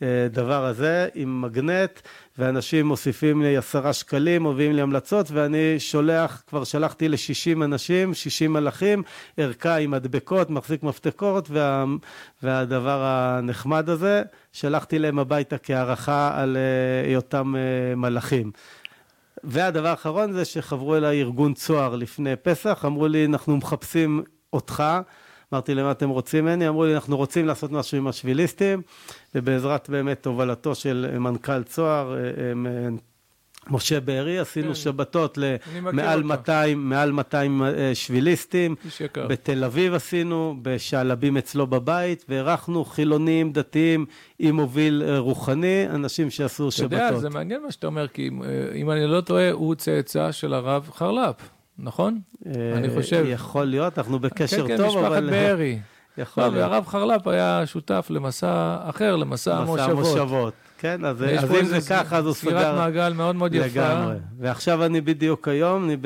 הדבר 0.01 0.65
הזה 0.65 1.08
עם 1.15 1.41
מגנט, 1.41 1.99
ואנשים 2.38 2.86
מוסיפים 2.86 3.41
לי 3.41 3.58
עשרה 3.58 3.93
שקלים, 3.93 4.43
מביאים 4.43 4.73
לי 4.73 4.82
המלצות, 4.82 5.32
ואני 5.32 5.79
שולח, 5.79 6.43
כבר 6.47 6.63
שלחתי 6.63 7.10
ל-60 7.10 7.63
אנשים, 7.63 8.13
60 8.13 8.53
מלאכים, 8.53 9.03
ערכה 9.38 9.75
עם 9.75 9.91
מדבקות, 9.91 10.49
מחזיק 10.49 10.84
מפתקות, 10.84 11.49
וה, 11.49 11.86
והדבר 12.43 13.03
הנחמד 13.03 13.89
הזה, 13.89 14.24
שלחתי 14.51 14.99
להם 14.99 15.20
הביתה 15.20 15.57
כהערכה 15.57 16.32
על 16.36 16.57
אה, 16.57 17.09
היותם 17.09 17.53
מלאכים. 17.95 18.51
והדבר 19.43 19.88
האחרון 19.88 20.32
זה 20.32 20.45
שחברו 20.45 20.95
אליי 20.95 21.22
ארגון 21.22 21.53
צוהר 21.53 21.95
לפני 21.95 22.36
פסח, 22.36 22.84
אמרו 22.86 23.07
לי, 23.07 23.26
אנחנו 23.26 23.57
מחפשים 23.57 24.24
אותך. 24.53 24.84
אמרתי 25.54 25.76
להם, 25.76 25.86
מה 25.86 25.91
אתם 25.91 26.10
רוצים 26.10 26.45
ממני? 26.45 26.68
אמרו 26.68 26.86
לי, 26.86 26.95
אנחנו 26.95 27.18
רוצים 27.18 27.47
לעשות 27.47 27.72
משהו 27.72 27.97
עם 27.97 28.08
השביליסטים, 28.08 28.82
ובעזרת 29.36 29.89
באמת 29.89 30.26
הובלתו 30.26 30.76
של 30.76 31.18
מנכ"ל 31.20 31.64
צוהר, 31.64 32.18
אה, 32.18 32.22
משה 33.70 33.99
בארי, 33.99 34.39
עשינו 34.39 34.68
כן. 34.68 34.76
שבתות 34.76 35.38
למעל 35.38 36.24
200, 36.24 36.89
מעל 36.89 37.12
200 37.12 37.64
אה, 37.64 37.95
שביליסטים. 37.95 38.76
בתל 39.30 39.64
אביב 39.64 39.93
עשינו, 39.93 40.56
בשעלבים 40.62 41.38
אצלו 41.38 41.68
בבית, 41.68 42.26
ואירחנו 42.30 42.86
חילונים, 42.86 43.51
דתיים, 43.51 44.06
עם 44.39 44.56
מוביל 44.56 45.04
אה, 45.06 45.20
רוחני, 45.20 45.86
אנשים 45.89 46.30
שעשו 46.30 46.72
שבתות. 46.72 46.93
אתה 46.93 46.95
יודע, 46.95 47.20
זה 47.20 47.30
מעניין 47.30 47.64
מה 47.64 47.72
שאתה 47.72 47.88
אומר, 47.88 48.08
כי 48.08 48.30
אם 48.76 48.91
אני 48.91 49.08
לא 49.08 49.22
טועה, 49.22 49.51
הוא 49.51 49.76
צאצא 49.76 50.32
של 50.32 50.54
הרב 50.54 50.89
חרל"פ. 50.93 51.62
נכון? 51.84 52.19
אני 52.75 52.89
חושב. 52.95 53.25
יכול 53.27 53.65
להיות, 53.65 53.97
אנחנו 53.97 54.19
בקשר 54.19 54.67
כן, 54.67 54.77
טוב, 54.77 54.97
אבל... 54.97 55.09
כן, 55.09 55.15
כן, 55.15 55.25
משפחת 55.25 55.31
בארי. 55.31 55.79
יכול 56.17 56.43
להיות. 56.43 56.55
והרב 56.55 56.88
חרל"פ 56.88 57.27
היה 57.27 57.61
שותף 57.65 58.07
למסע 58.09 58.77
אחר, 58.81 59.15
למסע 59.15 59.57
המושבות. 59.57 59.79
מסע 59.79 59.91
המושבות, 59.91 60.53
כן, 60.84 61.05
אז, 61.05 61.23
אז 61.23 61.51
אם 61.51 61.65
זה 61.65 61.79
ככה, 61.89 62.17
אז 62.17 62.25
הוא 62.25 62.34
סגר... 62.34 62.49
סגירת 62.49 62.75
מעגל 62.75 63.13
מאוד 63.13 63.36
מאוד 63.36 63.55
יפה. 63.55 63.65
לגמרי. 63.65 64.15
ועכשיו 64.39 64.86
אני 64.86 65.01
בדיוק 65.01 65.47
היום, 65.47 65.86
אני 65.86 65.97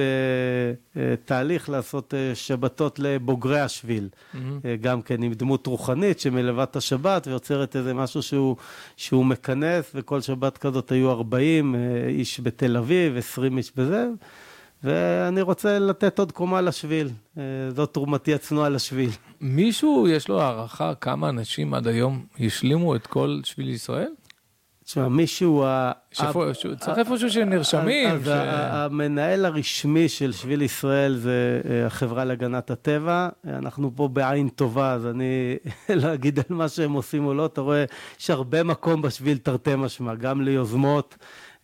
בתהליך 0.96 1.70
לעשות 1.70 2.14
אה, 2.14 2.36
שבתות 2.36 3.00
לבוגרי 3.00 3.60
השביל. 3.60 4.10
Mm-hmm. 4.10 4.38
גם 4.82 5.02
כן 5.02 5.24
עם 5.24 5.34
דמות 5.34 5.68
רוחנית 5.68 6.20
שמלווה 6.20 6.64
את 6.64 6.76
השבת 6.76 7.28
ויוצרת 7.28 7.76
איזה 7.76 7.94
משהו 7.94 8.22
שהוא, 8.22 8.56
שהוא 8.98 9.26
מכנס, 9.26 9.92
וכל 9.96 10.22
שבת 10.22 10.58
כזאת 10.58 10.92
היו 10.92 11.12
40 11.12 11.76
אה, 11.76 11.80
איש 12.08 12.40
בתל 12.40 12.78
אביב, 12.78 13.18
20 13.18 13.58
איש 13.58 13.72
בזה. 13.76 14.08
ואני 14.84 15.42
רוצה 15.42 15.80
לתת 15.80 16.20
עוד 16.20 16.32
קומה 16.32 16.62
לשביל. 16.62 17.10
אה, 17.38 17.44
זאת 17.76 17.94
תרומתי 17.94 18.34
הצנועה 18.34 18.70
לשביל. 18.70 19.10
מישהו, 19.42 20.08
יש 20.08 20.30
לו 20.30 20.42
הערכה 20.42 20.96
כמה 20.96 21.30
אנשים 21.30 21.74
עד 21.74 21.88
היום 21.88 22.26
השלימו 22.40 22.96
את 22.96 23.08
כל 23.08 23.40
שביל 23.44 23.70
ישראל? 23.70 24.12
תשמע, 24.88 25.08
מישהו... 25.08 25.66
צריך 26.80 26.98
איפשהו 26.98 27.30
שנרשמים. 27.30 28.10
אז 28.10 28.22
המנהל 28.26 29.46
הרשמי 29.46 30.10
של 30.10 30.32
שביל 30.32 30.62
ישראל 30.62 31.16
זה 31.16 31.62
אה, 31.70 31.86
החברה 31.86 32.26
להגנת 32.26 32.72
הטבע. 32.72 33.30
אנחנו 33.48 33.92
פה 33.96 34.08
בעין 34.08 34.50
טובה, 34.50 34.94
אז 34.94 35.06
אני 35.06 35.58
לא 36.02 36.14
אגיד 36.14 36.40
על 36.40 36.46
מה 36.50 36.70
שהם 36.70 36.94
עושים 36.94 37.26
או 37.26 37.34
לא. 37.34 37.46
אתה 37.46 37.62
רואה, 37.62 37.86
יש 38.20 38.30
הרבה 38.30 38.64
מקום 38.64 39.02
בשביל 39.02 39.38
תרתי 39.38 39.76
משמע, 39.76 40.16
גם 40.16 40.42
ליוזמות. 40.42 41.16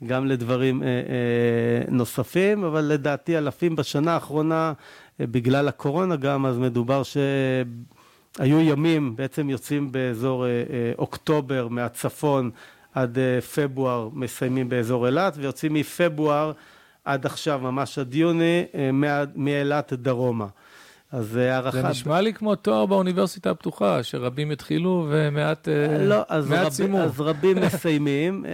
גם 0.08 0.26
לדברים 0.26 0.84
אה, 0.84 0.88
אה, 0.88 1.92
נוספים, 1.92 2.64
אבל 2.64 2.82
לדעתי 2.82 3.38
אלפים 3.38 3.76
בשנה 3.76 4.14
האחרונה, 4.14 4.74
אה, 5.20 5.28
בגלל 5.28 5.68
הקורונה 5.68 6.16
גם, 6.16 6.46
אז 6.46 6.58
מדובר 6.58 7.02
שהיו 7.04 8.60
ימים, 8.60 9.16
בעצם 9.16 9.50
יוצאים 9.50 9.92
באזור 9.92 10.46
אוקטובר 10.98 11.68
מהצפון 11.68 12.52
עד 12.94 13.18
פברואר, 13.56 14.10
מסיימים 14.14 14.70
באזור 14.70 15.08
אילת, 15.08 15.34
ויוצאים 15.38 15.74
מפברואר 15.74 16.52
עד 17.06 17.26
עכשיו, 17.26 17.60
ממש 17.64 18.00
עד 18.00 18.16
יוני, 18.16 18.64
מאילת 19.36 19.94
דרומה. 19.94 20.48
אז 21.14 21.36
הערכה... 21.36 21.82
זה 21.82 21.88
נשמע 21.88 22.22
לי 22.22 22.34
כמו 22.34 22.56
תואר 22.56 22.86
באוניברסיטה 22.86 23.52
הפתוחה, 23.52 24.04
שרבים 24.04 24.52
התחילו 24.52 25.08
ומעט 25.10 25.66
סיימו. 25.66 26.06
לא, 26.06 26.22
אז, 26.28 26.52
רב, 26.52 26.96
אז 26.96 27.22
רבים 27.22 27.58
מסיימים, 27.66 28.46
אה, 28.46 28.52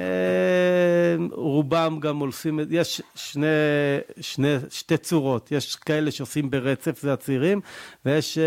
רובם 1.32 1.98
גם 2.00 2.20
עושים, 2.20 2.60
יש 2.70 3.02
שני, 3.16 3.46
שני, 4.22 4.56
שתי 4.70 4.98
צורות, 4.98 5.52
יש 5.52 5.76
כאלה 5.76 6.12
שעושים 6.12 6.50
ברצף, 6.50 7.02
זה 7.02 7.14
הצעירים, 7.14 7.62
ויש 8.06 8.38
אה, 8.38 8.44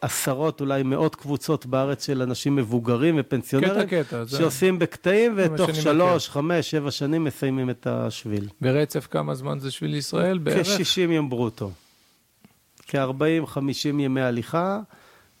עשרות, 0.00 0.60
אולי 0.60 0.82
מאות 0.82 1.14
קבוצות 1.16 1.66
בארץ 1.66 2.06
של 2.06 2.22
אנשים 2.22 2.56
מבוגרים 2.56 3.16
ופנסיונרים, 3.18 3.86
קטע, 3.86 4.02
קטע, 4.04 4.22
שעושים 4.26 4.74
זה... 4.74 4.80
בקטעים, 4.80 5.32
ותוך 5.36 5.74
שלוש. 5.74 6.28
חמש, 6.28 6.70
שבע 6.70 6.90
שנים 6.90 7.24
מסיימים 7.24 7.70
את 7.70 7.86
השביל. 7.86 8.48
ברצף 8.60 9.06
כמה 9.10 9.34
זמן 9.34 9.58
זה 9.58 9.70
שביל 9.70 9.94
ישראל 9.94 10.38
בערך? 10.38 10.66
כ-60 10.66 11.10
יום 11.10 11.30
ברוטו. 11.30 11.70
כ-40-50 12.90 13.88
ימי 13.98 14.20
הליכה, 14.20 14.80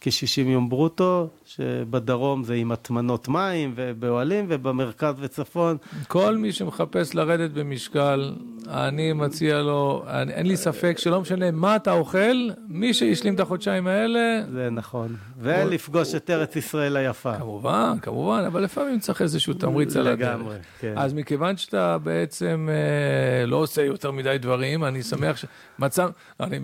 כ-60 0.00 0.48
יום 0.48 0.68
ברוטו, 0.68 1.28
שבדרום 1.44 2.44
זה 2.44 2.54
עם 2.54 2.72
הטמנות 2.72 3.28
מים 3.28 3.72
ובאוהלים, 3.76 4.46
ובמרכז 4.48 5.14
וצפון. 5.18 5.76
כל 6.08 6.36
מי 6.36 6.52
שמחפש 6.52 7.14
לרדת 7.14 7.50
במשקל, 7.50 8.34
אני 8.68 9.12
מציע 9.12 9.58
לו, 9.58 10.04
אני, 10.08 10.32
אין 10.32 10.46
לי 10.46 10.56
ספק 10.56 10.98
שלא 10.98 11.20
משנה 11.20 11.50
מה 11.50 11.76
אתה 11.76 11.92
אוכל, 11.92 12.48
מי 12.68 12.94
שהשלים 12.94 13.34
את 13.34 13.40
החודשיים 13.40 13.86
האלה... 13.86 14.42
זה 14.52 14.68
נכון. 14.70 15.16
ולפגוש 15.38 16.14
את 16.14 16.30
ארץ 16.30 16.56
ישראל 16.56 16.96
היפה. 16.96 17.34
כמובן, 17.38 17.96
כמובן, 18.02 18.44
אבל 18.46 18.62
לפעמים 18.62 18.98
צריך 18.98 19.22
איזשהו 19.22 19.54
תמריץ 19.54 19.96
על 19.96 20.06
הדרך. 20.06 20.28
לגמרי, 20.28 20.56
כן. 20.80 20.94
אז 20.96 21.14
מכיוון 21.14 21.56
שאתה 21.56 21.98
בעצם 21.98 22.68
אה, 22.70 23.46
לא 23.46 23.56
עושה 23.56 23.82
יותר 23.82 24.10
מדי 24.10 24.36
דברים, 24.40 24.84
אני 24.84 25.02
שמח 25.02 25.36
שמצא... 25.36 26.06
אני 26.40 26.58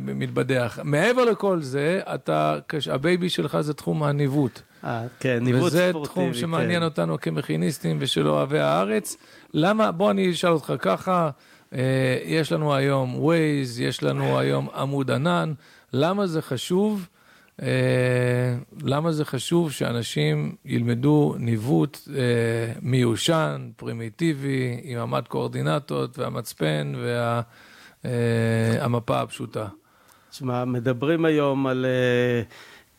מתבדח. 0.00 0.78
מעבר 0.84 1.24
לכל 1.24 1.60
זה, 1.60 2.00
אתה, 2.14 2.58
ה 2.88 2.96
baby 2.96 3.28
שלך 3.28 3.60
זה 3.60 3.74
תחום 3.74 4.02
הניווט. 4.02 4.60
אה, 4.84 5.04
כן, 5.20 5.38
ניווט 5.42 5.72
ספורטיבי, 5.72 5.98
וזה 5.98 6.04
תחום 6.04 6.34
שמעניין 6.34 6.80
כן. 6.80 6.84
אותנו 6.84 7.20
כמכיניסטים 7.20 7.96
ושל 8.00 8.28
אוהבי 8.28 8.58
הארץ. 8.58 9.16
למה, 9.54 9.92
בוא 9.92 10.10
אני 10.10 10.30
אשאל 10.30 10.50
אותך 10.50 10.72
ככה, 10.78 11.30
אה, 11.74 12.18
יש 12.24 12.52
לנו 12.52 12.74
היום 12.74 13.28
Waze, 13.28 13.82
יש 13.82 14.02
לנו 14.02 14.38
היום 14.38 14.68
עמוד 14.74 15.10
ענן, 15.10 15.52
למה 15.92 16.26
זה 16.26 16.42
חשוב? 16.42 17.08
אה, 17.62 17.68
למה 18.82 19.12
זה 19.12 19.24
חשוב 19.24 19.72
שאנשים 19.72 20.54
ילמדו 20.64 21.34
ניווט 21.38 21.98
אה, 22.14 22.72
מיושן, 22.82 23.70
פרימיטיבי, 23.76 24.80
עם 24.82 24.98
עמד 24.98 25.28
קואורדינטות 25.28 26.18
והמצפן 26.18 26.92
והמפה 28.04 29.14
אה, 29.14 29.22
הפשוטה? 29.22 29.66
תשמע, 30.30 30.64
מדברים 30.64 31.24
היום 31.24 31.66
על... 31.66 31.86
אה, 31.88 32.42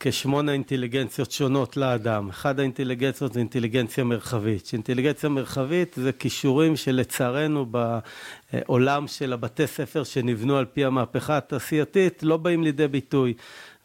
כשמונה 0.06 0.51
אינטליגנציות 0.51 1.32
שונות 1.32 1.78
לאדם. 1.78 2.30
אחת 2.30 2.60
האינטליגנציות 2.60 3.34
זה 3.34 3.39
אינטליגנציה 3.39 4.04
מרחבית. 4.04 4.66
שאינטליגנציה 4.66 5.30
מרחבית 5.30 5.93
זה 5.97 6.12
כישורים 6.12 6.76
שלצערנו 6.76 7.66
בעולם 7.66 9.08
של 9.08 9.34
הבתי 9.34 9.68
ספר 9.68 10.04
שנבנו 10.04 10.58
על 10.58 10.66
פי 10.66 10.86
המהפכה 10.86 11.38
התעשייתית 11.38 12.24
לא 12.24 12.38
באים 12.38 12.64
לידי 12.64 12.88
ביטוי. 12.88 13.34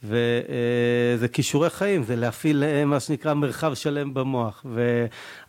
וזה 0.03 1.29
כישורי 1.33 1.71
חיים, 1.71 2.03
זה 2.03 2.17
להפעיל 2.17 2.85
מה 2.85 3.01
שנקרא 3.01 3.35
מרחב 3.35 3.75
שלם 3.75 4.15
במוח. 4.15 4.67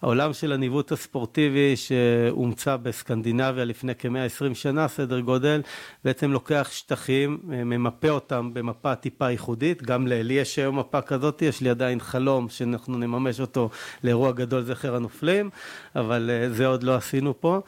והעולם 0.01 0.33
של 0.33 0.51
הניווט 0.51 0.91
הספורטיבי 0.91 1.75
שהומצא 1.75 2.77
בסקנדינביה 2.77 3.65
לפני 3.65 3.95
כמאה 3.95 4.25
עשרים 4.25 4.55
שנה, 4.55 4.87
סדר 4.87 5.19
גודל, 5.19 5.61
בעצם 6.05 6.31
לוקח 6.31 6.69
שטחים, 6.71 7.39
ממפה 7.43 8.09
אותם 8.09 8.53
במפה 8.53 8.95
טיפה 8.95 9.31
ייחודית. 9.31 9.83
גם 9.83 10.07
לי 10.07 10.33
יש 10.33 10.59
היום 10.59 10.79
מפה 10.79 11.01
כזאת, 11.01 11.41
יש 11.41 11.61
לי 11.61 11.69
עדיין 11.69 11.99
חלום 11.99 12.49
שאנחנו 12.49 12.97
נממש 12.97 13.39
אותו 13.39 13.69
לאירוע 14.03 14.31
גדול 14.31 14.63
זכר 14.63 14.95
הנופלים, 14.95 15.49
אבל 15.95 16.29
אה, 16.33 16.49
זה 16.49 16.67
עוד 16.67 16.83
לא 16.83 16.95
עשינו 16.95 17.41
פה. 17.41 17.61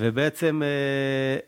ובעצם 0.00 0.62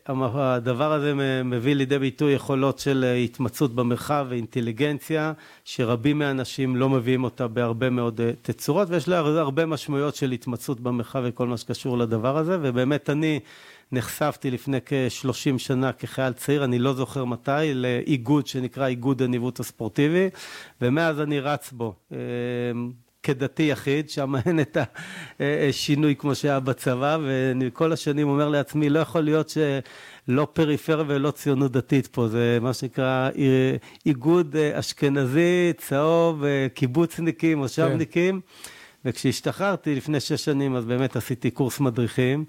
הדבר 0.06 0.92
הזה 0.92 1.14
מביא 1.44 1.74
לידי 1.74 1.98
ביטוי 1.98 2.32
יכולות 2.32 2.78
של 2.78 3.04
התמצאות 3.24 3.74
במרחב 3.74 4.26
ואינטליגנציה, 4.28 5.32
שרבים 5.64 6.18
מהאנשים 6.18 6.76
לא 6.76 6.88
מביאים 6.88 7.24
אותה 7.24 7.48
בהרבה 7.48 7.90
מאוד 7.90 8.20
תצורות, 8.42 8.90
ויש 8.90 9.08
לה 9.08 9.18
הרבה 9.18 9.66
משמעויות 9.66 10.14
של 10.14 10.30
התמצאות 10.30 10.80
במרחב 10.80 11.22
וכל 11.24 11.46
מה 11.46 11.56
שקשור 11.56 11.98
לדבר 11.98 12.36
הזה, 12.36 12.58
ובאמת 12.62 13.10
אני 13.10 13.40
נחשפתי 13.92 14.50
לפני 14.50 14.78
כ-30 14.86 15.58
שנה 15.58 15.92
כחייל 15.92 16.32
צעיר, 16.32 16.64
אני 16.64 16.78
לא 16.78 16.92
זוכר 16.92 17.24
מתי, 17.24 17.50
לאיגוד 17.74 18.46
שנקרא 18.46 18.86
איגוד 18.86 19.22
הניווט 19.22 19.60
הספורטיבי, 19.60 20.28
ומאז 20.80 21.20
אני 21.20 21.40
רץ 21.40 21.72
בו. 21.72 21.94
כדתי 23.22 23.62
יחיד, 23.62 24.10
שם 24.10 24.34
אין 24.46 24.60
את 24.60 24.76
השינוי 25.40 26.14
כמו 26.18 26.34
שהיה 26.34 26.60
בצבא, 26.60 27.18
ואני 27.22 27.70
כל 27.72 27.92
השנים 27.92 28.28
אומר 28.28 28.48
לעצמי, 28.48 28.90
לא 28.90 28.98
יכול 28.98 29.20
להיות 29.20 29.48
שלא 29.48 30.48
פריפריה 30.52 31.04
ולא 31.06 31.30
ציונות 31.30 31.72
דתית 31.72 32.06
פה, 32.06 32.28
זה 32.28 32.58
מה 32.60 32.72
שנקרא 32.72 33.30
איגוד 34.06 34.56
אשכנזי, 34.56 35.72
צהוב, 35.76 36.44
קיבוצניקים, 36.74 37.58
מושבניקים. 37.58 38.40
כן. 38.40 38.46
וכשהשתחררתי 39.04 39.94
לפני 39.94 40.20
שש 40.20 40.44
שנים, 40.44 40.76
אז 40.76 40.84
באמת 40.84 41.16
עשיתי 41.16 41.50
קורס 41.50 41.80
מדריכים. 41.80 42.44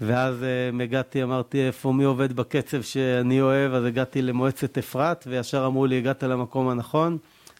ואז 0.00 0.44
הגעתי, 0.82 1.22
אמרתי, 1.22 1.66
איפה 1.66 1.92
מי 1.92 2.04
עובד 2.04 2.32
בקצב 2.32 2.82
שאני 2.82 3.40
אוהב, 3.40 3.74
אז 3.74 3.84
הגעתי 3.84 4.22
למועצת 4.22 4.78
אפרת, 4.78 5.24
וישר 5.30 5.66
אמרו 5.66 5.86
לי, 5.86 5.98
הגעת 5.98 6.22
למקום 6.22 6.68
הנכון. 6.68 7.18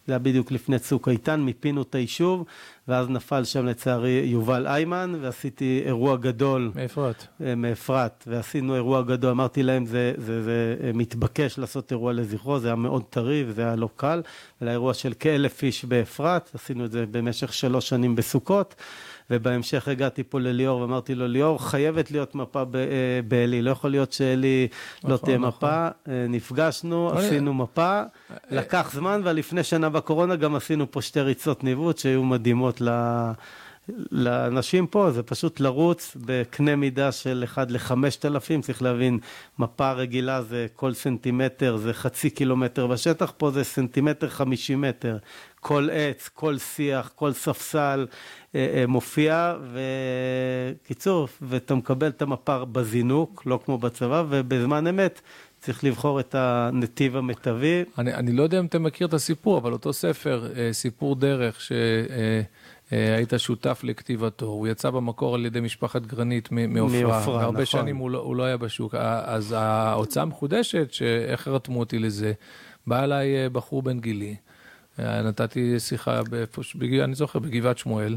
זה 0.08 0.12
היה 0.14 0.18
בדיוק 0.18 0.52
לפני 0.52 0.78
צוק 0.78 1.08
איתן, 1.08 1.40
מיפינו 1.40 1.82
את 1.82 1.94
היישוב, 1.94 2.44
ואז 2.88 3.08
נפל 3.10 3.44
שם 3.44 3.66
לצערי 3.66 4.22
יובל 4.24 4.66
איימן, 4.66 5.14
ועשיתי 5.20 5.82
אירוע 5.84 6.16
גדול. 6.16 6.70
מאפרת. 6.74 7.26
אה, 7.44 7.54
מאפרת, 7.54 8.24
ועשינו 8.26 8.74
אירוע 8.74 9.02
גדול. 9.02 9.30
אמרתי 9.30 9.62
להם, 9.62 9.86
זה, 9.86 10.12
זה, 10.16 10.42
זה 10.42 10.76
אה, 10.82 10.90
מתבקש 10.94 11.58
לעשות 11.58 11.92
אירוע 11.92 12.12
לזכרו, 12.12 12.58
זה 12.58 12.68
היה 12.68 12.74
מאוד 12.74 13.02
טרי 13.10 13.44
וזה 13.48 13.62
היה 13.62 13.76
לא 13.76 13.88
קל. 13.96 14.22
ולאירוע 14.62 14.94
של 14.94 15.12
כאלף 15.18 15.62
איש 15.62 15.84
באפרת, 15.84 16.50
עשינו 16.54 16.84
את 16.84 16.92
זה 16.92 17.04
במשך 17.10 17.52
שלוש 17.52 17.88
שנים 17.88 18.16
בסוכות. 18.16 18.74
ובהמשך 19.30 19.88
הגעתי 19.88 20.22
פה 20.22 20.40
לליאור 20.40 20.80
ואמרתי 20.80 21.14
לו, 21.14 21.26
ליאור, 21.26 21.68
חייבת 21.68 22.10
להיות 22.10 22.34
מפה 22.34 22.60
אה, 22.60 22.64
באלי, 23.28 23.62
לא 23.62 23.70
יכול 23.70 23.90
להיות 23.90 24.12
שאלי 24.12 24.68
לא 25.04 25.14
נכון, 25.14 25.26
תהיה 25.26 25.38
נכון. 25.38 25.48
מפה. 25.48 25.88
אה, 26.08 26.26
נפגשנו, 26.28 27.10
עשינו 27.10 27.54
מפה, 27.54 28.00
אה, 28.00 28.06
לקח 28.50 28.90
זמן, 28.92 29.20
ולפני 29.24 29.62
שנה 29.62 29.88
בקורונה 29.88 30.36
גם 30.36 30.54
עשינו 30.54 30.90
פה 30.90 31.02
שתי 31.02 31.20
ריצות 31.20 31.64
ניווט 31.64 31.98
שהיו 31.98 32.24
מדהימות 32.24 32.80
ל... 32.80 32.88
לאנשים 34.10 34.86
פה 34.86 35.10
זה 35.10 35.22
פשוט 35.22 35.60
לרוץ 35.60 36.16
בקנה 36.20 36.76
מידה 36.76 37.12
של 37.12 37.42
1 37.44 37.70
ל-5,000, 37.70 38.62
צריך 38.62 38.82
להבין, 38.82 39.18
מפה 39.58 39.92
רגילה 39.92 40.42
זה 40.42 40.66
כל 40.76 40.94
סנטימטר 40.94 41.76
זה 41.76 41.92
חצי 41.92 42.30
קילומטר 42.30 42.86
בשטח, 42.86 43.32
פה 43.36 43.50
זה 43.50 43.64
סנטימטר 43.64 44.28
50 44.28 44.80
מטר. 44.80 45.18
כל 45.60 45.88
עץ, 45.92 46.28
כל 46.34 46.58
שיח, 46.58 47.10
כל 47.14 47.32
ספסל 47.32 48.06
אה, 48.54 48.74
אה, 48.74 48.86
מופיע, 48.86 49.56
וקיצור, 50.82 51.28
ואתה 51.42 51.74
מקבל 51.74 52.08
את 52.08 52.22
המפה 52.22 52.64
בזינוק, 52.64 53.42
לא 53.46 53.60
כמו 53.64 53.78
בצבא, 53.78 54.24
ובזמן 54.28 54.86
אמת 54.86 55.20
צריך 55.60 55.84
לבחור 55.84 56.20
את 56.20 56.34
הנתיב 56.34 57.16
המיטבי. 57.16 57.84
אני, 57.98 58.14
אני 58.14 58.32
לא 58.32 58.42
יודע 58.42 58.58
אם 58.58 58.66
אתה 58.66 58.78
מכיר 58.78 59.06
את 59.06 59.14
הסיפור, 59.14 59.58
אבל 59.58 59.72
אותו 59.72 59.92
ספר, 59.92 60.52
אה, 60.56 60.72
סיפור 60.72 61.16
דרך, 61.16 61.60
ש... 61.60 61.72
היית 62.90 63.32
שותף 63.36 63.80
לכתיבתו, 63.84 64.46
הוא 64.46 64.68
יצא 64.68 64.90
במקור 64.90 65.34
על 65.34 65.46
ידי 65.46 65.60
משפחת 65.60 66.06
גרנית 66.06 66.48
מעופרה, 66.52 67.02
מעופרה, 67.02 67.36
והרבה 67.36 67.62
נכון. 67.62 67.66
שנים 67.66 67.96
הוא 67.96 68.10
לא, 68.10 68.18
הוא 68.18 68.36
לא 68.36 68.42
היה 68.42 68.56
בשוק. 68.56 68.94
אז 69.24 69.54
ההוצאה 69.58 70.22
המחודשת, 70.22 70.92
שאיך 70.92 71.48
רתמו 71.48 71.80
אותי 71.80 71.98
לזה, 71.98 72.32
בא 72.86 73.04
אליי 73.04 73.48
בחור 73.48 73.82
בן 73.82 74.00
גילי, 74.00 74.36
נתתי 74.98 75.80
שיחה, 75.80 76.22
באיפה, 76.22 76.62
אני 77.04 77.14
זוכר, 77.14 77.38
בגבעת 77.38 77.78
שמואל, 77.78 78.16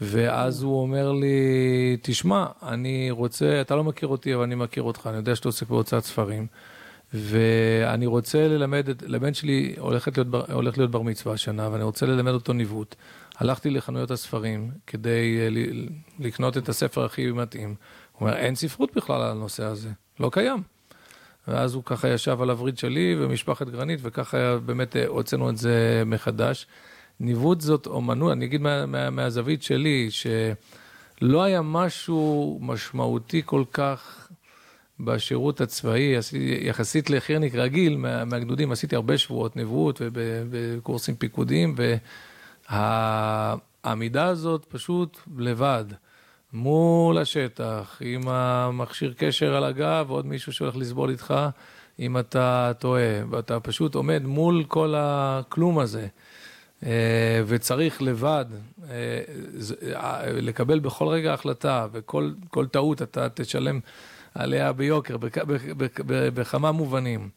ואז 0.00 0.62
הוא 0.62 0.82
אומר 0.82 1.12
לי, 1.12 1.96
תשמע, 2.02 2.46
אני 2.62 3.10
רוצה, 3.10 3.60
אתה 3.60 3.76
לא 3.76 3.84
מכיר 3.84 4.08
אותי, 4.08 4.34
אבל 4.34 4.42
אני 4.42 4.54
מכיר 4.54 4.82
אותך, 4.82 5.06
אני 5.06 5.16
יודע 5.16 5.36
שאתה 5.36 5.48
עוסק 5.48 5.68
בהוצאת 5.68 6.04
ספרים, 6.04 6.46
ואני 7.14 8.06
רוצה 8.06 8.48
ללמד, 8.48 8.88
לבן 9.02 9.34
שלי 9.34 9.74
הולכת 9.78 10.18
להיות, 10.18 10.50
הולך 10.52 10.78
להיות 10.78 10.90
בר 10.90 11.02
מצווה 11.02 11.34
השנה, 11.34 11.68
ואני 11.72 11.82
רוצה 11.82 12.06
ללמד 12.06 12.32
אותו 12.32 12.52
ניווט. 12.52 12.94
הלכתי 13.38 13.70
לחנויות 13.70 14.10
הספרים 14.10 14.70
כדי 14.86 15.38
אה, 15.40 15.48
לקנות 16.18 16.56
את 16.56 16.68
הספר 16.68 17.04
הכי 17.04 17.32
מתאים. 17.32 17.68
הוא 18.12 18.20
אומר, 18.20 18.36
אין 18.36 18.54
ספרות 18.54 18.96
בכלל 18.96 19.22
על 19.22 19.30
הנושא 19.30 19.64
הזה, 19.64 19.90
לא 20.20 20.30
קיים. 20.32 20.62
ואז 21.50 21.74
הוא 21.74 21.82
ככה 21.86 22.08
ישב 22.08 22.42
על 22.42 22.50
הווריד 22.50 22.78
שלי 22.78 23.16
ומשפחת 23.18 23.68
גרנית, 23.68 24.00
וככה 24.02 24.58
באמת 24.58 24.96
אה, 24.96 25.06
הוצאנו 25.06 25.50
את 25.50 25.56
זה 25.56 26.02
מחדש. 26.06 26.66
ניווט 27.20 27.60
זאת 27.60 27.86
אומנות, 27.86 28.32
אני 28.32 28.44
אגיד 28.44 28.60
מה, 28.60 28.86
מה, 28.86 29.10
מהזווית 29.10 29.62
שלי, 29.62 30.08
שלא 30.10 31.42
היה 31.42 31.62
משהו 31.62 32.58
משמעותי 32.62 33.42
כל 33.44 33.64
כך 33.72 34.28
בשירות 35.00 35.60
הצבאי, 35.60 36.16
עשיתי, 36.16 36.58
יחסית 36.62 37.10
לחירניק 37.10 37.54
רגיל 37.54 37.96
מה, 37.96 38.24
מהגדודים, 38.24 38.72
עשיתי 38.72 38.96
הרבה 38.96 39.18
שבועות 39.18 39.56
נבואות 39.56 40.02
ובקורסים 40.04 41.16
פיקודיים, 41.16 41.74
והעמידה 42.70 44.26
הזאת 44.26 44.64
פשוט 44.68 45.18
לבד. 45.38 45.84
מול 46.52 47.18
השטח, 47.18 47.98
עם 48.00 48.28
המכשיר 48.28 49.14
קשר 49.16 49.54
על 49.54 49.64
הגב, 49.64 50.04
ועוד 50.08 50.26
מישהו 50.26 50.52
שהולך 50.52 50.76
לסבול 50.76 51.10
איתך 51.10 51.34
אם 51.98 52.18
אתה 52.18 52.72
טועה, 52.78 53.22
ואתה 53.30 53.60
פשוט 53.60 53.94
עומד 53.94 54.22
מול 54.24 54.64
כל 54.68 54.94
הכלום 54.96 55.78
הזה, 55.78 56.06
אה, 56.86 57.42
וצריך 57.46 58.02
לבד 58.02 58.44
אה, 58.90 59.20
אה, 59.94 60.32
לקבל 60.32 60.78
בכל 60.78 61.08
רגע 61.08 61.34
החלטה, 61.34 61.86
וכל 61.92 62.66
טעות 62.70 63.02
אתה 63.02 63.28
תשלם 63.28 63.80
עליה 64.34 64.72
ביוקר, 64.72 65.16
בכמה 66.34 66.72
מובנים. 66.72 67.28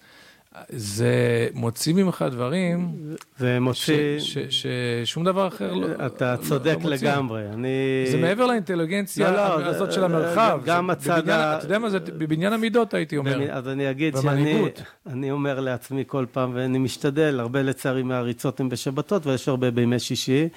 זה 0.69 1.47
מוציא 1.53 1.93
ממך 1.93 2.25
דברים... 2.31 2.95
זה 3.37 3.59
מוציא... 3.59 4.19
ששום 4.49 5.23
דבר 5.23 5.47
אחר 5.47 5.73
לא... 5.73 5.87
אתה 6.05 6.31
לא 6.31 6.45
צודק 6.45 6.77
לא 6.83 6.89
לגמרי, 6.89 7.41
אני... 7.53 7.67
זה 8.11 8.17
מעבר 8.17 8.45
לאינטליגנציה 8.45 9.31
לא, 9.31 9.37
לא, 9.37 9.65
הזאת 9.65 9.93
של 9.93 10.03
המרחב. 10.03 10.59
גם 10.65 10.89
הצד 10.89 11.29
ה... 11.29 11.57
אתה 11.57 11.65
יודע 11.65 11.79
מה 11.79 11.89
זה? 11.89 11.99
בבניין 11.99 12.53
המידות 12.53 12.93
הייתי 12.93 13.17
אומר. 13.17 13.51
אז 13.51 13.67
אני 13.67 13.89
אגיד 13.89 14.15
שאני 14.21 14.65
אני 15.07 15.31
אומר 15.31 15.59
לעצמי 15.59 16.03
כל 16.07 16.25
פעם, 16.31 16.51
ואני 16.55 16.77
משתדל, 16.77 17.39
הרבה 17.39 17.61
לצערי 17.61 18.03
מהריצות 18.03 18.59
הן 18.59 18.69
בשבתות, 18.69 19.27
ויש 19.27 19.47
הרבה 19.47 19.71
בימי 19.71 19.99
שישי. 19.99 20.47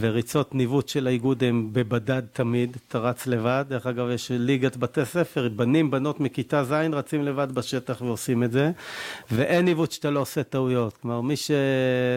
וריצות 0.00 0.54
ניווט 0.54 0.88
של 0.88 1.06
האיגוד 1.06 1.44
הם 1.44 1.68
בבדד 1.72 2.22
תמיד, 2.32 2.76
אתה 2.88 2.98
רץ 2.98 3.26
לבד. 3.26 3.64
דרך 3.68 3.86
אגב, 3.86 4.10
יש 4.10 4.30
ליגת 4.34 4.76
בתי 4.76 5.04
ספר, 5.04 5.48
בנים, 5.48 5.90
בנות 5.90 6.20
מכיתה 6.20 6.64
ז' 6.64 6.72
רצים 6.72 7.24
לבד 7.24 7.52
בשטח 7.52 8.02
ועושים 8.02 8.42
את 8.42 8.52
זה, 8.52 8.70
ואין 9.30 9.64
ניווט 9.64 9.92
שאתה 9.92 10.10
לא 10.10 10.20
עושה 10.20 10.42
טעויות. 10.42 10.96
כלומר, 10.96 11.20
מי 11.20 11.36
ש... 11.36 11.50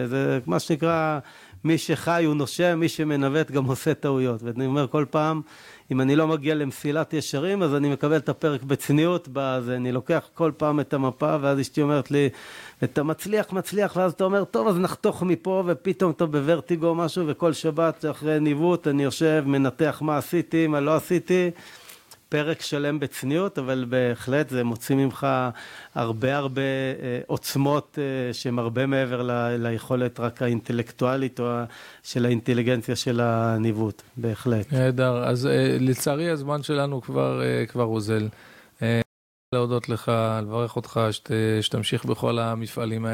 זה 0.06 0.38
מה 0.46 0.60
שנקרא, 0.60 1.18
מי 1.64 1.78
שחי 1.78 2.24
הוא 2.26 2.34
נושם, 2.34 2.80
מי 2.80 2.88
שמנווט 2.88 3.50
גם 3.50 3.64
עושה 3.64 3.94
טעויות. 3.94 4.42
ואני 4.42 4.66
אומר 4.66 4.88
כל 4.88 5.04
פעם, 5.10 5.42
אם 5.90 6.00
אני 6.00 6.16
לא 6.16 6.28
מגיע 6.28 6.54
למסילת 6.54 7.14
ישרים, 7.14 7.62
אז 7.62 7.74
אני 7.74 7.92
מקבל 7.92 8.16
את 8.16 8.28
הפרק 8.28 8.62
בצניעות, 8.62 9.28
אז 9.36 9.70
אני 9.70 9.92
לוקח 9.92 10.28
כל 10.34 10.52
פעם 10.56 10.80
את 10.80 10.94
המפה, 10.94 11.36
ואז 11.40 11.60
אשתי 11.60 11.82
אומרת 11.82 12.10
לי, 12.10 12.28
אתה 12.84 13.02
מצליח, 13.02 13.52
מצליח, 13.52 13.96
ואז 13.96 14.12
אתה 14.12 14.24
אומר, 14.24 14.44
טוב, 14.44 14.68
אז 14.68 14.78
נחתוך 14.78 15.22
מפה, 15.22 15.62
ופתאום 15.66 16.10
אתה 16.10 16.26
בוורטיגו 16.26 16.86
או 16.86 16.94
משהו, 16.94 17.24
וכל 17.26 17.52
שבת 17.52 18.04
אחרי 18.10 18.40
ניווט 18.40 18.88
אני 18.88 19.02
יושב, 19.02 19.44
מנתח 19.46 19.98
מה 20.04 20.16
עשיתי, 20.16 20.66
מה 20.66 20.80
לא 20.80 20.94
עשיתי. 20.96 21.50
פרק 22.32 22.62
שלם 22.62 23.00
בצניעות, 23.00 23.58
אבל 23.58 23.84
בהחלט 23.88 24.48
זה 24.48 24.64
מוציא 24.64 24.96
ממך 24.96 25.26
הרבה 25.94 26.36
הרבה 26.36 26.62
אה, 26.62 27.20
עוצמות 27.26 27.98
אה, 27.98 28.34
שהן 28.34 28.58
הרבה 28.58 28.86
מעבר 28.86 29.30
ליכולת 29.58 30.20
רק 30.20 30.42
האינטלקטואלית 30.42 31.40
או 31.40 31.46
של 32.02 32.26
האינטליגנציה 32.26 32.96
של 32.96 33.20
הניווט, 33.20 34.02
בהחלט. 34.16 34.72
נהדר, 34.72 35.24
אז 35.24 35.46
אה, 35.46 35.76
לצערי 35.80 36.30
הזמן 36.30 36.62
שלנו 36.62 37.02
כבר, 37.02 37.42
כבר 37.68 37.84
אוזל. 37.84 38.28
להודות 39.54 39.88
לך, 39.88 40.12
לברך 40.42 40.76
אותך, 40.76 41.00
שת, 41.10 41.30
שתמשיך 41.60 42.04
בכל 42.04 42.38
המפעלים 42.38 43.06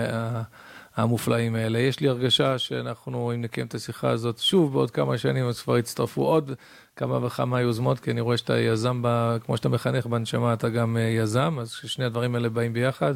המופלאים 0.99 1.55
האלה. 1.55 1.79
יש 1.79 2.01
לי 2.01 2.09
הרגשה 2.09 2.59
שאנחנו, 2.59 3.33
אם 3.35 3.43
נקיים 3.43 3.67
את 3.67 3.75
השיחה 3.75 4.11
הזאת 4.11 4.39
שוב 4.39 4.73
בעוד 4.73 4.91
כמה 4.91 5.19
שנים, 5.19 5.49
אז 5.49 5.63
כבר 5.63 5.79
יצטרפו 5.79 6.25
עוד 6.25 6.53
כמה 6.97 7.27
וכמה 7.27 7.61
יוזמות, 7.61 8.01
כי 8.01 8.11
אני 8.11 8.21
רואה 8.21 8.37
שאתה 8.37 8.59
יזם, 8.59 9.01
ב, 9.03 9.37
כמו 9.45 9.57
שאתה 9.57 9.69
מחנך 9.69 10.07
בנשמה, 10.07 10.53
אתה 10.53 10.69
גם 10.69 10.97
אה, 10.97 11.03
יזם, 11.03 11.59
אז 11.61 11.75
כששני 11.75 12.05
הדברים 12.05 12.35
האלה 12.35 12.49
באים 12.49 12.73
ביחד, 12.73 13.15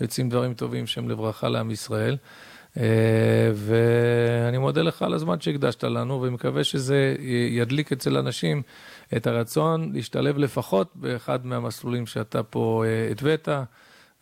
יוצאים 0.00 0.28
דברים 0.28 0.54
טובים 0.54 0.86
שהם 0.86 1.08
לברכה 1.08 1.48
לעם 1.48 1.70
ישראל. 1.70 2.16
אה, 2.76 3.50
ואני 3.54 4.58
מודה 4.58 4.82
לך 4.82 5.02
על 5.02 5.14
הזמן 5.14 5.40
שהקדשת 5.40 5.84
לנו, 5.84 6.22
ומקווה 6.22 6.64
שזה 6.64 7.14
ידליק 7.50 7.92
אצל 7.92 8.16
אנשים 8.16 8.62
את 9.16 9.26
הרצון 9.26 9.92
להשתלב 9.94 10.38
לפחות 10.38 10.92
באחד 10.94 11.46
מהמסלולים 11.46 12.06
שאתה 12.06 12.42
פה 12.42 12.84
אה, 12.86 13.08
התווית, 13.10 13.48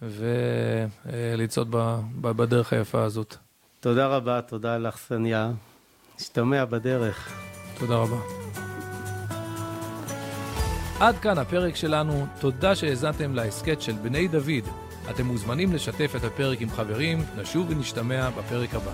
ולצעוד 0.02 1.74
בדרך 2.20 2.72
היפה 2.72 3.02
הזאת. 3.02 3.36
תודה 3.80 4.06
רבה, 4.06 4.40
תודה 4.42 4.74
על 4.74 4.86
האכסניה. 4.86 5.50
נשתמע 6.20 6.64
בדרך. 6.64 7.32
תודה 7.78 7.94
רבה. 7.94 8.16
עד 11.00 11.18
כאן 11.18 11.38
הפרק 11.38 11.76
שלנו, 11.76 12.26
תודה 12.40 12.74
שהאזנתם 12.74 13.34
להסכת 13.34 13.82
של 13.82 13.92
בני 13.92 14.28
דוד. 14.28 14.64
אתם 15.10 15.26
מוזמנים 15.26 15.72
לשתף 15.72 16.12
את 16.16 16.24
הפרק 16.24 16.60
עם 16.60 16.70
חברים, 16.70 17.18
נשוב 17.36 17.70
ונשתמע 17.70 18.30
בפרק 18.30 18.74
הבא. 18.74 18.92